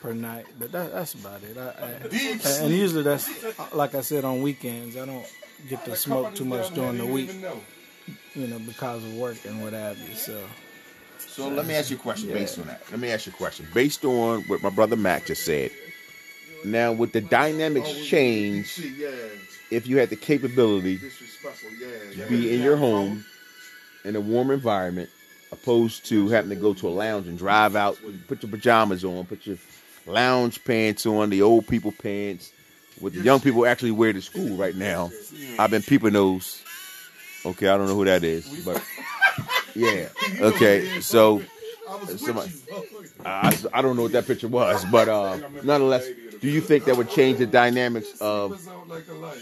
per 0.00 0.12
night. 0.12 0.46
But 0.58 0.72
that, 0.72 0.92
that's 0.92 1.14
about 1.14 1.42
it. 1.42 1.56
I, 1.56 1.68
I, 1.68 2.62
and 2.64 2.72
usually, 2.72 3.02
that's 3.02 3.28
like 3.72 3.94
I 3.94 4.00
said 4.00 4.24
on 4.24 4.42
weekends. 4.42 4.96
I 4.96 5.06
don't 5.06 5.26
get 5.68 5.84
to 5.84 5.96
smoke 5.96 6.34
too 6.34 6.44
much 6.44 6.72
during 6.74 6.98
the 6.98 7.06
week, 7.06 7.30
you 8.34 8.46
know, 8.46 8.58
because 8.58 9.04
of 9.04 9.14
work 9.14 9.44
and 9.46 9.62
what 9.62 9.72
have 9.72 9.98
you. 9.98 10.14
So. 10.14 10.42
So 11.18 11.48
let 11.48 11.66
me 11.66 11.74
ask 11.74 11.90
you 11.90 11.96
a 11.96 12.00
question 12.00 12.28
Yeah. 12.28 12.34
based 12.34 12.58
on 12.58 12.66
that. 12.66 12.82
Let 12.90 12.98
me 12.98 13.10
ask 13.10 13.26
you 13.26 13.32
a 13.32 13.36
question 13.36 13.66
based 13.72 14.04
on 14.04 14.42
what 14.42 14.62
my 14.62 14.70
brother 14.70 14.96
Mac 14.96 15.26
just 15.26 15.44
said. 15.44 15.70
Now, 16.64 16.92
with 16.92 17.12
the 17.12 17.20
dynamics 17.20 17.88
oh, 17.90 18.02
change 18.04 18.80
if 19.70 19.86
you 19.86 19.98
had 19.98 20.10
the 20.10 20.16
capability 20.16 20.98
to 20.98 22.26
be 22.28 22.54
in 22.54 22.62
your 22.62 22.76
home 22.76 23.24
in 24.04 24.16
a 24.16 24.20
warm 24.20 24.50
environment, 24.50 25.08
opposed 25.52 26.06
to 26.06 26.28
having 26.28 26.50
to 26.50 26.56
go 26.56 26.74
to 26.74 26.88
a 26.88 26.90
lounge 26.90 27.26
and 27.26 27.38
drive 27.38 27.76
out, 27.76 27.98
put 28.28 28.42
your 28.42 28.50
pajamas 28.50 29.04
on, 29.04 29.24
put 29.26 29.46
your 29.46 29.56
lounge 30.06 30.62
pants 30.64 31.06
on, 31.06 31.30
the 31.30 31.42
old 31.42 31.66
people 31.66 31.92
pants, 31.92 32.52
what 33.00 33.12
the 33.12 33.20
young 33.20 33.40
people 33.40 33.66
actually 33.66 33.90
wear 33.92 34.12
to 34.12 34.20
school 34.20 34.56
right 34.56 34.74
now? 34.74 35.10
I've 35.58 35.70
been 35.70 35.82
peeping 35.82 36.12
those. 36.12 36.62
Okay, 37.44 37.68
I 37.68 37.76
don't 37.76 37.86
know 37.86 37.94
who 37.94 38.04
that 38.04 38.22
is, 38.22 38.46
but 38.64 38.82
yeah. 39.74 40.08
Okay, 40.40 41.00
so 41.00 41.42
somebody, 42.16 42.52
I, 43.24 43.56
I 43.72 43.82
don't 43.82 43.96
know 43.96 44.02
what 44.02 44.12
that 44.12 44.26
picture 44.26 44.48
was, 44.48 44.84
but 44.86 45.08
uh, 45.08 45.38
nonetheless, 45.62 46.06
do 46.40 46.48
you 46.48 46.60
think 46.60 46.84
that 46.84 46.96
would 46.96 47.08
change 47.08 47.38
the 47.38 47.46
dynamics 47.46 48.20
of 48.20 48.60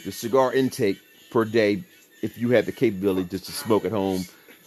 the 0.05 0.13
cigar 0.13 0.53
intake 0.53 0.99
per 1.31 1.45
day 1.45 1.83
if 2.23 2.39
you 2.39 2.51
had 2.51 2.67
the 2.67 2.73
capability 2.73 3.29
just 3.29 3.47
to 3.47 3.53
smoke 3.53 3.85
at 3.85 3.93
home, 3.93 4.25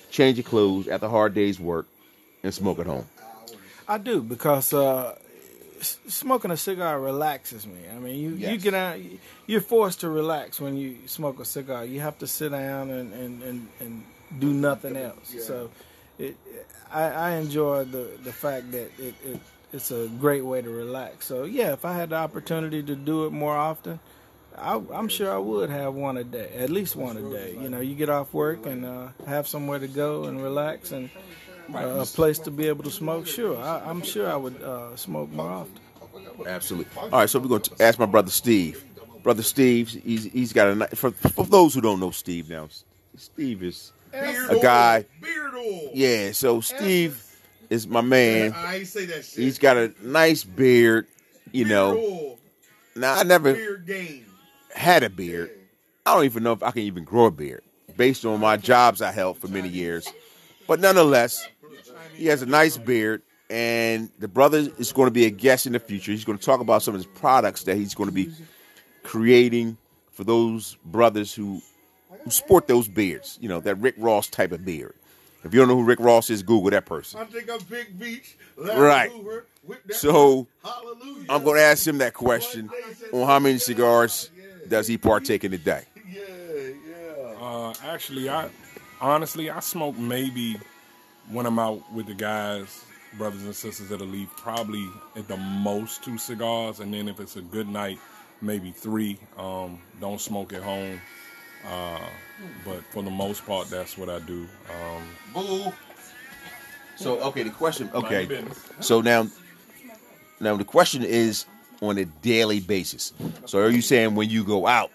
change 0.09 0.37
your 0.37 0.43
clothes 0.43 0.87
after 0.87 1.05
a 1.05 1.09
hard 1.09 1.33
day's 1.33 1.59
work, 1.59 1.87
and 2.43 2.53
smoke 2.53 2.79
at 2.79 2.85
home? 2.85 3.05
I 3.87 3.97
do 3.97 4.21
because 4.21 4.73
uh, 4.73 5.17
smoking 5.81 6.51
a 6.51 6.57
cigar 6.57 6.99
relaxes 6.99 7.65
me. 7.65 7.81
I 7.93 7.99
mean, 7.99 8.15
you, 8.15 8.31
you 8.31 8.57
get 8.57 8.73
out, 8.73 8.99
you're 9.47 9.61
forced 9.61 10.01
to 10.01 10.09
relax 10.09 10.59
when 10.59 10.77
you 10.77 10.97
smoke 11.07 11.39
a 11.39 11.45
cigar. 11.45 11.85
You 11.85 11.99
have 12.01 12.19
to 12.19 12.27
sit 12.27 12.51
down 12.51 12.89
and, 12.89 13.13
and, 13.13 13.43
and, 13.43 13.67
and 13.79 14.03
do 14.39 14.53
nothing 14.53 14.95
else. 14.95 15.35
So, 15.39 15.69
it, 16.19 16.37
I, 16.91 17.03
I 17.03 17.29
enjoy 17.31 17.85
the, 17.85 18.11
the 18.23 18.33
fact 18.33 18.71
that 18.71 18.91
it, 18.99 19.15
it 19.25 19.39
it's 19.73 19.91
a 19.91 20.07
great 20.19 20.43
way 20.43 20.61
to 20.61 20.69
relax. 20.69 21.25
So 21.25 21.43
yeah, 21.43 21.73
if 21.73 21.85
I 21.85 21.93
had 21.93 22.09
the 22.09 22.17
opportunity 22.17 22.83
to 22.83 22.95
do 22.95 23.25
it 23.25 23.31
more 23.31 23.55
often, 23.55 23.99
I, 24.57 24.81
I'm 24.93 25.07
sure 25.07 25.33
I 25.33 25.37
would 25.37 25.69
have 25.69 25.93
one 25.93 26.17
a 26.17 26.23
day, 26.23 26.51
at 26.57 26.69
least 26.69 26.95
one 26.95 27.17
a 27.17 27.21
day. 27.21 27.55
You 27.59 27.69
know, 27.69 27.79
you 27.79 27.95
get 27.95 28.09
off 28.09 28.33
work 28.33 28.65
and 28.65 28.85
uh, 28.85 29.07
have 29.25 29.47
somewhere 29.47 29.79
to 29.79 29.87
go 29.87 30.25
and 30.25 30.43
relax 30.43 30.91
and 30.91 31.09
uh, 31.75 32.01
a 32.01 32.05
place 32.05 32.39
to 32.39 32.51
be 32.51 32.67
able 32.67 32.83
to 32.83 32.91
smoke. 32.91 33.27
Sure, 33.27 33.57
I, 33.57 33.79
I'm 33.89 34.01
sure 34.01 34.29
I 34.31 34.35
would 34.35 34.61
uh, 34.61 34.95
smoke 34.95 35.29
more 35.31 35.49
often. 35.49 35.79
Absolutely. 36.45 36.91
All 37.01 37.09
right, 37.09 37.29
so 37.29 37.39
we're 37.39 37.47
going 37.47 37.61
to 37.61 37.83
ask 37.83 37.97
my 37.99 38.05
brother 38.05 38.29
Steve. 38.31 38.83
Brother 39.23 39.43
Steve, 39.43 39.89
he's 39.89 40.23
he's 40.25 40.51
got 40.53 40.67
a 40.69 40.75
ni- 40.75 40.87
for 40.95 41.11
for 41.11 41.45
those 41.45 41.73
who 41.75 41.81
don't 41.81 41.99
know 41.99 42.11
Steve 42.11 42.49
now. 42.49 42.67
Steve 43.15 43.61
is 43.63 43.91
a 44.13 44.57
guy. 44.61 45.05
Beard 45.21 45.53
oil. 45.53 45.91
Yeah, 45.93 46.31
so 46.31 46.59
Steve 46.61 47.23
is 47.69 47.87
my 47.87 48.01
man. 48.01 48.53
I 48.55 48.77
ain't 48.77 48.87
say 48.87 49.05
that 49.05 49.23
shit. 49.23 49.43
He's 49.43 49.59
got 49.59 49.77
a 49.77 49.93
nice 50.01 50.43
beard, 50.43 51.05
you 51.51 51.65
know. 51.65 51.97
oil. 51.97 52.39
Now 52.95 53.13
I 53.15 53.23
never 53.23 53.53
Beard 53.53 53.85
game. 53.85 54.25
had 54.73 55.03
a 55.03 55.09
beard. 55.09 55.51
I 56.05 56.15
don't 56.15 56.25
even 56.25 56.41
know 56.43 56.53
if 56.53 56.63
I 56.63 56.71
can 56.71 56.81
even 56.81 57.03
grow 57.03 57.25
a 57.25 57.31
beard 57.31 57.63
based 57.95 58.25
on 58.25 58.39
my 58.39 58.57
jobs 58.57 59.01
I 59.03 59.11
held 59.11 59.37
for 59.37 59.47
many 59.47 59.69
years. 59.69 60.11
But 60.67 60.79
nonetheless, 60.79 61.47
he 62.21 62.27
has 62.27 62.43
a 62.43 62.45
nice 62.45 62.77
beard, 62.77 63.23
and 63.49 64.09
the 64.19 64.27
brother 64.27 64.69
is 64.77 64.91
going 64.93 65.07
to 65.07 65.11
be 65.11 65.25
a 65.25 65.31
guest 65.31 65.65
in 65.65 65.73
the 65.73 65.79
future. 65.79 66.11
He's 66.11 66.23
going 66.23 66.37
to 66.37 66.43
talk 66.43 66.59
about 66.59 66.83
some 66.83 66.93
of 66.93 66.99
his 66.99 67.07
products 67.07 67.63
that 67.63 67.75
he's 67.75 67.95
going 67.95 68.09
to 68.09 68.13
be 68.13 68.29
creating 69.01 69.75
for 70.11 70.23
those 70.23 70.77
brothers 70.85 71.33
who 71.33 71.61
who 72.23 72.29
sport 72.29 72.67
those 72.67 72.87
beards. 72.87 73.39
You 73.41 73.49
know, 73.49 73.59
that 73.61 73.75
Rick 73.75 73.95
Ross 73.97 74.27
type 74.27 74.51
of 74.51 74.63
beard. 74.63 74.93
If 75.43 75.51
you 75.55 75.59
don't 75.59 75.67
know 75.67 75.75
who 75.77 75.83
Rick 75.83 75.99
Ross 75.99 76.29
is, 76.29 76.43
Google 76.43 76.69
that 76.69 76.85
person. 76.85 77.19
I 77.19 77.25
think 77.25 77.49
I'm 77.49 77.59
Big 77.67 77.97
Beach. 77.97 78.37
Larry 78.55 78.79
Right. 78.79 79.11
Hoover, 79.11 79.45
So 79.89 80.47
Hallelujah. 80.63 81.25
I'm 81.27 81.43
going 81.43 81.55
to 81.57 81.63
ask 81.63 81.87
him 81.87 81.97
that 81.97 82.13
question 82.13 82.69
on 83.11 83.25
how 83.25 83.39
many 83.39 83.57
cigars 83.57 84.29
does 84.67 84.87
he 84.87 84.99
partake 84.99 85.43
in 85.43 85.53
a 85.53 85.57
day. 85.57 85.83
Uh, 87.41 87.73
actually, 87.85 88.29
I 88.29 88.49
honestly 89.01 89.49
I 89.49 89.61
smoke 89.61 89.97
maybe 89.97 90.57
when 91.31 91.45
I'm 91.45 91.59
out 91.59 91.81
with 91.93 92.07
the 92.07 92.13
guys, 92.13 92.83
brothers 93.17 93.43
and 93.43 93.55
sisters 93.55 93.89
that'll 93.89 94.07
leave, 94.07 94.29
probably 94.37 94.87
at 95.15 95.27
the 95.27 95.37
most 95.37 96.03
two 96.03 96.17
cigars, 96.17 96.79
and 96.79 96.93
then 96.93 97.07
if 97.07 97.19
it's 97.19 97.35
a 97.35 97.41
good 97.41 97.67
night, 97.67 97.99
maybe 98.41 98.71
three. 98.71 99.17
Um, 99.37 99.79
don't 99.99 100.19
smoke 100.19 100.53
at 100.53 100.61
home, 100.61 100.99
uh, 101.67 101.99
but 102.65 102.83
for 102.91 103.03
the 103.03 103.09
most 103.09 103.45
part, 103.45 103.69
that's 103.69 103.97
what 103.97 104.09
I 104.09 104.19
do. 104.19 104.47
Um, 104.69 105.03
Boo. 105.33 105.73
So 106.95 107.19
okay, 107.21 107.43
the 107.43 107.49
question. 107.49 107.89
Okay, 107.93 108.43
so 108.79 109.01
now, 109.01 109.27
now 110.39 110.55
the 110.55 110.65
question 110.65 111.03
is 111.03 111.45
on 111.81 111.97
a 111.97 112.05
daily 112.05 112.59
basis. 112.59 113.13
So 113.45 113.59
are 113.59 113.69
you 113.69 113.81
saying 113.81 114.15
when 114.15 114.29
you 114.29 114.43
go 114.43 114.67
out, 114.67 114.91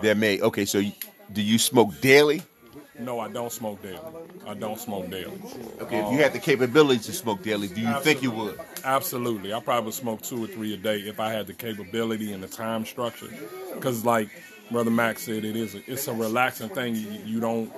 there 0.00 0.14
may 0.14 0.40
okay? 0.40 0.64
So 0.64 0.78
you, 0.78 0.92
do 1.32 1.42
you 1.42 1.58
smoke 1.58 2.00
daily? 2.00 2.42
No, 3.04 3.20
I 3.20 3.28
don't 3.28 3.52
smoke 3.52 3.82
daily. 3.82 3.98
I 4.46 4.54
don't 4.54 4.78
smoke 4.78 5.10
daily. 5.10 5.40
Okay, 5.80 5.98
if 5.98 6.12
you 6.12 6.18
had 6.18 6.32
the 6.32 6.38
capability 6.38 7.00
to 7.00 7.12
smoke 7.12 7.42
daily, 7.42 7.68
do 7.68 7.80
you 7.80 8.00
think 8.00 8.22
you 8.22 8.30
would? 8.30 8.58
Absolutely. 8.84 9.52
I 9.52 9.60
probably 9.60 9.86
would 9.86 9.94
smoke 9.94 10.22
two 10.22 10.44
or 10.44 10.46
three 10.46 10.74
a 10.74 10.76
day 10.76 10.98
if 11.00 11.20
I 11.20 11.30
had 11.30 11.46
the 11.46 11.52
capability 11.52 12.32
and 12.32 12.42
the 12.42 12.48
time 12.48 12.84
structure. 12.84 13.28
Because, 13.74 14.04
like 14.04 14.28
Brother 14.70 14.90
Max 14.90 15.22
said, 15.22 15.44
it 15.44 15.56
is 15.56 15.74
a, 15.74 15.90
it's 15.90 16.08
a 16.08 16.14
relaxing 16.14 16.68
thing. 16.68 16.94
You, 16.94 17.10
you 17.24 17.40
don't 17.40 17.72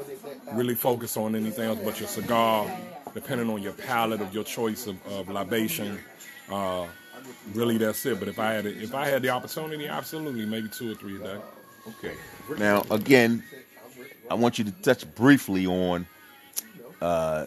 really 0.53 0.75
focus 0.75 1.17
on 1.17 1.35
anything 1.35 1.65
else 1.65 1.81
but 1.83 1.99
your 1.99 2.09
cigar, 2.09 2.71
depending 3.15 3.51
on 3.51 3.63
your 3.63 3.73
palate 3.73 4.21
of 4.21 4.35
your 4.35 4.45
choice 4.45 4.87
of, 4.87 4.97
of 5.07 5.29
libation. 5.29 5.99
Uh, 6.51 6.87
really, 7.55 7.79
that's 7.79 8.05
it. 8.07 8.19
But 8.19 8.29
if 8.29 8.39
I 8.39 8.53
had 8.53 8.67
it, 8.67 8.83
if 8.83 8.95
I 8.95 9.09
had 9.09 9.23
the 9.23 9.31
opportunity, 9.31 9.87
absolutely, 9.87 10.47
maybe 10.47 10.69
two 10.69 10.93
or 10.93 10.95
three 10.95 11.17
a 11.17 11.19
day. 11.19 11.39
Okay. 11.87 12.15
Now, 12.59 12.83
again, 12.91 13.43
I 14.31 14.35
want 14.35 14.59
you 14.59 14.65
to 14.65 14.73
touch 14.73 15.13
briefly 15.15 15.67
on. 15.67 16.07
Uh, 17.01 17.47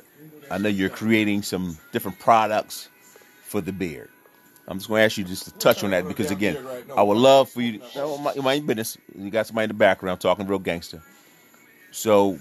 I 0.49 0.57
know 0.57 0.69
you're 0.69 0.89
creating 0.89 1.41
some 1.41 1.77
different 1.91 2.19
products 2.19 2.89
for 3.43 3.61
the 3.61 3.71
beard. 3.71 4.09
I'm 4.67 4.77
just 4.77 4.89
going 4.89 4.99
to 4.99 5.05
ask 5.05 5.17
you 5.17 5.23
just 5.23 5.45
to 5.45 5.51
touch 5.51 5.83
on 5.83 5.91
that 5.91 6.07
because 6.07 6.29
again, 6.29 6.57
I 6.95 7.01
would 7.01 7.17
love 7.17 7.49
for 7.49 7.61
you. 7.61 7.79
To, 7.93 8.17
my, 8.17 8.33
my 8.35 8.59
business. 8.59 8.97
You 9.17 9.29
got 9.29 9.47
somebody 9.47 9.65
in 9.65 9.69
the 9.69 9.73
background 9.75 10.19
talking 10.19 10.45
real 10.45 10.59
gangster. 10.59 11.01
So, 11.91 12.37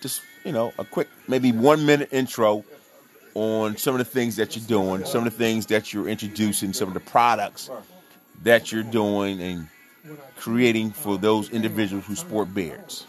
just 0.00 0.22
you 0.44 0.52
know, 0.52 0.72
a 0.78 0.84
quick 0.84 1.08
maybe 1.28 1.52
one 1.52 1.84
minute 1.84 2.08
intro 2.12 2.64
on 3.34 3.76
some 3.76 3.94
of 3.94 3.98
the 3.98 4.04
things 4.04 4.36
that 4.36 4.56
you're 4.56 4.64
doing, 4.66 5.04
some 5.04 5.26
of 5.26 5.32
the 5.32 5.38
things 5.38 5.66
that 5.66 5.92
you're 5.92 6.08
introducing, 6.08 6.72
some 6.72 6.88
of 6.88 6.94
the 6.94 7.00
products 7.00 7.70
that 8.42 8.72
you're 8.72 8.82
doing 8.82 9.40
and 9.40 9.68
creating 10.36 10.90
for 10.90 11.18
those 11.18 11.50
individuals 11.50 12.06
who 12.06 12.14
sport 12.14 12.52
beards. 12.54 13.06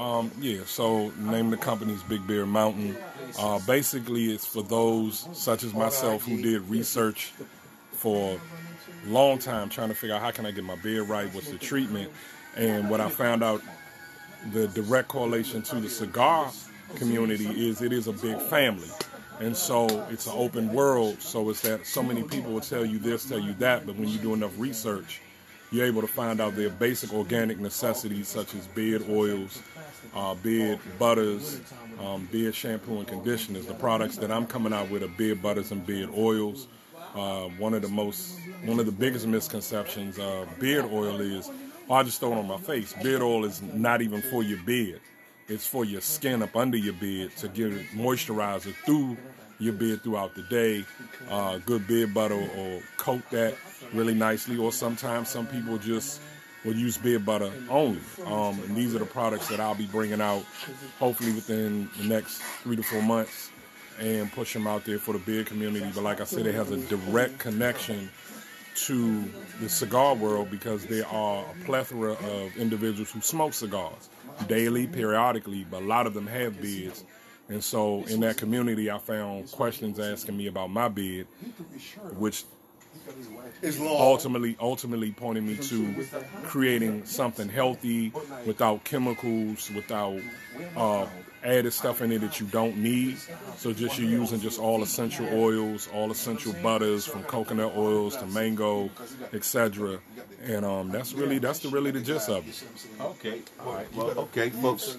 Um, 0.00 0.30
yeah, 0.40 0.60
so 0.64 1.10
name 1.18 1.50
the 1.50 1.58
company's 1.58 2.02
Big 2.04 2.26
Bear 2.26 2.46
Mountain. 2.46 2.96
Uh, 3.38 3.60
basically, 3.66 4.32
it's 4.32 4.46
for 4.46 4.62
those 4.62 5.28
such 5.34 5.62
as 5.62 5.74
myself 5.74 6.24
who 6.24 6.40
did 6.40 6.62
research 6.70 7.34
for 7.92 8.40
a 9.06 9.10
long 9.10 9.38
time 9.38 9.68
trying 9.68 9.90
to 9.90 9.94
figure 9.94 10.16
out 10.16 10.22
how 10.22 10.30
can 10.30 10.46
I 10.46 10.52
get 10.52 10.64
my 10.64 10.76
beard 10.76 11.06
right, 11.10 11.32
what's 11.34 11.50
the 11.50 11.58
treatment, 11.58 12.10
and 12.56 12.88
what 12.88 13.02
I 13.02 13.10
found 13.10 13.42
out 13.42 13.60
the 14.52 14.68
direct 14.68 15.08
correlation 15.08 15.60
to 15.64 15.76
the 15.76 15.90
cigar 15.90 16.50
community 16.94 17.68
is 17.68 17.82
it 17.82 17.92
is 17.92 18.08
a 18.08 18.12
big 18.14 18.40
family. 18.40 18.88
And 19.38 19.54
so 19.54 19.86
it's 20.08 20.26
an 20.26 20.32
open 20.34 20.72
world. 20.72 21.20
So 21.20 21.50
it's 21.50 21.60
that 21.60 21.86
so 21.86 22.02
many 22.02 22.22
people 22.22 22.52
will 22.52 22.60
tell 22.60 22.86
you 22.86 22.98
this, 22.98 23.26
tell 23.26 23.38
you 23.38 23.52
that, 23.54 23.84
but 23.84 23.96
when 23.96 24.08
you 24.08 24.18
do 24.18 24.32
enough 24.32 24.58
research, 24.58 25.20
you're 25.70 25.86
able 25.86 26.00
to 26.00 26.08
find 26.08 26.40
out 26.40 26.56
their 26.56 26.70
basic 26.70 27.12
organic 27.12 27.58
necessities 27.58 28.28
such 28.28 28.54
as 28.54 28.66
beard 28.68 29.04
oils, 29.08 29.62
uh, 30.14 30.34
beard 30.34 30.78
butters, 30.98 31.60
um, 32.00 32.28
beard 32.32 32.54
shampoo 32.54 32.98
and 32.98 33.06
conditioners. 33.06 33.66
The 33.66 33.74
products 33.74 34.16
that 34.16 34.30
I'm 34.30 34.46
coming 34.46 34.72
out 34.72 34.90
with 34.90 35.02
are 35.02 35.08
beard 35.08 35.42
butters 35.42 35.70
and 35.70 35.86
beard 35.86 36.10
oils. 36.16 36.66
Uh, 37.14 37.44
one 37.58 37.74
of 37.74 37.82
the 37.82 37.88
most, 37.88 38.38
one 38.64 38.78
of 38.78 38.86
the 38.86 38.92
biggest 38.92 39.26
misconceptions 39.26 40.18
of 40.18 40.48
beard 40.58 40.84
oil 40.86 41.20
is, 41.20 41.50
oh, 41.88 41.94
I 41.94 42.02
just 42.02 42.20
throw 42.20 42.32
it 42.32 42.38
on 42.38 42.46
my 42.46 42.58
face. 42.58 42.92
Beard 43.02 43.22
oil 43.22 43.44
is 43.44 43.62
not 43.62 44.02
even 44.02 44.22
for 44.22 44.42
your 44.42 44.58
beard. 44.58 45.00
It's 45.50 45.66
for 45.66 45.84
your 45.84 46.00
skin 46.00 46.44
up 46.44 46.54
under 46.54 46.76
your 46.76 46.92
beard 46.92 47.34
to 47.38 47.48
give 47.48 47.72
moisturizer 47.92 48.72
through 48.86 49.16
your 49.58 49.72
beard 49.72 50.00
throughout 50.00 50.36
the 50.36 50.42
day. 50.42 50.84
Uh, 51.28 51.58
good 51.58 51.88
beard 51.88 52.14
butter 52.14 52.40
or 52.56 52.80
coat 52.98 53.22
that 53.32 53.56
really 53.92 54.14
nicely. 54.14 54.56
Or 54.56 54.70
sometimes 54.70 55.28
some 55.28 55.48
people 55.48 55.76
just 55.76 56.20
will 56.64 56.76
use 56.76 56.96
beard 56.96 57.26
butter 57.26 57.50
only. 57.68 58.00
Um, 58.26 58.60
and 58.60 58.76
these 58.76 58.94
are 58.94 59.00
the 59.00 59.06
products 59.06 59.48
that 59.48 59.58
I'll 59.58 59.74
be 59.74 59.86
bringing 59.86 60.20
out 60.20 60.44
hopefully 61.00 61.32
within 61.32 61.90
the 61.98 62.04
next 62.04 62.40
three 62.62 62.76
to 62.76 62.82
four 62.84 63.02
months 63.02 63.50
and 63.98 64.30
push 64.30 64.52
them 64.52 64.68
out 64.68 64.84
there 64.84 64.98
for 65.00 65.14
the 65.14 65.18
beard 65.18 65.46
community. 65.46 65.90
But 65.92 66.04
like 66.04 66.20
I 66.20 66.24
said, 66.24 66.46
it 66.46 66.54
has 66.54 66.70
a 66.70 66.76
direct 66.86 67.40
connection 67.40 68.08
to 68.86 69.24
the 69.60 69.68
cigar 69.68 70.14
world 70.14 70.48
because 70.48 70.86
there 70.86 71.06
are 71.08 71.44
a 71.44 71.64
plethora 71.64 72.12
of 72.12 72.56
individuals 72.56 73.10
who 73.10 73.20
smoke 73.20 73.52
cigars 73.52 74.08
daily, 74.46 74.86
periodically, 74.86 75.66
but 75.70 75.82
a 75.82 75.86
lot 75.86 76.06
of 76.06 76.14
them 76.14 76.26
have 76.26 76.60
beards. 76.60 77.04
And 77.48 77.62
so 77.62 78.04
in 78.04 78.20
that 78.20 78.36
community, 78.36 78.90
I 78.90 78.98
found 78.98 79.50
questions 79.50 79.98
asking 79.98 80.36
me 80.36 80.46
about 80.46 80.70
my 80.70 80.88
beard, 80.88 81.26
which 82.16 82.44
ultimately 83.80 84.56
ultimately 84.60 85.10
pointed 85.12 85.44
me 85.44 85.56
to 85.56 86.06
creating 86.44 87.04
something 87.04 87.48
healthy 87.48 88.12
without 88.46 88.84
chemicals, 88.84 89.70
without 89.70 90.20
uh, 90.76 91.06
added 91.42 91.72
stuff 91.72 92.02
in 92.02 92.12
it 92.12 92.20
that 92.20 92.40
you 92.40 92.46
don't 92.46 92.76
need. 92.76 93.16
So 93.56 93.72
just 93.72 93.98
you're 93.98 94.08
using 94.08 94.40
just 94.40 94.58
all 94.58 94.82
essential 94.82 95.26
oils, 95.32 95.88
all 95.92 96.10
essential 96.10 96.52
butters 96.62 97.06
from 97.06 97.22
coconut 97.24 97.72
oils 97.76 98.16
to 98.16 98.26
mango, 98.26 98.90
etc. 99.32 99.98
And 100.42 100.64
um, 100.64 100.90
that's 100.90 101.12
really 101.12 101.38
that's 101.38 101.60
the 101.60 101.68
really 101.68 101.90
the 101.90 102.00
gist 102.00 102.28
of 102.28 102.46
it. 102.48 102.64
Okay. 103.00 103.42
All 103.64 103.74
right. 103.74 103.94
Well, 103.94 104.10
okay, 104.18 104.50
folks. 104.50 104.96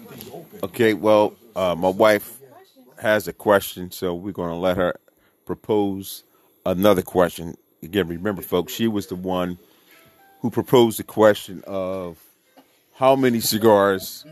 Okay. 0.62 0.94
Well, 0.94 1.34
uh, 1.54 1.74
my 1.74 1.88
wife 1.88 2.38
has 3.00 3.28
a 3.28 3.32
question, 3.32 3.90
so 3.90 4.14
we're 4.14 4.32
going 4.32 4.50
to 4.50 4.56
let 4.56 4.76
her 4.76 4.94
propose 5.44 6.24
another 6.64 7.02
question. 7.02 7.56
Again, 7.82 8.06
remember, 8.06 8.42
folks, 8.42 8.72
she 8.72 8.86
was 8.86 9.08
the 9.08 9.16
one 9.16 9.58
who 10.40 10.50
proposed 10.50 10.98
the 10.98 11.04
question 11.04 11.62
of 11.66 12.18
how 12.94 13.16
many 13.16 13.40
cigars 13.40 14.24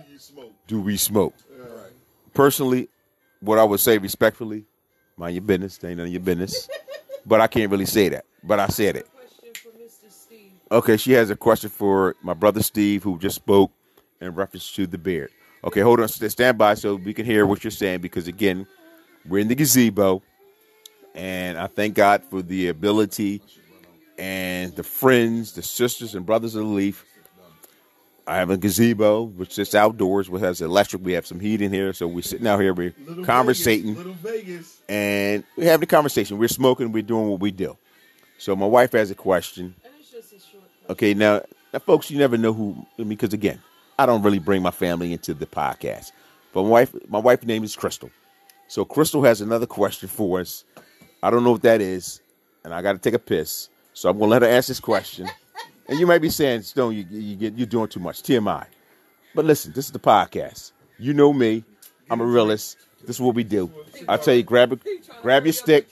do 0.66 0.80
we 0.80 0.96
smoke? 0.96 1.34
Personally, 2.41 2.88
what 3.41 3.59
I 3.59 3.64
would 3.64 3.80
say 3.80 3.99
respectfully, 3.99 4.64
mind 5.18 5.34
your 5.34 5.43
business, 5.43 5.78
ain't 5.84 5.99
none 5.99 6.07
of 6.07 6.12
your 6.12 6.22
business. 6.22 6.70
but 7.26 7.38
I 7.38 7.47
can't 7.47 7.70
really 7.70 7.84
say 7.84 8.09
that. 8.09 8.24
But 8.43 8.59
I 8.59 8.68
said 8.68 8.97
it. 8.97 9.07
Okay, 10.72 10.97
she 10.97 11.12
has 11.12 11.28
a 11.28 11.36
question 11.36 11.68
for 11.68 12.16
my 12.22 12.32
brother 12.32 12.62
Steve, 12.62 13.03
who 13.03 13.18
just 13.18 13.36
spoke 13.36 13.70
in 14.22 14.34
reference 14.34 14.72
to 14.72 14.86
the 14.86 14.97
beard. 14.97 15.30
Okay, 15.64 15.82
hold 15.82 16.01
on, 16.01 16.09
stand 16.09 16.57
by 16.57 16.72
so 16.72 16.95
we 16.95 17.12
can 17.12 17.26
hear 17.26 17.45
what 17.45 17.62
you're 17.62 17.70
saying 17.70 18.01
because 18.01 18.26
again, 18.26 18.66
we're 19.28 19.41
in 19.41 19.49
the 19.49 19.55
gazebo, 19.55 20.22
and 21.14 21.59
I 21.59 21.66
thank 21.66 21.95
God 21.95 22.24
for 22.24 22.41
the 22.41 22.68
ability 22.68 23.43
and 24.16 24.74
the 24.76 24.82
friends, 24.82 25.53
the 25.53 25.62
sisters 25.62 26.14
and 26.14 26.24
brothers 26.24 26.55
of 26.55 26.62
the 26.62 26.70
leaf. 26.70 27.05
I 28.26 28.36
have 28.36 28.50
a 28.50 28.56
gazebo 28.56 29.22
which 29.22 29.58
is 29.58 29.74
outdoors, 29.74 30.28
which 30.30 30.42
has 30.42 30.60
electric. 30.60 31.02
We 31.04 31.12
have 31.12 31.26
some 31.26 31.40
heat 31.40 31.60
in 31.62 31.72
here, 31.72 31.92
so 31.92 32.06
we're 32.06 32.22
sitting 32.22 32.46
out 32.46 32.60
here, 32.60 32.72
we're 32.74 32.94
Little 33.06 33.24
conversating, 33.24 33.94
Vegas, 33.94 33.96
Little 33.96 34.12
Vegas. 34.14 34.80
and 34.88 35.44
we're 35.56 35.64
having 35.70 35.84
a 35.84 35.86
conversation. 35.86 36.38
We're 36.38 36.48
smoking, 36.48 36.92
we're 36.92 37.02
doing 37.02 37.28
what 37.28 37.40
we 37.40 37.50
do. 37.50 37.76
So 38.38 38.54
my 38.56 38.66
wife 38.66 38.92
has 38.92 39.10
a 39.10 39.14
question. 39.14 39.74
Okay, 40.88 41.14
now, 41.14 41.42
now, 41.72 41.78
folks, 41.78 42.10
you 42.10 42.18
never 42.18 42.36
know 42.36 42.52
who 42.52 42.86
because 43.04 43.32
again, 43.32 43.60
I 43.98 44.06
don't 44.06 44.22
really 44.22 44.38
bring 44.38 44.62
my 44.62 44.70
family 44.70 45.12
into 45.12 45.34
the 45.34 45.46
podcast. 45.46 46.12
But 46.52 46.64
my 46.64 46.68
wife, 46.68 46.94
my 47.08 47.18
wife's 47.18 47.44
name 47.46 47.62
is 47.62 47.76
Crystal. 47.76 48.10
So 48.66 48.84
Crystal 48.84 49.22
has 49.24 49.40
another 49.40 49.66
question 49.66 50.08
for 50.08 50.40
us. 50.40 50.64
I 51.22 51.30
don't 51.30 51.44
know 51.44 51.52
what 51.52 51.62
that 51.62 51.80
is, 51.80 52.20
and 52.64 52.72
I 52.74 52.82
got 52.82 52.92
to 52.92 52.98
take 52.98 53.14
a 53.14 53.18
piss. 53.18 53.68
So 53.92 54.08
I'm 54.08 54.18
gonna 54.18 54.30
let 54.30 54.42
her 54.42 54.48
ask 54.48 54.68
this 54.68 54.80
question. 54.80 55.28
And 55.91 55.99
you 55.99 56.07
might 56.07 56.22
be 56.22 56.30
saying, 56.30 56.62
Stone, 56.62 56.95
you, 56.95 57.05
you 57.11 57.36
get 57.36 57.55
you're 57.55 57.66
doing 57.66 57.88
too 57.88 58.01
much. 58.01 58.22
TMI. 58.22 58.64
But 59.34 59.45
listen, 59.45 59.72
this 59.72 59.86
is 59.86 59.93
the 59.93 59.99
podcast. 59.99 60.70
You 60.99 61.12
know 61.12 61.32
me. 61.32 61.64
I'm 62.09 62.20
a 62.20 62.24
realist. 62.24 62.78
This 63.07 63.16
is 63.16 63.20
what 63.20 63.34
we 63.34 63.45
do. 63.45 63.70
I 64.09 64.16
tell 64.16 64.34
you, 64.34 64.43
grab 64.43 64.72
a, 64.72 64.78
grab 65.22 65.45
your 65.45 65.53
stick, 65.53 65.88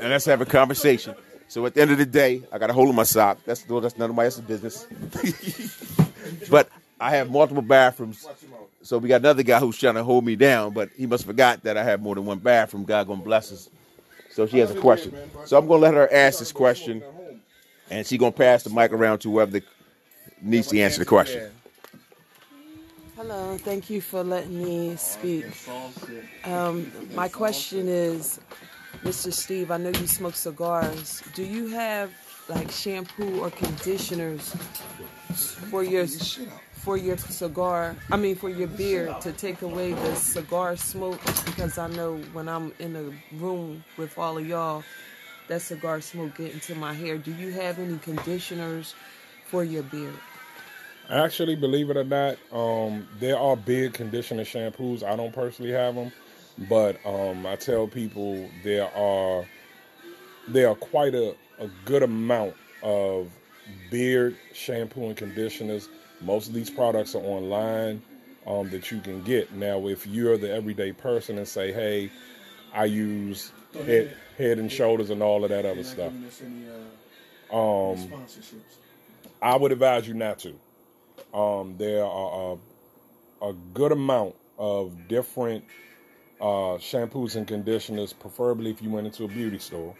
and 0.00 0.10
let's 0.10 0.24
have 0.24 0.40
a 0.40 0.46
conversation. 0.46 1.14
So 1.46 1.64
at 1.66 1.74
the 1.74 1.82
end 1.82 1.92
of 1.92 1.98
the 1.98 2.06
day, 2.06 2.42
I 2.52 2.58
got 2.58 2.70
a 2.70 2.72
hole 2.72 2.88
in 2.88 2.96
my 2.96 3.04
sock. 3.04 3.38
That's 3.44 3.62
that's 3.62 3.96
none 3.96 4.10
of 4.10 4.16
my 4.16 4.24
else's 4.24 4.42
business. 4.42 4.86
but 6.50 6.68
I 7.00 7.10
have 7.10 7.30
multiple 7.30 7.62
bathrooms. 7.62 8.26
So 8.82 8.98
we 8.98 9.08
got 9.08 9.20
another 9.20 9.42
guy 9.42 9.60
who's 9.60 9.78
trying 9.78 9.94
to 9.94 10.04
hold 10.04 10.24
me 10.24 10.36
down, 10.36 10.72
but 10.72 10.90
he 10.96 11.06
must 11.06 11.26
forgot 11.26 11.62
that 11.62 11.76
I 11.76 11.84
have 11.84 12.00
more 12.00 12.14
than 12.14 12.24
one 12.24 12.38
bathroom. 12.38 12.84
God 12.84 13.06
gonna 13.06 13.22
bless 13.22 13.52
us. 13.52 13.70
So 14.30 14.46
she 14.46 14.58
has 14.58 14.70
a 14.70 14.80
question. 14.80 15.14
So 15.46 15.58
I'm 15.58 15.66
gonna 15.66 15.80
let 15.80 15.94
her 15.94 16.12
ask 16.12 16.38
this 16.38 16.52
question, 16.52 17.02
and 17.90 18.06
she's 18.06 18.18
gonna 18.18 18.32
pass 18.32 18.62
the 18.62 18.70
mic 18.70 18.92
around 18.92 19.20
to 19.20 19.30
whoever 19.30 19.60
needs 20.42 20.68
to 20.68 20.80
answer 20.80 21.00
the 21.00 21.06
question. 21.06 21.50
Hello, 23.16 23.58
thank 23.58 23.90
you 23.90 24.00
for 24.00 24.22
letting 24.22 24.62
me 24.62 24.94
speak. 24.96 25.44
Um, 26.44 26.90
my 27.14 27.28
question 27.28 27.88
is, 27.88 28.38
Mr. 29.02 29.32
Steve, 29.32 29.70
I 29.70 29.76
know 29.76 29.90
you 29.90 30.06
smoke 30.06 30.34
cigars. 30.34 31.22
Do 31.34 31.42
you 31.42 31.68
have 31.68 32.12
like 32.48 32.70
shampoo 32.70 33.40
or 33.40 33.50
conditioners 33.50 34.54
for 35.70 35.82
your 35.82 36.06
for 36.06 36.96
your 36.96 37.16
cigar? 37.16 37.96
I 38.10 38.16
mean, 38.16 38.36
for 38.36 38.50
your 38.50 38.68
beard 38.68 39.20
to 39.22 39.32
take 39.32 39.62
away 39.62 39.92
the 39.92 40.14
cigar 40.14 40.76
smoke? 40.76 41.20
Because 41.44 41.76
I 41.76 41.88
know 41.88 42.18
when 42.32 42.48
I'm 42.48 42.72
in 42.78 42.94
a 42.96 43.36
room 43.36 43.82
with 43.96 44.16
all 44.16 44.38
of 44.38 44.46
y'all, 44.46 44.84
that 45.48 45.62
cigar 45.62 46.00
smoke 46.00 46.36
get 46.36 46.52
into 46.52 46.74
my 46.74 46.94
hair. 46.94 47.18
Do 47.18 47.32
you 47.32 47.50
have 47.52 47.78
any 47.78 47.98
conditioners 47.98 48.94
for 49.46 49.64
your 49.64 49.82
beard? 49.82 50.14
Actually, 51.10 51.56
believe 51.56 51.88
it 51.88 51.96
or 51.96 52.04
not, 52.04 52.36
um, 52.52 53.08
there 53.18 53.38
are 53.38 53.56
beard 53.56 53.94
conditioner 53.94 54.44
shampoos. 54.44 55.02
I 55.02 55.16
don't 55.16 55.32
personally 55.32 55.72
have 55.72 55.94
them, 55.94 56.12
but 56.68 57.04
um, 57.06 57.46
I 57.46 57.56
tell 57.56 57.86
people 57.86 58.48
there 58.62 58.94
are 58.94 59.46
there 60.48 60.68
are 60.68 60.74
quite 60.74 61.14
a, 61.14 61.34
a 61.58 61.68
good 61.86 62.02
amount 62.02 62.54
of 62.82 63.30
beard 63.90 64.36
shampoo 64.52 65.06
and 65.06 65.16
conditioners. 65.16 65.88
Most 66.20 66.48
of 66.48 66.54
these 66.54 66.68
products 66.68 67.14
are 67.14 67.22
online 67.22 68.02
um, 68.46 68.68
that 68.70 68.90
you 68.90 69.00
can 69.00 69.22
get. 69.22 69.52
Now, 69.54 69.86
if 69.86 70.06
you're 70.06 70.36
the 70.36 70.52
everyday 70.52 70.92
person 70.92 71.38
and 71.38 71.48
say, 71.48 71.72
"Hey, 71.72 72.10
I 72.74 72.84
use 72.84 73.52
head, 73.86 74.14
head 74.38 74.58
and 74.60 74.72
shoulders 74.72 75.10
and 75.10 75.22
all 75.22 75.44
of 75.44 75.50
that 75.50 75.66
other 75.66 75.84
stuff," 75.84 76.12
um, 77.52 77.96
I 79.42 79.56
would 79.56 79.72
advise 79.72 80.08
you 80.08 80.14
not 80.14 80.40
to. 80.40 80.54
Um, 81.34 81.76
there 81.78 82.04
are 82.04 82.58
a, 83.42 83.46
a 83.50 83.52
good 83.74 83.92
amount 83.92 84.36
of 84.58 85.08
different 85.08 85.64
uh, 86.40 86.78
shampoos 86.78 87.36
and 87.36 87.46
conditioners, 87.46 88.12
preferably 88.12 88.70
if 88.70 88.82
you 88.82 88.90
went 88.90 89.06
into 89.08 89.24
a 89.24 89.28
beauty 89.28 89.58
store. 89.58 89.94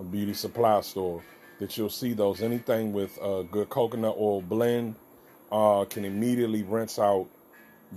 a 0.00 0.04
beauty 0.04 0.34
supply 0.34 0.80
store, 0.82 1.22
that 1.60 1.76
you'll 1.78 1.90
see 1.90 2.12
those. 2.14 2.42
Anything 2.42 2.92
with 2.92 3.16
a 3.22 3.44
good 3.50 3.68
coconut 3.70 4.16
oil 4.18 4.42
blend 4.42 4.96
uh, 5.52 5.84
can 5.88 6.04
immediately 6.04 6.62
rinse 6.64 6.98
out 6.98 7.28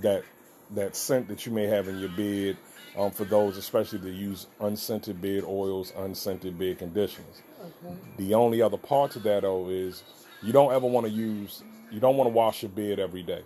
that 0.02 0.24
that 0.72 0.96
scent 0.96 1.28
that 1.28 1.46
you 1.46 1.52
may 1.52 1.66
have 1.68 1.88
in 1.88 2.00
your 2.00 2.10
bed. 2.10 2.58
Um, 2.98 3.12
for 3.12 3.26
those, 3.26 3.58
especially 3.58 4.00
that 4.00 4.10
use 4.10 4.48
unscented 4.60 5.22
bed 5.22 5.44
oils, 5.44 5.94
unscented 5.96 6.58
bed 6.58 6.80
conditioners. 6.80 7.44
Okay. 7.62 7.96
The 8.18 8.34
only 8.34 8.60
other 8.60 8.78
part 8.78 9.12
to 9.12 9.20
that 9.20 9.44
though 9.44 9.70
is 9.70 10.02
you 10.42 10.52
don't 10.52 10.74
ever 10.74 10.88
want 10.88 11.06
to 11.06 11.12
use, 11.12 11.64
you 11.92 12.00
don't 12.00 12.18
want 12.18 12.28
to 12.28 12.34
wash 12.34 12.64
your 12.64 12.72
bed 12.72 13.00
every 13.00 13.22
day. 13.22 13.44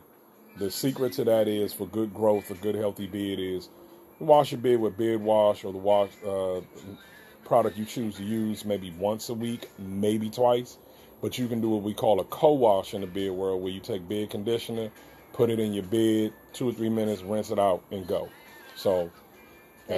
The 0.58 0.72
secret 0.72 1.12
to 1.14 1.26
that 1.26 1.50
is 1.50 1.74
for 1.74 1.86
good 1.86 2.14
growth, 2.14 2.50
a 2.50 2.54
good 2.54 2.76
healthy 2.76 3.08
bed 3.08 3.40
is 3.40 3.68
wash 4.20 4.54
your 4.54 4.62
bed 4.62 4.80
with 4.80 4.98
bed 4.98 5.20
wash 5.20 5.66
or 5.66 5.74
the 5.74 5.80
wash 5.80 6.12
uh, 6.26 6.62
product 7.44 7.78
you 7.78 7.84
choose 7.84 8.16
to 8.16 8.24
use 8.24 8.64
maybe 8.64 8.92
once 8.92 9.28
a 9.28 9.34
week, 9.34 9.70
maybe 9.78 10.30
twice. 10.30 10.78
But 11.22 11.38
you 11.38 11.48
can 11.48 11.60
do 11.60 11.70
what 11.70 11.84
we 11.84 11.94
call 11.94 12.20
a 12.20 12.24
co-wash 12.24 12.94
in 12.94 13.02
the 13.02 13.08
bed 13.08 13.32
world, 13.32 13.62
where 13.62 13.72
you 13.72 13.80
take 13.80 14.08
bed 14.08 14.30
conditioner, 14.30 14.90
put 15.34 15.50
it 15.50 15.60
in 15.60 15.74
your 15.74 15.84
bed, 15.84 16.34
two 16.54 16.70
or 16.70 16.74
three 16.74 16.90
minutes, 16.90 17.22
rinse 17.22 17.52
it 17.52 17.60
out, 17.60 17.84
and 17.92 18.06
go. 18.08 18.30
So, 18.76 19.12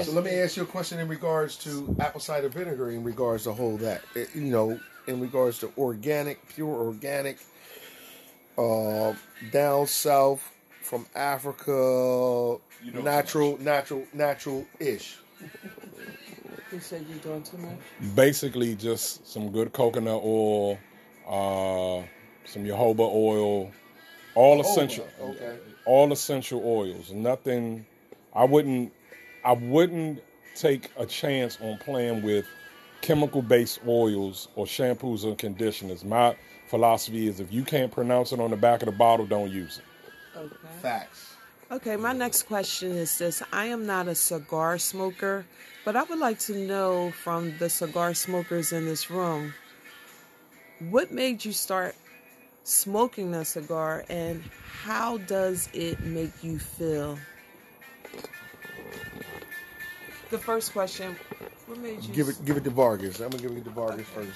So 0.02 0.12
let 0.12 0.24
me 0.24 0.32
ask 0.32 0.58
you 0.58 0.64
a 0.64 0.66
question 0.66 1.00
in 1.00 1.08
regards 1.08 1.56
to 1.58 1.96
apple 2.00 2.20
cider 2.20 2.50
vinegar. 2.50 2.90
In 2.90 3.04
regards 3.04 3.44
to 3.44 3.54
whole 3.54 3.78
that, 3.78 4.02
It- 4.16 4.34
you 4.34 4.42
know, 4.42 4.80
in 5.08 5.20
regards 5.22 5.60
to 5.60 5.72
organic, 5.78 6.48
pure 6.48 6.74
organic, 6.74 7.38
uh, 8.58 9.14
down 9.52 9.88
south 9.88 10.42
from 10.82 11.06
Africa, 11.16 12.58
natural, 12.94 13.58
natural, 13.60 14.06
natural 14.14 14.66
ish. 14.80 15.18
You 16.72 16.80
said 16.80 17.06
you're 17.08 17.20
doing 17.20 17.44
too 17.44 17.58
much. 17.58 17.78
basically 18.16 18.76
just 18.76 19.28
some 19.32 19.52
good 19.52 19.72
coconut 19.74 20.22
oil, 20.24 20.80
uh, 21.28 22.02
some 22.46 22.64
jojoba 22.64 23.08
oil, 23.14 23.72
all 24.36 24.62
essential, 24.62 25.08
okay. 25.22 25.58
all 25.86 26.12
essential 26.12 26.62
oils. 26.66 27.12
Nothing. 27.12 27.86
I 28.34 28.46
wouldn't. 28.46 28.92
I 29.46 29.54
wouldn't 29.54 30.24
take 30.56 30.90
a 30.98 31.06
chance 31.06 31.58
on 31.62 31.78
playing 31.80 32.22
with 32.22 32.46
chemical-based 33.02 33.82
oils 33.86 34.48
or 34.56 34.66
shampoos 34.66 35.26
and 35.26 35.38
conditioners. 35.38 36.06
My 36.06 36.36
philosophy 36.68 37.28
is 37.28 37.40
if 37.40 37.52
you 37.52 37.64
can't 37.64 37.92
pronounce 37.92 38.32
it 38.32 38.40
on 38.40 38.52
the 38.52 38.58
back 38.58 38.82
of 38.82 38.86
the 38.86 38.94
bottle, 38.94 39.26
don't 39.26 39.52
use 39.52 39.80
it. 39.80 40.38
Okay. 40.38 40.56
Facts. 40.82 41.36
Okay, 41.72 41.96
my 41.96 42.14
next 42.14 42.44
question 42.44 42.92
is 42.92 43.18
this. 43.18 43.42
I 43.52 43.66
am 43.66 43.86
not 43.86 44.08
a 44.08 44.16
cigar 44.16 44.78
smoker, 44.78 45.46
but 45.84 45.96
I 45.96 46.04
would 46.04 46.20
like 46.20 46.40
to 46.40 46.56
know 46.56 47.12
from 47.12 47.58
the 47.58 47.70
cigar 47.70 48.14
smokers 48.14 48.72
in 48.72 48.86
this 48.86 49.10
room 49.10 49.54
what 50.90 51.12
made 51.12 51.44
you 51.44 51.52
start 51.52 51.96
smoking 52.64 53.34
a 53.34 53.46
cigar 53.46 54.06
and 54.10 54.44
how 54.84 55.18
does 55.20 55.70
it 55.74 56.00
make 56.02 56.32
you 56.44 56.60
feel? 56.60 57.18
The 60.30 60.38
first 60.38 60.74
question, 60.74 61.16
what 61.68 61.78
made 61.80 62.04
you 62.04 62.14
Give 62.14 62.30
it, 62.30 62.44
give 62.44 62.58
it 62.58 62.64
to 62.64 62.70
Vargas. 62.72 63.20
I'm 63.20 63.30
gonna 63.30 63.44
give 63.44 63.52
it 63.56 63.64
to 63.66 63.70
Vargas 63.70 64.08
first. 64.08 64.32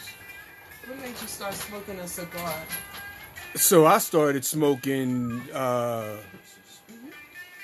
what 0.86 1.00
made 1.00 1.10
you 1.10 1.28
start 1.28 1.54
smoking 1.54 2.00
a 2.00 2.08
cigar? 2.08 2.54
So 3.56 3.86
I 3.86 3.98
started 3.98 4.46
smoking 4.46 5.42
uh, 5.54 6.18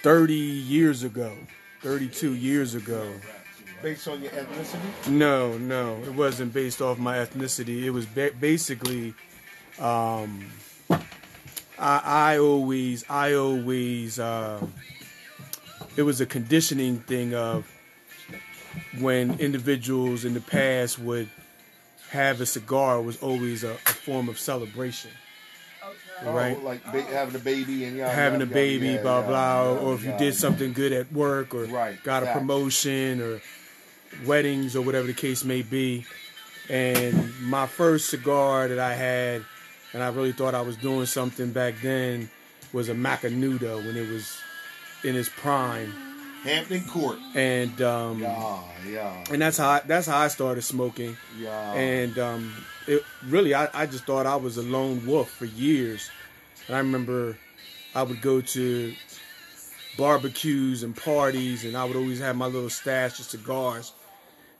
30 0.02 0.34
years 0.34 1.04
ago, 1.04 1.36
32 1.82 2.34
years 2.34 2.74
ago. 2.74 3.08
Based 3.84 4.08
on 4.08 4.22
your 4.22 4.32
ethnicity? 4.32 5.10
No, 5.10 5.58
no, 5.58 5.98
it 6.04 6.14
wasn't 6.14 6.54
based 6.54 6.82
off 6.82 6.98
my 6.98 7.18
ethnicity. 7.18 7.84
It 7.84 7.92
was 7.92 8.06
ba- 8.06 8.32
basically, 8.40 9.14
um, 9.80 10.46
I, 11.80 12.02
I 12.34 12.38
always, 12.38 13.04
I 13.10 13.34
always, 13.34 14.20
uh, 14.20 14.66
it 15.96 16.04
was 16.04 16.22
a 16.22 16.26
conditioning 16.26 17.00
thing 17.00 17.34
of 17.34 17.70
when 19.00 19.40
individuals 19.40 20.26
in 20.26 20.34
the 20.34 20.42
past 20.42 21.00
would 21.00 21.30
have 22.10 22.42
a 22.42 22.46
cigar, 22.46 23.00
it 23.00 23.04
was 23.04 23.22
always 23.22 23.64
a, 23.64 23.72
a 23.74 23.78
form 23.78 24.30
of 24.30 24.40
celebration. 24.40 25.12
Right. 26.24 26.56
Oh, 26.58 26.64
like 26.64 26.84
ba- 26.92 27.02
having 27.02 27.36
a 27.36 27.40
baby 27.40 27.84
and 27.86 27.98
yada, 27.98 28.14
having 28.14 28.42
a 28.42 28.46
yada, 28.46 28.54
baby, 28.54 28.88
yada, 28.90 29.02
blah 29.02 29.16
yada, 29.16 29.28
blah, 29.28 29.64
yada, 29.74 29.80
or 29.82 29.96
if 29.96 30.06
you 30.06 30.14
did 30.18 30.36
something 30.36 30.72
good 30.72 30.94
at 30.94 31.12
work, 31.12 31.54
or 31.54 31.66
Right, 31.66 32.02
got 32.04 32.24
a 32.24 32.28
promotion, 32.28 33.20
or 33.22 33.42
weddings, 34.26 34.76
or 34.76 34.84
whatever 34.84 35.08
the 35.08 35.14
case 35.14 35.44
may 35.44 35.64
be. 35.64 36.06
And 36.70 37.34
my 37.42 37.68
first 37.68 38.10
cigar 38.10 38.70
that 38.70 38.80
I 38.80 38.94
had, 38.94 39.44
and 39.94 40.04
I 40.04 40.10
really 40.10 40.32
thought 40.32 40.56
I 40.56 40.62
was 40.62 40.76
doing 40.78 41.06
something 41.06 41.52
back 41.52 41.76
then, 41.82 42.30
was 42.72 42.90
a 42.90 42.94
Macanudo 42.94 43.78
when 43.86 43.96
it 43.96 44.10
was 44.10 44.38
in 45.04 45.16
its 45.16 45.30
prime. 45.30 45.94
Hampton 46.44 46.84
Court. 46.84 47.18
And 47.36 47.82
um, 47.82 48.20
Yeah, 48.20 48.60
yeah. 48.88 49.24
and 49.32 49.42
that's 49.42 49.58
how 49.58 49.70
I, 49.70 49.82
that's 49.86 50.08
how 50.08 50.20
I 50.20 50.28
started 50.28 50.62
smoking. 50.64 51.16
Yeah. 51.40 51.74
And 51.74 52.20
um, 52.20 52.54
it 52.86 53.04
really, 53.28 53.54
I, 53.54 53.70
I 53.74 53.86
just 53.86 54.06
thought 54.06 54.26
I 54.26 54.36
was 54.36 54.58
a 54.58 54.64
lone 54.64 55.06
wolf 55.06 55.30
for 55.30 55.46
years. 55.46 56.10
And 56.68 56.76
I 56.76 56.80
remember 56.80 57.38
I 57.96 58.04
would 58.04 58.22
go 58.22 58.42
to 58.42 58.94
barbecues 59.98 60.84
and 60.84 60.96
parties, 60.96 61.64
and 61.64 61.78
I 61.78 61.86
would 61.86 61.96
always 61.96 62.20
have 62.20 62.36
my 62.36 62.48
little 62.48 62.70
stash 62.70 63.20
of 63.20 63.26
cigars. 63.26 63.94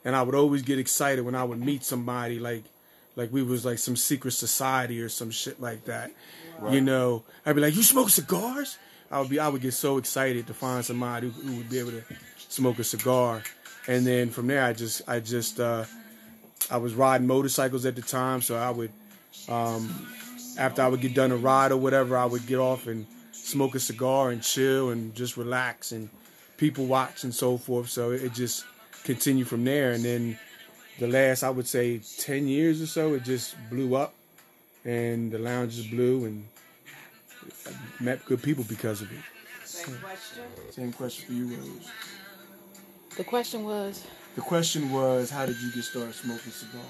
And 0.04 0.14
I 0.14 0.22
would 0.22 0.34
always 0.34 0.62
get 0.62 0.78
excited 0.78 1.24
when 1.24 1.34
I 1.34 1.44
would 1.44 1.58
meet 1.60 1.82
somebody 1.84 2.38
like 2.38 2.64
like 3.16 3.32
we 3.32 3.42
was 3.42 3.64
like 3.64 3.78
some 3.78 3.96
secret 3.96 4.32
society 4.32 5.00
or 5.00 5.08
some 5.08 5.30
shit 5.30 5.60
like 5.60 5.84
that. 5.84 6.10
You 6.70 6.80
know, 6.80 7.24
I'd 7.44 7.54
be 7.54 7.60
like, 7.60 7.74
"You 7.74 7.82
smoke 7.82 8.10
cigars?" 8.10 8.78
I 9.10 9.20
would 9.20 9.28
be 9.28 9.38
I 9.38 9.48
would 9.48 9.62
get 9.62 9.74
so 9.74 9.98
excited 9.98 10.46
to 10.46 10.54
find 10.54 10.84
somebody 10.84 11.30
who, 11.30 11.40
who 11.42 11.56
would 11.58 11.70
be 11.70 11.78
able 11.78 11.92
to 11.92 12.02
smoke 12.48 12.78
a 12.78 12.84
cigar. 12.84 13.42
And 13.86 14.06
then 14.06 14.30
from 14.30 14.46
there, 14.46 14.64
I 14.64 14.72
just 14.72 15.02
I 15.08 15.20
just 15.20 15.60
uh, 15.60 15.84
I 16.70 16.78
was 16.78 16.94
riding 16.94 17.26
motorcycles 17.26 17.84
at 17.86 17.96
the 17.96 18.02
time, 18.02 18.40
so 18.40 18.56
I 18.56 18.70
would 18.70 18.92
um, 19.48 20.08
after 20.58 20.82
I 20.82 20.88
would 20.88 21.00
get 21.00 21.14
done 21.14 21.32
a 21.32 21.36
ride 21.36 21.72
or 21.72 21.76
whatever, 21.76 22.16
I 22.16 22.24
would 22.24 22.46
get 22.46 22.58
off 22.58 22.86
and 22.86 23.06
smoke 23.32 23.74
a 23.74 23.80
cigar 23.80 24.30
and 24.30 24.42
chill 24.42 24.90
and 24.90 25.14
just 25.14 25.36
relax 25.36 25.92
and 25.92 26.08
people 26.56 26.86
watch 26.86 27.24
and 27.24 27.34
so 27.34 27.58
forth. 27.58 27.88
So 27.88 28.10
it 28.10 28.32
just 28.32 28.64
continued 29.04 29.48
from 29.48 29.64
there. 29.64 29.92
And 29.92 30.04
then 30.04 30.38
the 30.98 31.08
last, 31.08 31.42
I 31.42 31.50
would 31.50 31.66
say, 31.66 31.98
10 32.18 32.46
years 32.46 32.80
or 32.80 32.86
so, 32.86 33.14
it 33.14 33.24
just 33.24 33.56
blew 33.70 33.96
up 33.96 34.14
and 34.84 35.32
the 35.32 35.38
lounge 35.38 35.76
just 35.76 35.90
blew 35.90 36.24
and 36.26 36.46
I 37.66 37.70
met 38.02 38.24
good 38.24 38.42
people 38.42 38.64
because 38.68 39.02
of 39.02 39.10
it. 39.12 39.18
Same 39.64 39.96
question. 39.98 40.42
Same 40.70 40.92
question 40.92 41.26
for 41.26 41.32
you, 41.32 41.56
Rose. 41.56 41.90
The 43.16 43.24
question 43.24 43.64
was, 43.64 44.04
The 44.34 44.40
question 44.40 44.90
was, 44.90 45.30
how 45.30 45.46
did 45.46 45.60
you 45.60 45.70
get 45.72 45.84
started 45.84 46.14
smoking 46.14 46.52
cigars? 46.52 46.84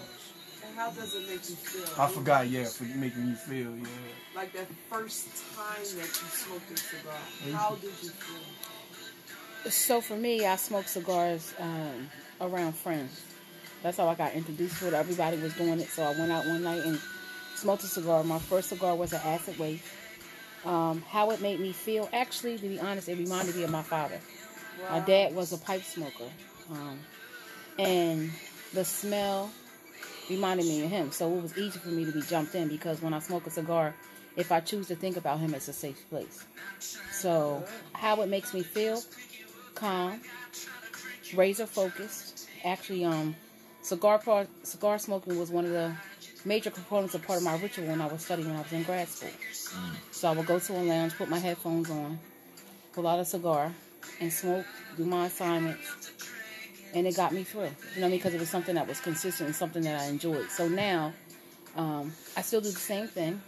And 0.66 0.74
how 0.76 0.90
does 0.90 1.14
it 1.14 1.28
make 1.28 1.48
you 1.48 1.56
feel? 1.56 2.00
I 2.02 2.08
forgot, 2.08 2.48
yeah, 2.48 2.64
for 2.64 2.84
making 2.84 3.26
you 3.28 3.34
feel, 3.34 3.76
yeah. 3.76 3.86
Like 4.34 4.52
that 4.54 4.66
first 4.90 5.28
time 5.54 5.82
that 5.82 6.06
you 6.06 6.28
smoked 6.30 6.70
a 6.72 6.76
cigar, 6.76 7.12
how 7.52 7.74
did 7.76 7.92
you 8.02 8.10
feel? 8.10 9.70
so 9.70 10.00
for 10.00 10.16
me, 10.16 10.46
I 10.46 10.56
smoke 10.56 10.88
cigars 10.88 11.54
um, 11.58 12.10
around 12.40 12.74
friends. 12.74 13.22
That's 13.84 13.98
how 13.98 14.08
I 14.08 14.14
got 14.14 14.32
introduced 14.32 14.78
to 14.78 14.88
it. 14.88 14.94
Everybody 14.94 15.36
was 15.36 15.52
doing 15.52 15.78
it, 15.78 15.90
so 15.90 16.04
I 16.04 16.18
went 16.18 16.32
out 16.32 16.46
one 16.46 16.62
night 16.62 16.82
and 16.86 16.98
smoked 17.54 17.84
a 17.84 17.86
cigar. 17.86 18.24
My 18.24 18.38
first 18.38 18.70
cigar 18.70 18.96
was 18.96 19.12
an 19.12 19.20
acid 19.22 19.58
wave. 19.58 19.84
Um, 20.64 21.02
how 21.02 21.32
it 21.32 21.42
made 21.42 21.60
me 21.60 21.72
feel, 21.72 22.08
actually, 22.10 22.56
to 22.56 22.66
be 22.66 22.80
honest, 22.80 23.10
it 23.10 23.18
reminded 23.18 23.54
me 23.56 23.62
of 23.62 23.70
my 23.70 23.82
father. 23.82 24.18
My 24.90 25.00
dad 25.00 25.34
was 25.34 25.52
a 25.52 25.58
pipe 25.58 25.82
smoker, 25.82 26.30
um, 26.70 26.98
and 27.78 28.30
the 28.72 28.86
smell 28.86 29.50
reminded 30.30 30.64
me 30.64 30.82
of 30.82 30.90
him. 30.90 31.12
So 31.12 31.30
it 31.36 31.42
was 31.42 31.58
easy 31.58 31.78
for 31.78 31.90
me 31.90 32.06
to 32.06 32.12
be 32.12 32.22
jumped 32.22 32.54
in 32.54 32.68
because 32.68 33.02
when 33.02 33.12
I 33.12 33.18
smoke 33.18 33.46
a 33.46 33.50
cigar, 33.50 33.94
if 34.34 34.50
I 34.50 34.60
choose 34.60 34.88
to 34.88 34.96
think 34.96 35.18
about 35.18 35.40
him, 35.40 35.52
it's 35.52 35.68
a 35.68 35.74
safe 35.74 36.08
place. 36.08 36.42
So 37.12 37.62
how 37.92 38.22
it 38.22 38.30
makes 38.30 38.54
me 38.54 38.62
feel, 38.62 39.02
calm, 39.74 40.22
razor 41.34 41.66
focused. 41.66 42.48
Actually, 42.64 43.04
um, 43.04 43.36
cigar 43.84 44.46
cigar 44.62 44.98
smoking 44.98 45.38
was 45.38 45.50
one 45.50 45.66
of 45.66 45.70
the 45.70 45.94
major 46.44 46.70
components 46.70 47.14
of 47.14 47.22
part 47.22 47.38
of 47.38 47.44
my 47.44 47.56
ritual 47.58 47.86
when 47.86 48.00
I 48.00 48.06
was 48.06 48.24
studying 48.24 48.48
when 48.48 48.56
I 48.56 48.62
was 48.62 48.72
in 48.72 48.82
grad 48.82 49.08
school. 49.08 49.30
So 50.10 50.28
I 50.28 50.32
would 50.32 50.46
go 50.46 50.58
to 50.58 50.72
a 50.72 50.82
lounge, 50.82 51.16
put 51.16 51.28
my 51.28 51.38
headphones 51.38 51.90
on, 51.90 52.18
pull 52.92 53.06
out 53.06 53.20
a 53.20 53.24
cigar, 53.24 53.72
and 54.20 54.32
smoke, 54.32 54.64
do 54.96 55.04
my 55.04 55.26
assignments, 55.26 56.10
and 56.94 57.06
it 57.06 57.14
got 57.14 57.32
me 57.32 57.44
through. 57.44 57.62
You 57.62 57.66
know 57.66 57.74
what 57.74 58.06
I 58.06 58.08
mean? 58.08 58.18
Because 58.18 58.34
it 58.34 58.40
was 58.40 58.48
something 58.48 58.74
that 58.74 58.88
was 58.88 59.00
consistent 59.00 59.48
and 59.48 59.56
something 59.56 59.82
that 59.82 60.00
I 60.00 60.06
enjoyed. 60.06 60.50
So 60.50 60.66
now, 60.66 61.12
um, 61.76 62.12
I 62.36 62.42
still 62.42 62.60
do 62.60 62.70
the 62.70 62.76
same 62.76 63.06
thing, 63.06 63.42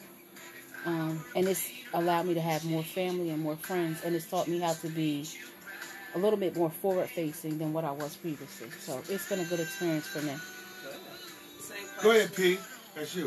um, 0.85 1.25
and 1.35 1.49
it's 1.49 1.71
allowed 1.95 2.27
me 2.27 2.35
to 2.35 2.41
have 2.41 2.65
more 2.65 2.83
family 2.83 3.31
and 3.31 3.43
more 3.43 3.57
friends, 3.57 4.05
and 4.05 4.15
it's 4.15 4.29
taught 4.29 4.49
me 4.49 4.59
how 4.59 4.75
to 4.75 4.89
be 4.89 5.27
a 6.17 6.19
little 6.19 6.39
bit 6.39 6.57
more 6.57 6.71
forward 6.71 7.11
facing 7.11 7.59
than 7.59 7.75
what 7.75 7.85
I 7.85 7.93
was 7.93 8.17
previously. 8.17 8.71
So 8.81 8.99
it's 9.11 9.29
been 9.29 9.41
a 9.41 9.45
good 9.45 9.61
experience 9.61 10.07
for 10.07 10.23
me. 10.23 10.35
Go 12.03 12.11
ahead, 12.11 12.35
P. 12.35 12.59
That's 12.95 13.15
you. 13.15 13.27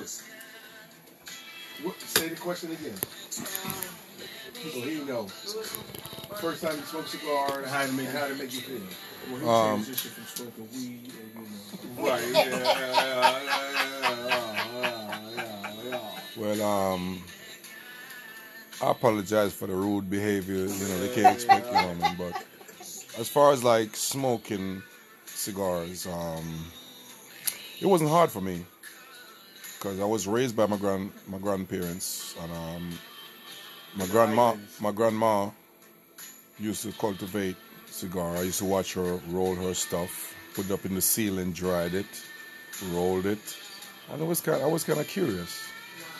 What, 1.83 2.01
say 2.01 2.29
the 2.29 2.35
question 2.35 2.71
again. 2.71 2.95
So 3.31 4.81
he 4.81 5.01
knows. 5.05 5.31
First 6.41 6.63
time 6.63 6.77
you 6.77 6.83
smoked 6.83 7.07
a 7.07 7.17
cigar, 7.17 7.63
how 7.63 7.85
to 7.85 7.93
make 7.93 8.07
how 8.09 8.27
to 8.27 8.35
make 8.35 8.53
you 8.53 8.61
feel. 8.61 8.81
Well, 9.29 9.39
he 9.39 9.47
Um, 9.47 9.83
transitioned 9.83 10.11
from 10.11 10.25
smoking 10.25 10.67
weed 10.73 11.13
and 11.21 11.29
you 11.35 12.03
know. 12.03 12.09
Right. 12.09 12.23
Yeah. 12.33 12.41
yeah, 12.43 12.69
yeah, 12.89 13.39
yeah, 15.35 15.71
yeah. 15.85 16.19
Well, 16.37 16.61
um, 16.63 17.23
I 18.81 18.91
apologize 18.91 19.53
for 19.53 19.67
the 19.67 19.75
rude 19.75 20.09
behavior. 20.09 20.55
You 20.55 20.87
know, 20.87 20.99
they 20.99 21.13
can't 21.13 21.35
expect 21.35 21.67
you 21.67 21.73
know, 21.73 21.93
what 21.93 22.17
But 22.17 22.45
as 23.19 23.27
far 23.27 23.51
as 23.51 23.63
like 23.63 23.95
smoking 23.97 24.81
cigars, 25.25 26.07
um, 26.07 26.65
it 27.81 27.85
wasn't 27.85 28.09
hard 28.09 28.31
for 28.31 28.39
me 28.39 28.65
because 29.77 29.99
I 29.99 30.05
was 30.05 30.25
raised 30.25 30.55
by 30.55 30.65
my 30.65 30.77
grand 30.77 31.11
my 31.27 31.37
grandparents 31.37 32.35
and 32.41 32.51
um, 32.51 32.99
my 33.95 34.05
grandma 34.07 34.55
my 34.79 34.91
grandma 34.91 35.49
used 36.59 36.83
to 36.83 36.93
cultivate 36.93 37.57
cigar. 37.87 38.37
I 38.37 38.43
used 38.43 38.59
to 38.59 38.65
watch 38.65 38.93
her 38.93 39.19
roll 39.27 39.53
her 39.55 39.73
stuff, 39.73 40.33
put 40.55 40.65
it 40.67 40.71
up 40.71 40.85
in 40.85 40.95
the 40.95 41.01
ceiling, 41.01 41.51
dried 41.51 41.93
it, 41.93 42.23
rolled 42.91 43.25
it, 43.25 43.57
and 44.11 44.21
I 44.21 44.25
was 44.25 44.39
kind 44.39 44.63
I 44.63 44.67
was 44.67 44.85
kind 44.85 44.99
of 44.99 45.07
curious. 45.07 45.61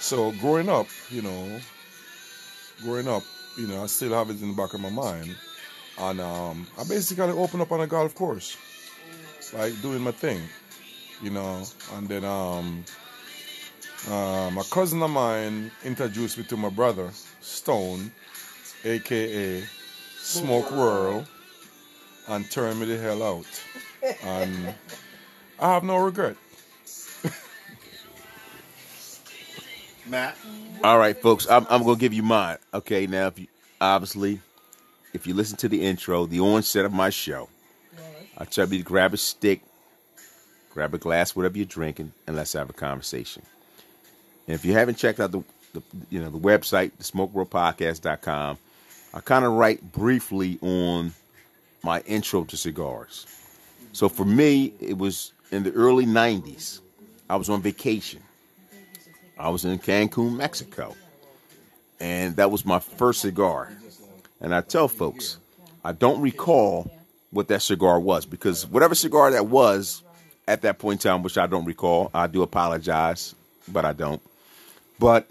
So 0.01 0.33
growing 0.33 0.67
up, 0.67 0.87
you 1.09 1.21
know, 1.21 1.59
growing 2.83 3.07
up, 3.07 3.23
you 3.57 3.67
know, 3.67 3.83
I 3.83 3.87
still 3.87 4.13
have 4.13 4.29
it 4.29 4.41
in 4.41 4.49
the 4.49 4.61
back 4.61 4.73
of 4.73 4.81
my 4.81 4.89
mind, 4.89 5.35
and 5.99 6.21
um, 6.21 6.67
I 6.77 6.83
basically 6.83 7.31
opened 7.31 7.61
up 7.61 7.71
on 7.71 7.81
a 7.81 7.87
golf 7.87 8.15
course, 8.15 8.57
like 9.53 9.79
doing 9.81 10.01
my 10.01 10.11
thing, 10.11 10.41
you 11.21 11.29
know, 11.29 11.63
and 11.95 12.07
then 12.07 12.23
um, 12.23 12.83
um, 14.09 14.57
a 14.57 14.63
cousin 14.71 15.01
of 15.01 15.09
mine 15.09 15.71
introduced 15.83 16.37
me 16.37 16.43
to 16.45 16.57
my 16.57 16.69
brother 16.69 17.09
Stone, 17.41 18.11
aka 18.85 19.63
Smoke 20.17 20.71
World, 20.71 21.27
and 22.27 22.49
turned 22.49 22.79
me 22.79 22.85
the 22.85 22.97
hell 22.97 23.21
out, 23.23 23.63
and 24.23 24.73
I 25.59 25.73
have 25.73 25.83
no 25.83 25.97
regret. 25.97 26.37
Matt. 30.09 30.35
All 30.83 30.97
right, 30.97 31.15
folks, 31.15 31.47
I'm, 31.49 31.67
I'm 31.69 31.83
going 31.83 31.95
to 31.95 31.99
give 31.99 32.13
you 32.13 32.23
mine. 32.23 32.57
Okay, 32.73 33.05
now, 33.05 33.27
if 33.27 33.37
you, 33.37 33.47
obviously, 33.79 34.41
if 35.14 35.26
you 35.26 35.34
listen 35.34 35.57
to 35.57 35.68
the 35.68 35.84
intro, 35.84 36.26
the 36.26 36.39
onset 36.39 36.86
of 36.86 36.93
my 36.93 37.10
show, 37.10 37.49
I 38.38 38.45
tell 38.45 38.68
you 38.68 38.78
to 38.80 38.84
grab 38.84 39.14
a 39.14 39.18
stick, 39.18 39.62
grab 40.74 40.93
a 40.93 40.97
glass, 40.97 41.36
whatever 41.36 41.57
you're 41.57 41.66
drinking, 41.66 42.14
and 42.28 42.36
let's 42.36 42.53
have 42.53 42.70
a 42.70 42.74
conversation. 42.74 43.43
And 44.47 44.55
if 44.55 44.64
you 44.66 44.74
haven't 44.74 44.95
checked 44.95 45.20
out 45.20 45.32
the, 45.32 45.43
the 45.74 45.82
you 46.10 46.20
know 46.20 46.30
the 46.30 46.39
website, 46.39 46.91
the 46.97 47.03
smokeworldpodcast.com, 47.03 48.57
I 49.14 49.20
kind 49.22 49.45
of 49.45 49.53
write 49.53 49.91
briefly 49.91 50.57
on 50.62 51.14
my 51.84 52.01
intro 52.01 52.43
to 52.45 52.57
cigars. 52.57 53.26
So 53.93 54.10
for 54.10 54.26
me, 54.26 54.74
it 54.80 54.97
was 54.97 55.34
in 55.51 55.64
the 55.64 55.72
early 55.72 56.05
90s. 56.05 56.80
I 57.30 57.36
was 57.36 57.49
on 57.49 57.62
vacation. 57.62 58.22
I 59.38 59.49
was 59.49 59.66
in 59.66 59.80
Cancun, 59.80 60.36
Mexico. 60.36 60.95
And 61.99 62.36
that 62.38 62.51
was 62.51 62.66
my 62.66 62.80
first 62.80 63.22
cigar. 63.22 63.72
And 64.41 64.55
I 64.55 64.61
tell 64.61 64.87
folks, 64.87 65.37
I 65.83 65.91
don't 65.91 66.21
recall 66.21 66.91
what 67.31 67.47
that 67.49 67.61
cigar 67.61 67.99
was 67.99 68.25
because 68.25 68.65
whatever 68.65 68.95
cigar 68.95 69.31
that 69.31 69.47
was 69.47 70.03
at 70.47 70.61
that 70.63 70.79
point 70.79 71.05
in 71.05 71.11
time, 71.11 71.23
which 71.23 71.37
I 71.37 71.45
don't 71.45 71.65
recall, 71.65 72.09
I 72.13 72.27
do 72.27 72.41
apologize, 72.41 73.35
but 73.67 73.85
I 73.85 73.93
don't. 73.93 74.21
But 74.97 75.27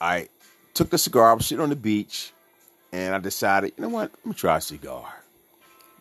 I 0.00 0.28
took 0.74 0.90
the 0.90 0.98
cigar, 0.98 1.30
I 1.30 1.34
was 1.34 1.46
sitting 1.46 1.62
on 1.62 1.70
the 1.70 1.76
beach, 1.76 2.32
and 2.92 3.14
I 3.14 3.18
decided, 3.18 3.72
you 3.76 3.82
know 3.82 3.88
what, 3.88 4.10
let 4.12 4.26
me 4.26 4.34
try 4.34 4.56
a 4.56 4.60
cigar. 4.60 5.04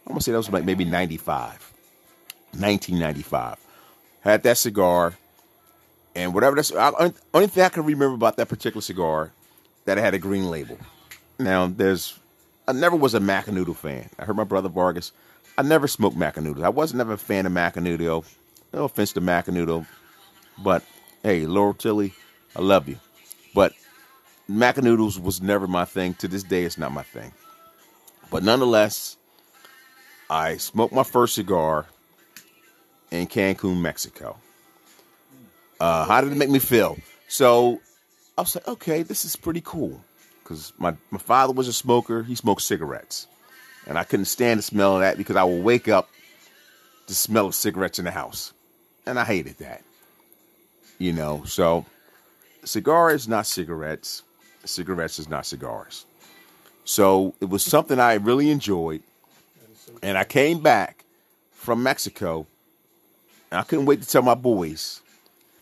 I'm 0.05 0.13
gonna 0.13 0.22
say 0.22 0.32
that 0.32 0.38
was 0.38 0.51
like 0.51 0.66
maybe 0.66 0.86
95, 0.86 1.74
1995. 2.51 3.57
Had 4.22 4.43
that 4.43 4.57
cigar, 4.57 5.13
and 6.16 6.34
whatever 6.34 6.55
that's 6.55 6.74
I, 6.74 7.11
only 7.34 7.47
thing 7.47 7.63
I 7.63 7.70
can 7.70 7.84
remember 7.86 8.16
about 8.16 8.38
that 8.38 8.47
particular 8.47 8.82
cigar 8.82 9.32
that 9.86 9.97
it 9.97 10.01
had 10.01 10.13
a 10.13 10.20
green 10.20 10.49
label. 10.49 10.78
Now 11.38 11.68
there's 11.68 12.20
I 12.68 12.72
never 12.72 12.96
was 12.96 13.14
a 13.14 13.20
Macanudo 13.20 13.76
fan. 13.76 14.10
I 14.18 14.26
heard 14.26 14.36
my 14.36 14.44
brother 14.44 14.70
Vargas. 14.70 15.12
I 15.58 15.62
never 15.62 15.88
smoked 15.88 16.18
Macanudo. 16.18 16.64
I 16.64 16.70
was 16.70 16.94
never 16.94 17.14
a 17.14 17.18
fan 17.18 17.46
of 17.46 17.52
Macanudo. 17.52 18.26
No 18.74 18.86
offense 18.86 19.14
to 19.14 19.22
Macanudo, 19.22 19.86
but 20.64 20.84
hey, 21.24 21.46
Laurel 21.46 21.74
Tilly, 21.74 22.14
I 22.56 22.62
love 22.62 22.90
you. 22.90 23.00
But 23.54 23.74
Macanudos 24.50 25.22
was 25.22 25.42
never 25.42 25.68
my 25.68 25.86
thing. 25.86 26.14
To 26.16 26.28
this 26.28 26.44
day, 26.44 26.64
it's 26.64 26.78
not 26.78 26.92
my 26.92 27.04
thing. 27.04 27.32
But 28.30 28.44
nonetheless, 28.44 29.18
I 30.30 30.58
smoked 30.58 30.94
my 30.94 31.04
first 31.04 31.36
cigar 31.36 31.86
in 33.12 33.28
Cancun, 33.28 33.80
Mexico. 33.80 34.38
Uh, 35.80 36.06
how 36.06 36.22
did 36.22 36.32
it 36.32 36.38
make 36.38 36.50
me 36.50 36.60
feel? 36.60 36.98
So 37.28 37.80
I 38.38 38.42
was 38.42 38.56
like, 38.56 38.68
okay, 38.68 39.04
this 39.04 39.24
is 39.26 39.36
pretty 39.36 39.62
cool. 39.64 40.02
Because 40.46 40.74
my, 40.78 40.93
my 41.10 41.18
father 41.18 41.54
was 41.54 41.68
a 41.68 41.74
smoker, 41.74 42.22
he 42.22 42.36
smoked 42.36 42.62
cigarettes. 42.62 43.26
And 43.88 43.98
I 43.98 44.04
couldn't 44.04 44.26
stand 44.26 44.60
the 44.60 44.62
smell 44.62 44.93
of 44.93 45.00
that 45.02 45.18
because 45.18 45.36
I 45.36 45.43
would 45.43 45.64
wake 45.64 45.88
up 45.88 46.08
to 47.08 47.16
smell 47.16 47.48
of 47.48 47.56
cigarettes 47.56 47.98
in 47.98 48.06
the 48.06 48.12
house. 48.12 48.54
And 49.08 49.18
I 49.20 49.26
hated 49.26 49.58
that. 49.58 49.82
You 51.00 51.14
know, 51.14 51.43
so 51.46 51.84
cigar 52.64 53.12
is 53.12 53.28
not 53.28 53.48
cigarettes, 53.48 54.22
cigarettes 54.66 55.18
is 55.18 55.28
not 55.28 55.48
cigars. 55.48 56.06
So 56.84 57.34
it 57.41 57.50
was 57.50 57.64
something 57.64 58.00
I 58.00 58.14
really 58.14 58.52
enjoyed. 58.52 59.02
And 60.04 60.16
I 60.16 60.26
came 60.26 60.60
back 60.60 61.06
from 61.54 61.82
Mexico 61.82 62.46
and 63.50 63.60
I 63.60 63.64
couldn't 63.64 63.88
wait 63.88 64.04
to 64.04 64.08
tell 64.08 64.22
my 64.22 64.36
boys, 64.36 65.02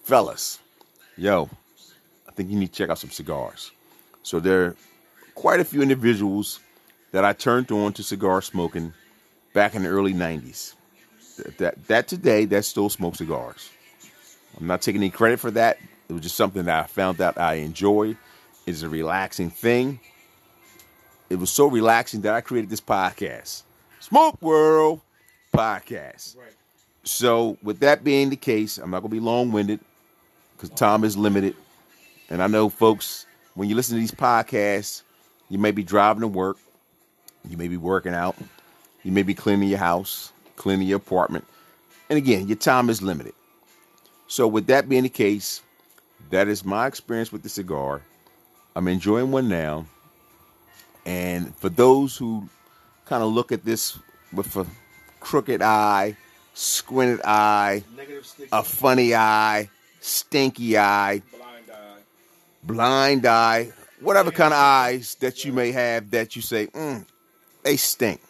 fellas, 0.04 0.60
yo, 1.16 1.50
I 2.28 2.32
think 2.34 2.50
you 2.50 2.60
need 2.60 2.68
to 2.68 2.74
check 2.74 2.90
out 2.90 3.00
some 3.00 3.12
cigars. 3.12 3.72
So 4.24 4.40
there 4.40 4.66
are 4.66 4.76
quite 5.36 5.60
a 5.60 5.66
few 5.66 5.82
individuals 5.82 6.60
that 7.12 7.24
I 7.24 7.34
turned 7.34 7.72
on 7.72 7.94
to 7.94 8.04
cigar 8.04 8.42
smoking 8.42 8.94
back 9.54 9.76
in 9.76 9.84
the 9.84 9.90
early 9.90 10.14
90s. 10.14 10.74
That, 11.38 11.58
that, 11.58 11.88
that 11.88 12.08
today, 12.08 12.46
that 12.46 12.66
still 12.66 12.90
smoke 12.90 13.16
cigars. 13.16 13.70
I'm 14.60 14.68
not 14.68 14.82
taking 14.82 15.02
any 15.02 15.10
credit 15.10 15.40
for 15.40 15.52
that. 15.52 15.78
It 16.10 16.14
was 16.14 16.22
just 16.22 16.36
something 16.36 16.66
that 16.66 16.84
I 16.84 16.88
found 16.88 17.20
out 17.22 17.38
I 17.38 17.56
enjoy. 17.56 18.16
It's 18.66 18.82
a 18.82 18.90
relaxing 18.90 19.50
thing. 19.50 20.00
It 21.30 21.38
was 21.38 21.50
so 21.50 21.68
relaxing 21.68 22.22
that 22.22 22.34
I 22.34 22.42
created 22.42 22.70
this 22.70 22.82
podcast, 22.82 23.64
Smoke 24.00 24.42
World 24.42 25.02
Podcast. 25.54 26.36
So, 27.04 27.58
with 27.64 27.80
that 27.80 28.04
being 28.04 28.30
the 28.30 28.36
case, 28.36 28.78
I'm 28.78 28.92
not 28.92 29.00
going 29.00 29.10
to 29.10 29.16
be 29.16 29.20
long 29.20 29.52
winded 29.52 29.80
because 30.56 30.70
time 30.70 31.04
is 31.04 31.18
limited. 31.18 31.56
And 32.30 32.42
I 32.42 32.48
know, 32.48 32.70
folks, 32.70 33.26
when 33.56 33.70
you 33.70 33.76
listen 33.76 33.96
to 33.96 34.00
these 34.00 34.12
podcasts, 34.12 35.04
you 35.50 35.58
may 35.58 35.72
be 35.72 35.84
driving 35.84 36.22
to 36.22 36.28
work, 36.28 36.58
you 37.48 37.58
may 37.58 37.68
be 37.68 37.78
working 37.78 38.14
out, 38.14 38.36
you 39.04 39.12
may 39.12 39.24
be 39.24 39.34
cleaning 39.34 39.70
your 39.70 39.80
house, 39.80 40.32
cleaning 40.56 40.88
your 40.88 40.98
apartment. 40.98 41.46
And 42.10 42.18
again, 42.18 42.48
your 42.48 42.58
time 42.58 42.90
is 42.90 43.02
limited. 43.02 43.34
So, 44.28 44.48
with 44.48 44.68
that 44.68 44.90
being 44.90 45.04
the 45.04 45.10
case, 45.10 45.62
that 46.30 46.48
is 46.48 46.66
my 46.66 46.88
experience 46.88 47.32
with 47.32 47.44
the 47.44 47.50
cigar. 47.50 48.02
I'm 48.76 48.88
enjoying 48.88 49.32
one 49.32 49.50
now. 49.50 49.86
And 51.06 51.56
for 51.58 51.70
those 51.70 52.18
who 52.18 52.48
kind 53.06 53.22
of 53.22 53.32
look 53.32 53.52
at 53.52 53.66
this 53.66 54.00
with 54.32 54.56
a 54.56 54.66
crooked 55.20 55.62
eye, 55.62 56.16
squinted 56.54 57.22
eye, 57.26 57.84
a 58.52 58.64
funny 58.64 59.14
eye, 59.14 59.70
stinky 60.00 60.78
eye, 60.78 61.22
blind 62.64 63.26
eye, 63.26 63.72
whatever 64.00 64.32
kind 64.32 64.54
of 64.54 64.60
eyes 64.60 65.16
that 65.16 65.46
you 65.46 65.54
may 65.54 65.72
have 65.72 66.12
that 66.12 66.36
you 66.36 66.42
say, 66.42 66.68
mm, 66.68 67.06
they 67.64 67.78
stink. 67.78 68.22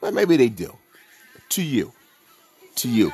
Well, 0.00 0.12
maybe 0.12 0.36
they 0.36 0.48
do. 0.48 0.76
To 1.50 1.62
you. 1.62 1.92
To 2.76 2.88
you. 2.88 3.12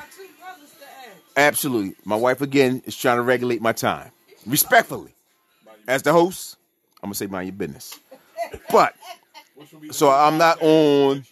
Absolutely. 1.36 1.94
My 2.04 2.16
wife, 2.16 2.40
again, 2.40 2.82
is 2.84 2.96
trying 2.96 3.16
to 3.16 3.22
regulate 3.22 3.62
my 3.62 3.72
time. 3.72 4.10
Respectfully. 4.46 5.14
As 5.88 6.02
the 6.02 6.12
host, 6.12 6.56
I'm 7.02 7.08
going 7.08 7.12
to 7.12 7.18
say 7.18 7.26
mind 7.26 7.46
your 7.46 7.56
business. 7.56 7.98
But, 8.70 8.94
so 9.90 10.10
I'm 10.10 10.38
not 10.38 10.60
on 10.60 11.24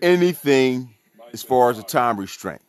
anything 0.00 0.94
as 1.32 1.42
far 1.42 1.70
as 1.70 1.78
a 1.78 1.82
time 1.82 2.18
restraint. 2.18 2.60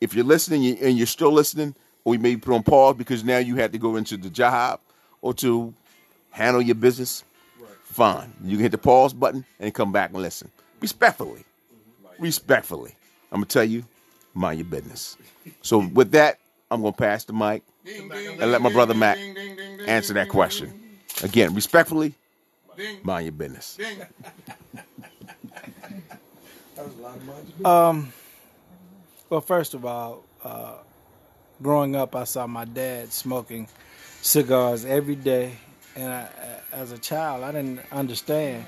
If 0.00 0.14
you're 0.14 0.24
listening 0.24 0.78
and 0.78 0.96
you're 0.96 1.06
still 1.06 1.32
listening, 1.32 1.74
or 2.04 2.10
we 2.12 2.18
may 2.18 2.36
put 2.36 2.54
on 2.54 2.62
pause 2.62 2.96
because 2.96 3.24
now 3.24 3.38
you 3.38 3.56
had 3.56 3.72
to 3.72 3.78
go 3.78 3.96
into 3.96 4.16
the 4.16 4.30
job 4.30 4.80
or 5.22 5.32
to 5.34 5.72
handle 6.30 6.60
your 6.60 6.74
business, 6.74 7.24
fine. 7.84 8.32
You 8.44 8.56
can 8.56 8.60
hit 8.64 8.72
the 8.72 8.78
pause 8.78 9.14
button 9.14 9.44
and 9.58 9.72
come 9.72 9.92
back 9.92 10.10
and 10.12 10.20
listen. 10.22 10.50
Respectfully. 10.80 11.44
Respectfully. 12.18 12.94
I'm 13.30 13.38
going 13.40 13.46
to 13.48 13.52
tell 13.54 13.64
you, 13.64 13.84
mind 14.34 14.58
your 14.58 14.66
business. 14.66 15.16
So 15.62 15.78
with 15.78 16.12
that, 16.12 16.38
I'm 16.70 16.80
gonna 16.80 16.92
pass 16.92 17.24
the 17.24 17.34
mic 17.34 17.62
and 18.40 18.50
let 18.50 18.62
my 18.62 18.70
brother 18.70 18.94
Mac 18.94 19.18
answer 19.86 20.14
that 20.14 20.28
question. 20.28 20.72
Again, 21.22 21.54
respectfully, 21.54 22.14
mind 23.02 23.26
your 23.26 23.32
business. 23.32 23.78
Um, 27.64 28.12
well, 29.28 29.42
first 29.42 29.74
of 29.74 29.84
all, 29.84 30.24
uh, 30.42 30.76
growing 31.62 31.94
up, 31.94 32.16
I 32.16 32.24
saw 32.24 32.46
my 32.46 32.64
dad 32.64 33.12
smoking 33.12 33.68
cigars 34.22 34.84
every 34.84 35.16
day, 35.16 35.52
and 35.96 36.10
I, 36.10 36.28
as 36.72 36.92
a 36.92 36.98
child, 36.98 37.42
I 37.44 37.52
didn't 37.52 37.80
understand 37.92 38.64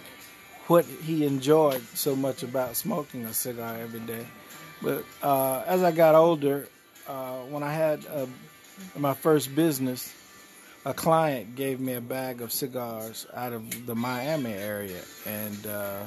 what 0.67 0.85
he 0.85 1.25
enjoyed 1.25 1.81
so 1.95 2.15
much 2.17 2.43
about 2.43 2.77
smoking 2.77 3.25
a 3.25 3.33
cigar 3.33 3.77
every 3.77 4.01
day. 4.01 4.27
But 4.83 5.05
uh, 5.23 5.63
as 5.67 5.83
I 5.83 5.93
got 5.93 6.15
older, 6.15 6.69
uh, 7.09 7.39
when 7.43 7.63
I 7.63 7.73
had 7.73 8.05
uh, 8.07 8.27
my 8.97 9.15
first 9.15 9.55
business, 9.55 10.13
a 10.85 10.93
client 10.93 11.55
gave 11.55 11.81
me 11.81 11.95
a 11.95 12.01
bag 12.01 12.43
of 12.43 12.53
cigars 12.53 13.27
out 13.33 13.53
of 13.53 13.87
the 13.87 13.95
Miami 13.95 14.53
area, 14.53 15.01
and 15.25 15.67
uh, 15.67 16.05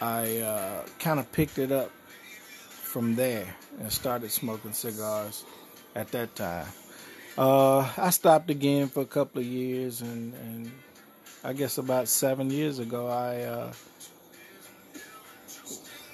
I 0.00 0.38
uh, 0.38 0.82
kind 0.98 1.18
of 1.18 1.30
picked 1.32 1.58
it 1.58 1.72
up 1.72 1.90
from 2.70 3.16
there 3.16 3.46
and 3.80 3.92
started 3.92 4.30
smoking 4.30 4.72
cigars 4.72 5.44
at 5.94 6.08
that 6.12 6.34
time. 6.36 6.66
Uh, 7.36 7.90
I 7.96 8.10
stopped 8.10 8.50
again 8.50 8.88
for 8.88 9.00
a 9.00 9.06
couple 9.06 9.40
of 9.40 9.46
years, 9.46 10.02
and, 10.02 10.34
and 10.34 10.70
I 11.42 11.52
guess 11.54 11.78
about 11.78 12.08
seven 12.08 12.50
years 12.50 12.78
ago, 12.78 13.08
I 13.08 13.40
uh, 13.42 13.72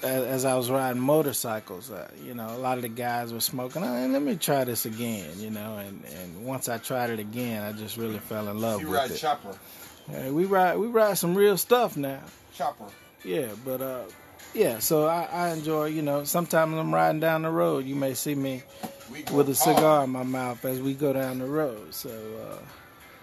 as, 0.03 0.25
as 0.25 0.45
I 0.45 0.55
was 0.55 0.71
riding 0.71 1.03
motorcycles, 1.03 1.91
uh, 1.91 2.09
you 2.25 2.35
know, 2.35 2.47
a 2.49 2.59
lot 2.59 2.77
of 2.79 2.83
the 2.83 2.89
guys 2.89 3.33
were 3.33 3.41
smoking. 3.41 3.83
"Ah, 3.83 4.07
let 4.07 4.23
me 4.23 4.37
try 4.37 4.63
this 4.65 4.87
again, 4.87 5.29
you 5.39 5.51
know. 5.51 5.77
And, 5.79 6.05
and 6.05 6.47
once 6.47 6.69
I 6.69 6.79
tried 6.79 7.11
it 7.11 7.19
again, 7.19 7.63
I 7.65 7.73
just 7.73 7.97
really 7.97 8.19
fell 8.21 8.49
in 8.49 8.61
love 8.61 8.77
with 8.77 8.83
it. 8.83 8.87
You 8.87 8.91
with 8.91 9.01
ride 9.01 9.11
it. 9.11 9.19
chopper. 9.19 9.59
Yeah, 10.11 10.31
we 10.31 10.45
ride 10.45 10.77
we 10.79 10.87
ride 10.87 11.19
some 11.19 11.35
real 11.35 11.57
stuff 11.57 11.97
now. 11.97 12.21
Chopper. 12.55 12.85
Yeah, 13.25 13.49
but 13.65 13.81
uh, 13.81 14.03
yeah. 14.55 14.79
So 14.79 15.07
I, 15.07 15.29
I 15.31 15.49
enjoy. 15.51 15.87
You 15.87 16.03
know, 16.03 16.25
sometimes 16.25 16.75
I'm 16.75 16.95
riding 16.95 17.21
down 17.21 17.43
the 17.43 17.51
road. 17.51 17.85
You 17.85 17.95
may 17.95 18.15
see 18.15 18.35
me 18.35 18.63
with 19.33 19.49
a 19.49 19.55
cigar 19.55 20.05
in 20.05 20.11
my 20.11 20.23
mouth 20.23 20.65
as 20.65 20.81
we 20.81 20.95
go 20.95 21.13
down 21.13 21.39
the 21.39 21.47
road. 21.47 21.95
So 21.95 22.11
uh, 22.11 22.59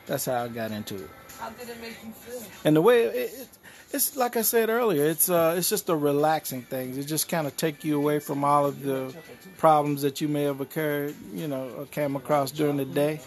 that's 0.05 0.26
how 0.26 0.43
I 0.43 0.47
got 0.47 0.71
into 0.71 0.95
it. 0.95 1.09
How 1.39 1.49
did 1.49 1.69
it 1.69 1.82
make 1.82 1.97
you 2.03 2.11
feel? 2.11 2.41
And 2.63 2.76
the 2.76 2.82
way 2.82 3.03
it, 3.03 3.15
it, 3.15 3.47
it's 3.91 4.15
like 4.15 4.36
I 4.38 4.41
said 4.41 4.69
earlier, 4.69 5.05
it's 5.05 5.29
uh, 5.29 5.55
it's 5.57 5.69
just 5.69 5.89
a 5.89 5.95
relaxing 5.95 6.63
thing. 6.63 6.97
It 6.97 7.03
just 7.03 7.29
kind 7.29 7.47
of 7.47 7.55
take 7.55 7.83
you 7.83 7.97
away 7.97 8.19
from 8.19 8.43
all 8.43 8.65
of 8.65 8.81
the 8.81 9.15
problems 9.57 10.01
that 10.01 10.21
you 10.21 10.27
may 10.27 10.43
have 10.43 10.61
occurred, 10.61 11.15
you 11.33 11.47
know, 11.47 11.69
or 11.77 11.86
came 11.86 12.15
across 12.15 12.51
during 12.51 12.77
the 12.77 12.86
day, 12.86 13.21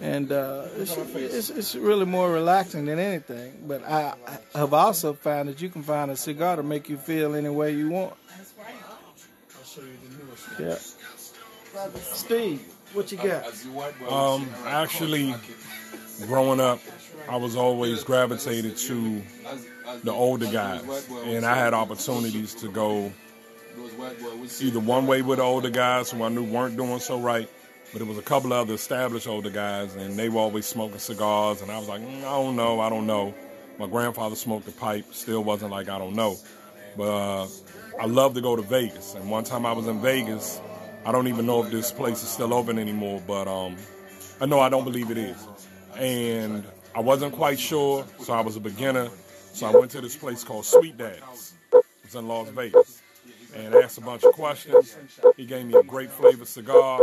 and 0.00 0.30
uh, 0.30 0.66
it's, 0.76 0.96
it's 0.96 1.50
it's 1.50 1.74
really 1.74 2.06
more 2.06 2.30
relaxing 2.30 2.84
than 2.84 2.98
anything. 2.98 3.52
But 3.66 3.84
I, 3.84 4.14
have 4.54 4.74
also 4.74 5.14
found 5.14 5.48
that 5.48 5.62
you 5.62 5.68
can 5.68 5.82
find 5.82 6.10
a 6.10 6.16
cigar 6.16 6.56
to 6.56 6.62
make 6.62 6.88
you 6.88 6.96
feel 6.96 7.34
any 7.34 7.48
way 7.48 7.72
you 7.72 7.88
want. 7.90 8.14
Yeah. 10.58 10.76
Steve, 12.12 12.60
what 12.92 13.10
you 13.10 13.18
got? 13.18 13.46
Um, 14.10 14.48
actually, 14.66 15.34
growing 16.26 16.60
up, 16.60 16.80
I 17.28 17.36
was 17.36 17.56
always 17.56 18.04
gravitated 18.04 18.76
to 18.76 19.22
the 20.02 20.12
older 20.12 20.46
guys, 20.46 20.82
and 21.24 21.44
I 21.44 21.54
had 21.54 21.74
opportunities 21.74 22.54
to 22.56 22.70
go 22.70 23.12
either 24.60 24.80
one 24.80 25.06
way 25.06 25.22
with 25.22 25.38
the 25.38 25.44
older 25.44 25.70
guys 25.70 26.10
who 26.10 26.22
I 26.22 26.28
knew 26.28 26.44
weren't 26.44 26.76
doing 26.76 26.98
so 27.00 27.18
right, 27.18 27.48
but 27.92 28.02
it 28.02 28.06
was 28.06 28.18
a 28.18 28.22
couple 28.22 28.52
of 28.52 28.60
other 28.60 28.74
established 28.74 29.26
older 29.26 29.50
guys, 29.50 29.94
and 29.94 30.18
they 30.18 30.28
were 30.28 30.40
always 30.40 30.66
smoking 30.66 30.98
cigars, 30.98 31.62
and 31.62 31.70
I 31.70 31.78
was 31.78 31.88
like, 31.88 32.02
mm, 32.02 32.18
I 32.18 32.22
don't 32.22 32.56
know, 32.56 32.80
I 32.80 32.88
don't 32.88 33.06
know. 33.06 33.34
My 33.78 33.86
grandfather 33.86 34.36
smoked 34.36 34.68
a 34.68 34.72
pipe, 34.72 35.06
still 35.12 35.42
wasn't 35.42 35.70
like 35.70 35.88
I 35.88 35.98
don't 35.98 36.14
know, 36.14 36.36
but 36.96 37.10
uh, 37.10 37.46
I 38.00 38.06
love 38.06 38.34
to 38.34 38.40
go 38.40 38.56
to 38.56 38.62
Vegas, 38.62 39.14
and 39.14 39.30
one 39.30 39.44
time 39.44 39.66
I 39.66 39.72
was 39.72 39.86
in 39.86 40.00
Vegas. 40.00 40.60
I 41.04 41.10
don't 41.10 41.26
even 41.26 41.46
know 41.46 41.64
if 41.64 41.70
this 41.72 41.90
place 41.90 42.22
is 42.22 42.28
still 42.28 42.54
open 42.54 42.78
anymore, 42.78 43.20
but 43.26 43.48
um, 43.48 43.76
I 44.40 44.46
know 44.46 44.60
I 44.60 44.68
don't 44.68 44.84
believe 44.84 45.10
it 45.10 45.18
is. 45.18 45.36
And 45.96 46.64
I 46.94 47.00
wasn't 47.00 47.34
quite 47.34 47.58
sure, 47.58 48.04
so 48.20 48.32
I 48.32 48.40
was 48.40 48.54
a 48.56 48.60
beginner. 48.60 49.10
So 49.52 49.66
I 49.66 49.70
went 49.70 49.90
to 49.92 50.00
this 50.00 50.16
place 50.16 50.42
called 50.44 50.64
Sweet 50.64 50.96
Daddy's. 50.96 51.54
It's 52.04 52.14
in 52.14 52.26
Las 52.26 52.48
Vegas. 52.48 53.02
And 53.54 53.74
asked 53.74 53.98
a 53.98 54.00
bunch 54.00 54.24
of 54.24 54.32
questions. 54.32 54.96
He 55.36 55.44
gave 55.44 55.66
me 55.66 55.74
a 55.74 55.82
great 55.82 56.10
flavor 56.10 56.46
cigar. 56.46 57.00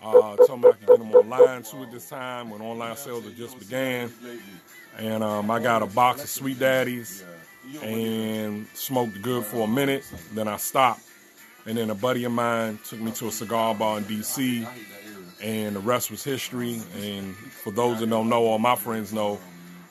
Uh, 0.00 0.36
told 0.46 0.62
me 0.62 0.68
I 0.68 0.72
could 0.72 0.86
get 0.86 0.98
them 0.98 1.12
online 1.12 1.62
too 1.64 1.82
at 1.82 1.90
this 1.90 2.08
time 2.08 2.50
when 2.50 2.60
online 2.60 2.96
sales 2.96 3.24
had 3.24 3.36
just 3.36 3.58
began. 3.58 4.12
And 4.98 5.24
um, 5.24 5.50
I 5.50 5.58
got 5.58 5.82
a 5.82 5.86
box 5.86 6.22
of 6.22 6.28
Sweet 6.28 6.60
Daddies 6.60 7.24
and 7.82 8.66
smoked 8.74 9.20
good 9.20 9.44
for 9.44 9.64
a 9.64 9.68
minute. 9.68 10.04
Then 10.34 10.46
I 10.46 10.56
stopped. 10.58 11.02
And 11.66 11.76
then 11.76 11.90
a 11.90 11.94
buddy 11.94 12.24
of 12.24 12.32
mine 12.32 12.78
took 12.84 13.00
me 13.00 13.10
to 13.12 13.28
a 13.28 13.32
cigar 13.32 13.74
bar 13.74 13.98
in 13.98 14.04
DC, 14.04 14.66
and 15.40 15.76
the 15.76 15.80
rest 15.80 16.10
was 16.10 16.24
history. 16.24 16.80
And 17.00 17.36
for 17.36 17.72
those 17.72 18.00
that 18.00 18.10
don't 18.10 18.28
know, 18.28 18.44
all 18.44 18.58
my 18.58 18.74
friends 18.74 19.12
know, 19.12 19.38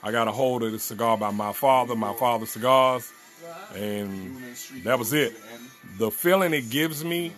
I 0.03 0.11
got 0.11 0.27
a 0.27 0.31
hold 0.31 0.63
of 0.63 0.71
the 0.71 0.79
cigar 0.79 1.17
by 1.17 1.31
my 1.31 1.53
father, 1.53 1.95
my 1.95 2.13
father's 2.13 2.49
cigars, 2.49 3.11
and 3.75 4.35
that 4.83 4.97
was 4.97 5.13
it. 5.13 5.33
The 5.97 6.09
feeling 6.09 6.53
it 6.53 6.69
gives 6.69 7.05
me, 7.05 7.33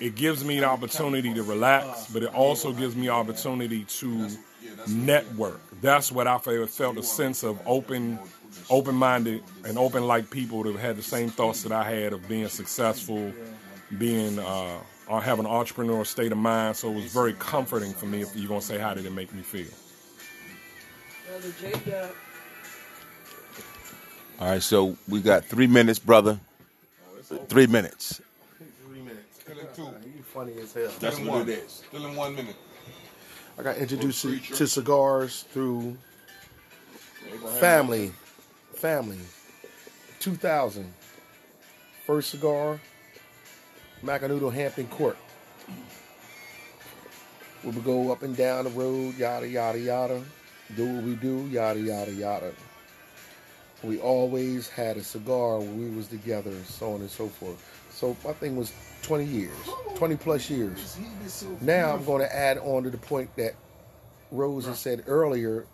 it 0.00 0.14
gives 0.14 0.44
me 0.44 0.60
the 0.60 0.66
opportunity 0.66 1.32
to 1.32 1.42
relax, 1.42 2.06
but 2.12 2.22
it 2.22 2.34
also 2.34 2.72
gives 2.72 2.94
me 2.96 3.08
opportunity 3.08 3.84
to 3.84 4.28
network. 4.88 5.60
That's 5.80 6.12
what 6.12 6.26
I 6.26 6.38
felt, 6.38 6.98
a 6.98 7.02
sense 7.02 7.42
of 7.42 7.60
open, 7.66 8.18
open-minded 8.68 9.42
and 9.64 9.78
open-like 9.78 10.30
people 10.30 10.62
that 10.64 10.76
had 10.76 10.96
the 10.96 11.02
same 11.02 11.30
thoughts 11.30 11.62
that 11.62 11.72
I 11.72 11.84
had 11.90 12.12
of 12.12 12.28
being 12.28 12.48
successful, 12.48 13.32
being 13.98 14.38
uh, 14.38 14.78
or 15.08 15.22
having 15.22 15.46
an 15.46 15.50
entrepreneurial 15.50 16.06
state 16.06 16.32
of 16.32 16.38
mind. 16.38 16.76
So 16.76 16.90
it 16.90 16.96
was 16.96 17.12
very 17.12 17.32
comforting 17.34 17.92
for 17.92 18.06
me. 18.06 18.22
If 18.22 18.36
you're 18.36 18.48
gonna 18.48 18.60
say 18.60 18.78
how 18.78 18.92
did 18.92 19.06
it 19.06 19.12
make 19.12 19.32
me 19.32 19.42
feel? 19.42 19.66
Brother 21.36 21.54
J 21.60 21.90
Dub. 21.90 22.10
All 24.40 24.48
right, 24.48 24.62
so 24.62 24.96
we 25.06 25.20
got 25.20 25.44
three 25.44 25.66
minutes, 25.66 25.98
brother. 25.98 26.38
Oh, 27.30 27.36
three 27.48 27.66
minutes. 27.66 28.22
Three 28.86 29.00
minutes. 29.02 29.44
Kill 29.46 29.58
it 29.58 29.74
two. 29.74 29.82
You 29.82 30.22
funny 30.22 30.54
as 30.62 30.72
hell. 30.72 30.84
That's 30.98 31.16
Still 31.16 31.18
in 31.18 31.26
what 31.26 31.40
one. 31.40 31.48
it 31.50 31.58
is. 31.58 31.82
Still 31.88 32.06
in 32.06 32.16
one 32.16 32.34
minute. 32.36 32.56
I 33.58 33.62
got 33.62 33.76
introduced 33.76 34.22
to, 34.22 34.38
to 34.38 34.66
cigars 34.66 35.42
through 35.52 35.98
family. 37.60 38.12
Family. 38.72 39.18
2000. 40.20 40.90
First 42.06 42.30
cigar, 42.30 42.80
Macanudo 44.02 44.50
Hampton 44.50 44.86
Court. 44.86 45.18
We 47.62 47.72
would 47.72 47.84
go 47.84 48.10
up 48.10 48.22
and 48.22 48.34
down 48.34 48.64
the 48.64 48.70
road, 48.70 49.18
yada, 49.18 49.46
yada, 49.46 49.78
yada. 49.78 50.22
Do 50.74 50.86
what 50.86 51.04
we 51.04 51.14
do, 51.14 51.46
yada, 51.50 51.80
yada, 51.80 52.12
yada. 52.12 52.52
We 53.82 54.00
always 54.00 54.68
had 54.68 54.96
a 54.96 55.04
cigar 55.04 55.58
when 55.58 55.78
we 55.78 55.96
was 55.96 56.08
together, 56.08 56.52
so 56.64 56.94
on 56.94 57.00
and 57.00 57.10
so 57.10 57.28
forth. 57.28 57.62
So 57.90 58.16
my 58.24 58.32
thing 58.32 58.56
was 58.56 58.72
20 59.02 59.24
years, 59.24 59.56
20 59.94 60.16
plus 60.16 60.50
years. 60.50 60.98
Now 61.60 61.94
I'm 61.94 62.04
going 62.04 62.20
to 62.20 62.34
add 62.34 62.58
on 62.58 62.82
to 62.82 62.90
the 62.90 62.98
point 62.98 63.34
that 63.36 63.54
Rose 64.32 64.66
has 64.66 64.78
said 64.78 65.04
earlier. 65.06 65.66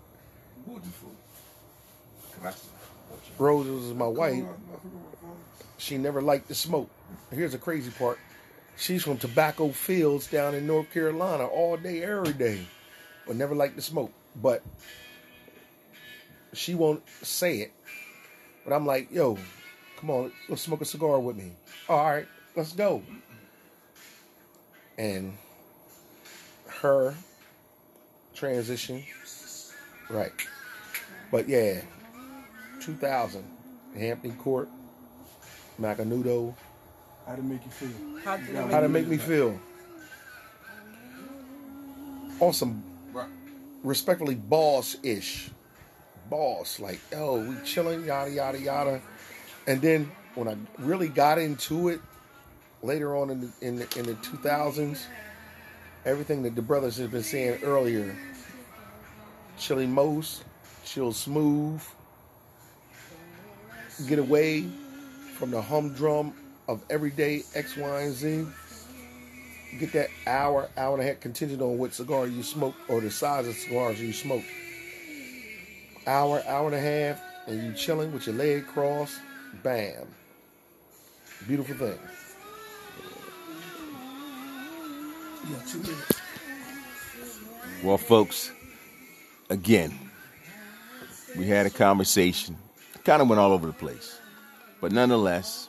Rose 3.39 3.67
was 3.67 3.95
my 3.95 4.07
wife. 4.07 4.45
She 5.79 5.97
never 5.97 6.21
liked 6.21 6.49
to 6.49 6.55
smoke. 6.55 6.91
Here's 7.31 7.53
the 7.53 7.59
crazy 7.59 7.91
part. 7.91 8.19
She's 8.77 9.03
from 9.03 9.17
tobacco 9.17 9.71
fields 9.71 10.27
down 10.27 10.55
in 10.55 10.67
North 10.67 10.91
Carolina 10.93 11.47
all 11.47 11.77
day, 11.77 12.03
every 12.03 12.33
day, 12.33 12.67
but 13.27 13.37
never 13.37 13.55
liked 13.55 13.77
to 13.77 13.83
smoke. 13.83 14.13
But 14.37 14.63
she 16.53 16.75
won't 16.75 17.03
say 17.23 17.59
it. 17.59 17.73
But 18.65 18.73
I'm 18.75 18.87
like, 18.87 19.11
yo, 19.11 19.39
come 19.99 20.11
on, 20.11 20.33
let's 20.49 20.63
smoke 20.63 20.81
a 20.81 20.85
cigar 20.85 21.21
with 21.21 21.37
me. 21.37 21.53
All 21.89 22.05
right, 22.05 22.27
let's 22.57 22.73
go. 22.73 23.03
And 24.99 25.37
her 26.67 27.15
transition, 28.35 29.05
right. 30.11 30.33
But 31.31 31.49
yeah, 31.49 31.81
2000, 32.81 33.45
Hampton 33.97 34.37
Court, 34.37 34.69
Macanudo. 35.81 36.55
How 37.27 37.37
to 37.37 37.43
make 37.43 37.65
you 37.65 37.71
feel? 37.71 38.21
How 38.25 38.37
did 38.37 38.51
it 38.51 38.71
How 38.71 38.81
to 38.81 38.89
make 38.89 39.07
me 39.07 39.17
feel? 39.17 39.59
Awesome, 42.41 42.83
respectfully 43.83 44.35
boss 44.35 44.97
ish. 45.03 45.51
Boss, 46.31 46.81
like, 46.81 47.01
oh, 47.15 47.41
we 47.41 47.57
chilling, 47.65 48.05
yada, 48.05 48.31
yada, 48.31 48.59
yada. 48.59 49.03
And 49.67 49.83
then 49.83 50.11
when 50.35 50.49
I 50.49 50.57
really 50.79 51.09
got 51.09 51.39
into 51.39 51.89
it, 51.89 52.01
later 52.83 53.17
on 53.17 53.31
in 53.31 53.41
the, 53.41 53.53
in 53.61 53.77
the, 53.77 53.99
in 53.99 54.07
the 54.07 54.15
2000s, 54.15 55.05
everything 56.05 56.43
that 56.43 56.55
the 56.55 56.63
brothers 56.63 56.97
have 56.97 57.11
been 57.11 57.23
saying 57.23 57.61
earlier, 57.63 58.17
Chili 59.59 59.87
Most, 59.87 60.45
Chill 60.85 61.13
Smooth, 61.13 61.83
get 64.09 64.19
away 64.19 64.65
from 65.37 65.51
the 65.51 65.63
humdrum 65.63 66.33
of 66.69 66.83
everyday 66.91 67.43
X, 67.55 67.77
Y, 67.77 68.01
and 68.01 68.15
Z. 68.15 68.47
Get 69.79 69.93
that 69.93 70.11
hour, 70.27 70.69
hour 70.77 70.95
and 70.95 71.03
a 71.03 71.07
half 71.07 71.21
contingent 71.21 71.63
on 71.63 71.79
what 71.79 71.95
cigar 71.95 72.27
you 72.27 72.43
smoke 72.43 72.75
or 72.89 73.01
the 73.01 73.11
size 73.11 73.49
of 73.49 73.55
cigars 73.55 74.01
you 74.01 74.13
smoke. 74.13 74.45
Hour, 76.07 76.43
hour 76.47 76.67
and 76.67 76.75
a 76.75 76.81
half, 76.81 77.21
and 77.47 77.63
you 77.63 77.73
chilling 77.73 78.13
with 78.13 78.27
your 78.27 78.37
leg 78.37 78.67
crossed, 78.67 79.19
bam. 79.63 80.07
Beautiful 81.47 81.75
thing. 81.75 81.99
Yeah, 85.51 85.57
two 85.67 85.79
minutes. 85.79 86.21
Well, 87.83 87.99
folks, 87.99 88.53
again, 89.51 89.99
we 91.37 91.47
had 91.47 91.67
a 91.67 91.71
conversation. 91.71 92.57
Kind 93.05 93.23
of 93.23 93.29
went 93.29 93.41
all 93.41 93.53
over 93.53 93.67
the 93.67 93.73
place. 93.73 94.21
But 94.81 94.93
nonetheless, 94.93 95.69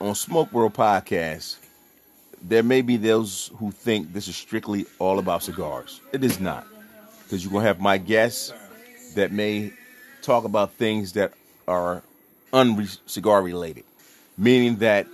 on 0.00 0.14
Smoke 0.14 0.50
World 0.52 0.74
Podcast, 0.74 1.56
there 2.42 2.62
may 2.62 2.82
be 2.82 2.96
those 2.96 3.50
who 3.58 3.70
think 3.70 4.12
this 4.12 4.28
is 4.28 4.36
strictly 4.36 4.86
all 4.98 5.18
about 5.18 5.42
cigars. 5.42 6.00
It 6.12 6.24
is 6.24 6.40
not. 6.40 6.66
Because 7.24 7.44
you're 7.44 7.52
going 7.52 7.62
to 7.62 7.68
have 7.68 7.80
my 7.80 7.98
guests 7.98 8.52
that 9.14 9.32
may 9.32 9.72
talk 10.22 10.44
about 10.44 10.72
things 10.72 11.12
that 11.12 11.32
are 11.68 12.02
un-cigar 12.52 13.42
related. 13.42 13.84
Meaning 14.36 14.76
that 14.76 15.06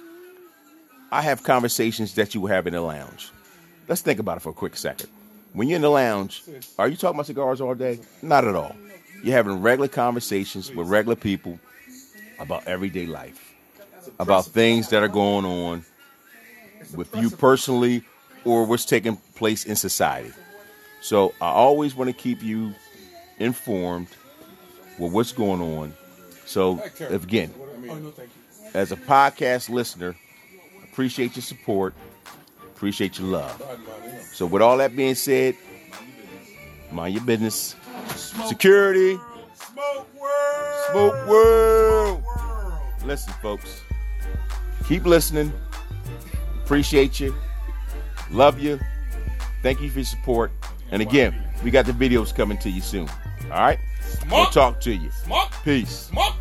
I 1.11 1.23
have 1.23 1.43
conversations 1.43 2.15
that 2.15 2.35
you 2.35 2.41
will 2.41 2.49
have 2.49 2.67
in 2.67 2.73
the 2.73 2.81
lounge. 2.81 3.31
Let's 3.89 4.03
think 4.03 4.21
about 4.21 4.39
it 4.39 4.41
for 4.41 4.51
a 4.51 4.55
quick 4.55 4.77
second. 4.77 5.09
When 5.53 5.69
you're 5.69 5.77
in 5.77 5.83
the 5.83 5.91
lounge, 5.91 6.43
are 6.79 6.89
you 6.89 6.97
talking 6.97 7.17
about 7.17 7.27
cigars 7.27 7.61
all 7.61 7.75
day? 7.75 8.01
Not 8.23 8.45
at 8.45 8.55
all. 8.55 8.75
You're 9.23 9.35
having 9.35 9.61
regular 9.61 9.89
conversations 9.89 10.73
with 10.73 10.89
regular 10.89 11.17
people 11.17 11.59
about 12.39 12.67
everyday 12.67 13.07
life, 13.07 13.55
about 14.21 14.47
things 14.47 14.91
that 14.91 15.03
are 15.03 15.09
going 15.09 15.45
on 15.45 15.85
with 16.95 17.15
you 17.17 17.31
personally 17.31 18.03
or 18.45 18.65
what's 18.65 18.85
taking 18.85 19.17
place 19.35 19.65
in 19.65 19.77
society. 19.77 20.33
So 21.01 21.35
I 21.41 21.51
always 21.51 21.95
want 21.95 22.09
to 22.09 22.15
keep 22.15 22.43
you 22.43 22.75
informed 23.39 24.09
with 24.99 25.13
what's 25.13 25.33
going 25.33 25.61
on. 25.61 25.95
So 26.45 26.83
again, 27.09 27.53
as 28.75 28.91
a 28.93 28.97
podcast 28.97 29.69
listener, 29.69 30.17
appreciate 30.85 31.37
your 31.37 31.43
support, 31.43 31.95
appreciate 32.75 33.19
your 33.19 33.29
love. 33.29 33.63
So 34.33 34.47
with 34.47 34.63
all 34.63 34.77
that 34.79 34.97
being 34.97 35.15
said, 35.15 35.57
mind 36.91 37.15
your 37.15 37.25
business. 37.25 37.77
Security. 38.47 39.19
Smoke 39.55 40.09
world. 40.19 40.91
Smoke 40.91 41.29
world. 41.29 42.23
Listen, 43.05 43.33
folks. 43.43 43.83
Keep 44.87 45.05
listening. 45.05 45.53
Appreciate 46.69 47.19
you. 47.19 47.35
Love 48.31 48.61
you. 48.61 48.79
Thank 49.63 49.81
you 49.81 49.89
for 49.89 50.01
your 50.01 50.05
support. 50.05 50.53
And 50.91 51.01
again, 51.01 51.35
we 51.65 51.71
got 51.71 51.87
the 51.87 51.93
videos 51.93 52.35
coming 52.35 52.59
to 52.59 52.69
you 52.69 52.83
soon. 52.83 53.09
All 53.45 53.59
right? 53.63 53.79
We'll 54.31 54.45
talk 54.51 54.79
to 54.83 54.95
you. 54.95 55.09
Peace. 55.65 56.11
Well, 56.13 56.37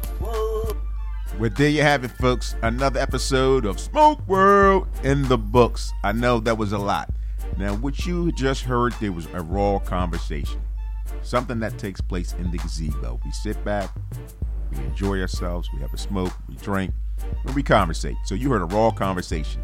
there 1.40 1.70
you 1.70 1.82
have 1.82 2.04
it, 2.04 2.10
folks. 2.10 2.56
Another 2.62 3.00
episode 3.00 3.66
of 3.66 3.80
Smoke 3.80 4.20
World 4.28 4.90
in 5.02 5.26
the 5.30 5.38
books. 5.38 5.94
I 6.04 6.12
know 6.12 6.42
that 6.42 6.58
was 6.58 6.74
a 6.74 6.78
lot. 6.78 7.10
Now, 7.58 7.76
what 7.76 8.06
you 8.06 8.34
just 8.34 8.64
heard, 8.64 8.92
there 9.00 9.14
was 9.14 9.28
a 9.28 9.42
raw 9.42 9.80
conversation. 9.80 10.60
Something 11.22 11.62
that 11.62 11.78
takes 11.78 12.02
place 12.02 12.34
in 12.34 12.52
the 12.52 12.58
gazebo. 12.58 13.22
We 13.24 13.32
sit 13.32 13.64
back, 13.64 13.96
we 14.74 14.80
enjoy 14.80 15.22
ourselves, 15.22 15.70
we 15.74 15.80
have 15.80 15.94
a 15.94 15.98
smoke, 15.98 16.34
we 16.50 16.56
drink, 16.56 16.92
and 17.46 17.56
we 17.56 17.64
conversate. 17.64 18.18
So 18.26 18.36
you 18.36 18.50
heard 18.50 18.62
a 18.62 18.66
raw 18.66 18.92
conversation. 18.92 19.62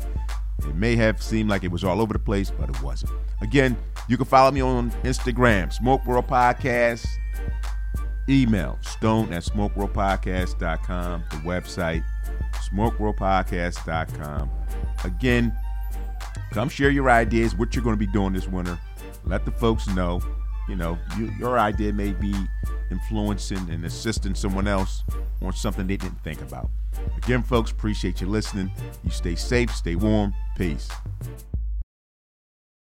It 0.66 0.76
may 0.76 0.96
have 0.96 1.22
seemed 1.22 1.50
like 1.50 1.64
it 1.64 1.72
was 1.72 1.84
all 1.84 2.02
over 2.02 2.14
the 2.14 2.20
place, 2.20 2.52
but 2.52 2.70
it 2.70 2.82
wasn't. 2.82 3.12
Again, 3.42 3.78
you 4.08 4.18
can 4.18 4.26
follow 4.26 4.52
me 4.52 4.62
on 4.62 4.92
Instagram, 5.04 5.72
Smoke 5.72 6.06
World 6.06 6.28
Podcast. 6.28 7.06
Email 8.30 8.78
stone 8.82 9.34
at 9.34 9.44
smokeworldpodcast.com. 9.44 11.24
The 11.30 11.36
website, 11.38 12.04
smokeworldpodcast.com. 12.72 14.50
Again, 15.04 15.54
come 16.52 16.70
share 16.70 16.90
your 16.90 17.10
ideas, 17.10 17.56
what 17.56 17.76
you're 17.76 17.84
going 17.84 17.96
to 17.96 18.06
be 18.06 18.12
doing 18.12 18.34
this 18.34 18.48
winter. 18.48 18.80
Let 19.26 19.46
the 19.46 19.52
folks 19.52 19.88
know. 19.88 20.22
You 20.70 20.78
know, 20.78 20.98
you, 21.18 21.30
your 21.38 21.60
idea 21.60 21.92
may 21.92 22.14
be 22.14 22.34
influencing 22.90 23.70
and 23.70 23.84
assisting 23.84 24.34
someone 24.36 24.68
else 24.68 25.04
on 25.42 25.52
something 25.52 25.88
they 25.88 25.98
didn't 25.98 26.24
think 26.24 26.42
about. 26.42 26.70
Again, 27.18 27.44
folks, 27.44 27.72
appreciate 27.72 28.22
you 28.22 28.28
listening. 28.28 28.72
You 29.04 29.12
stay 29.12 29.36
safe, 29.36 29.74
stay 29.74 29.96
warm. 29.96 30.34
Peace. 30.58 30.90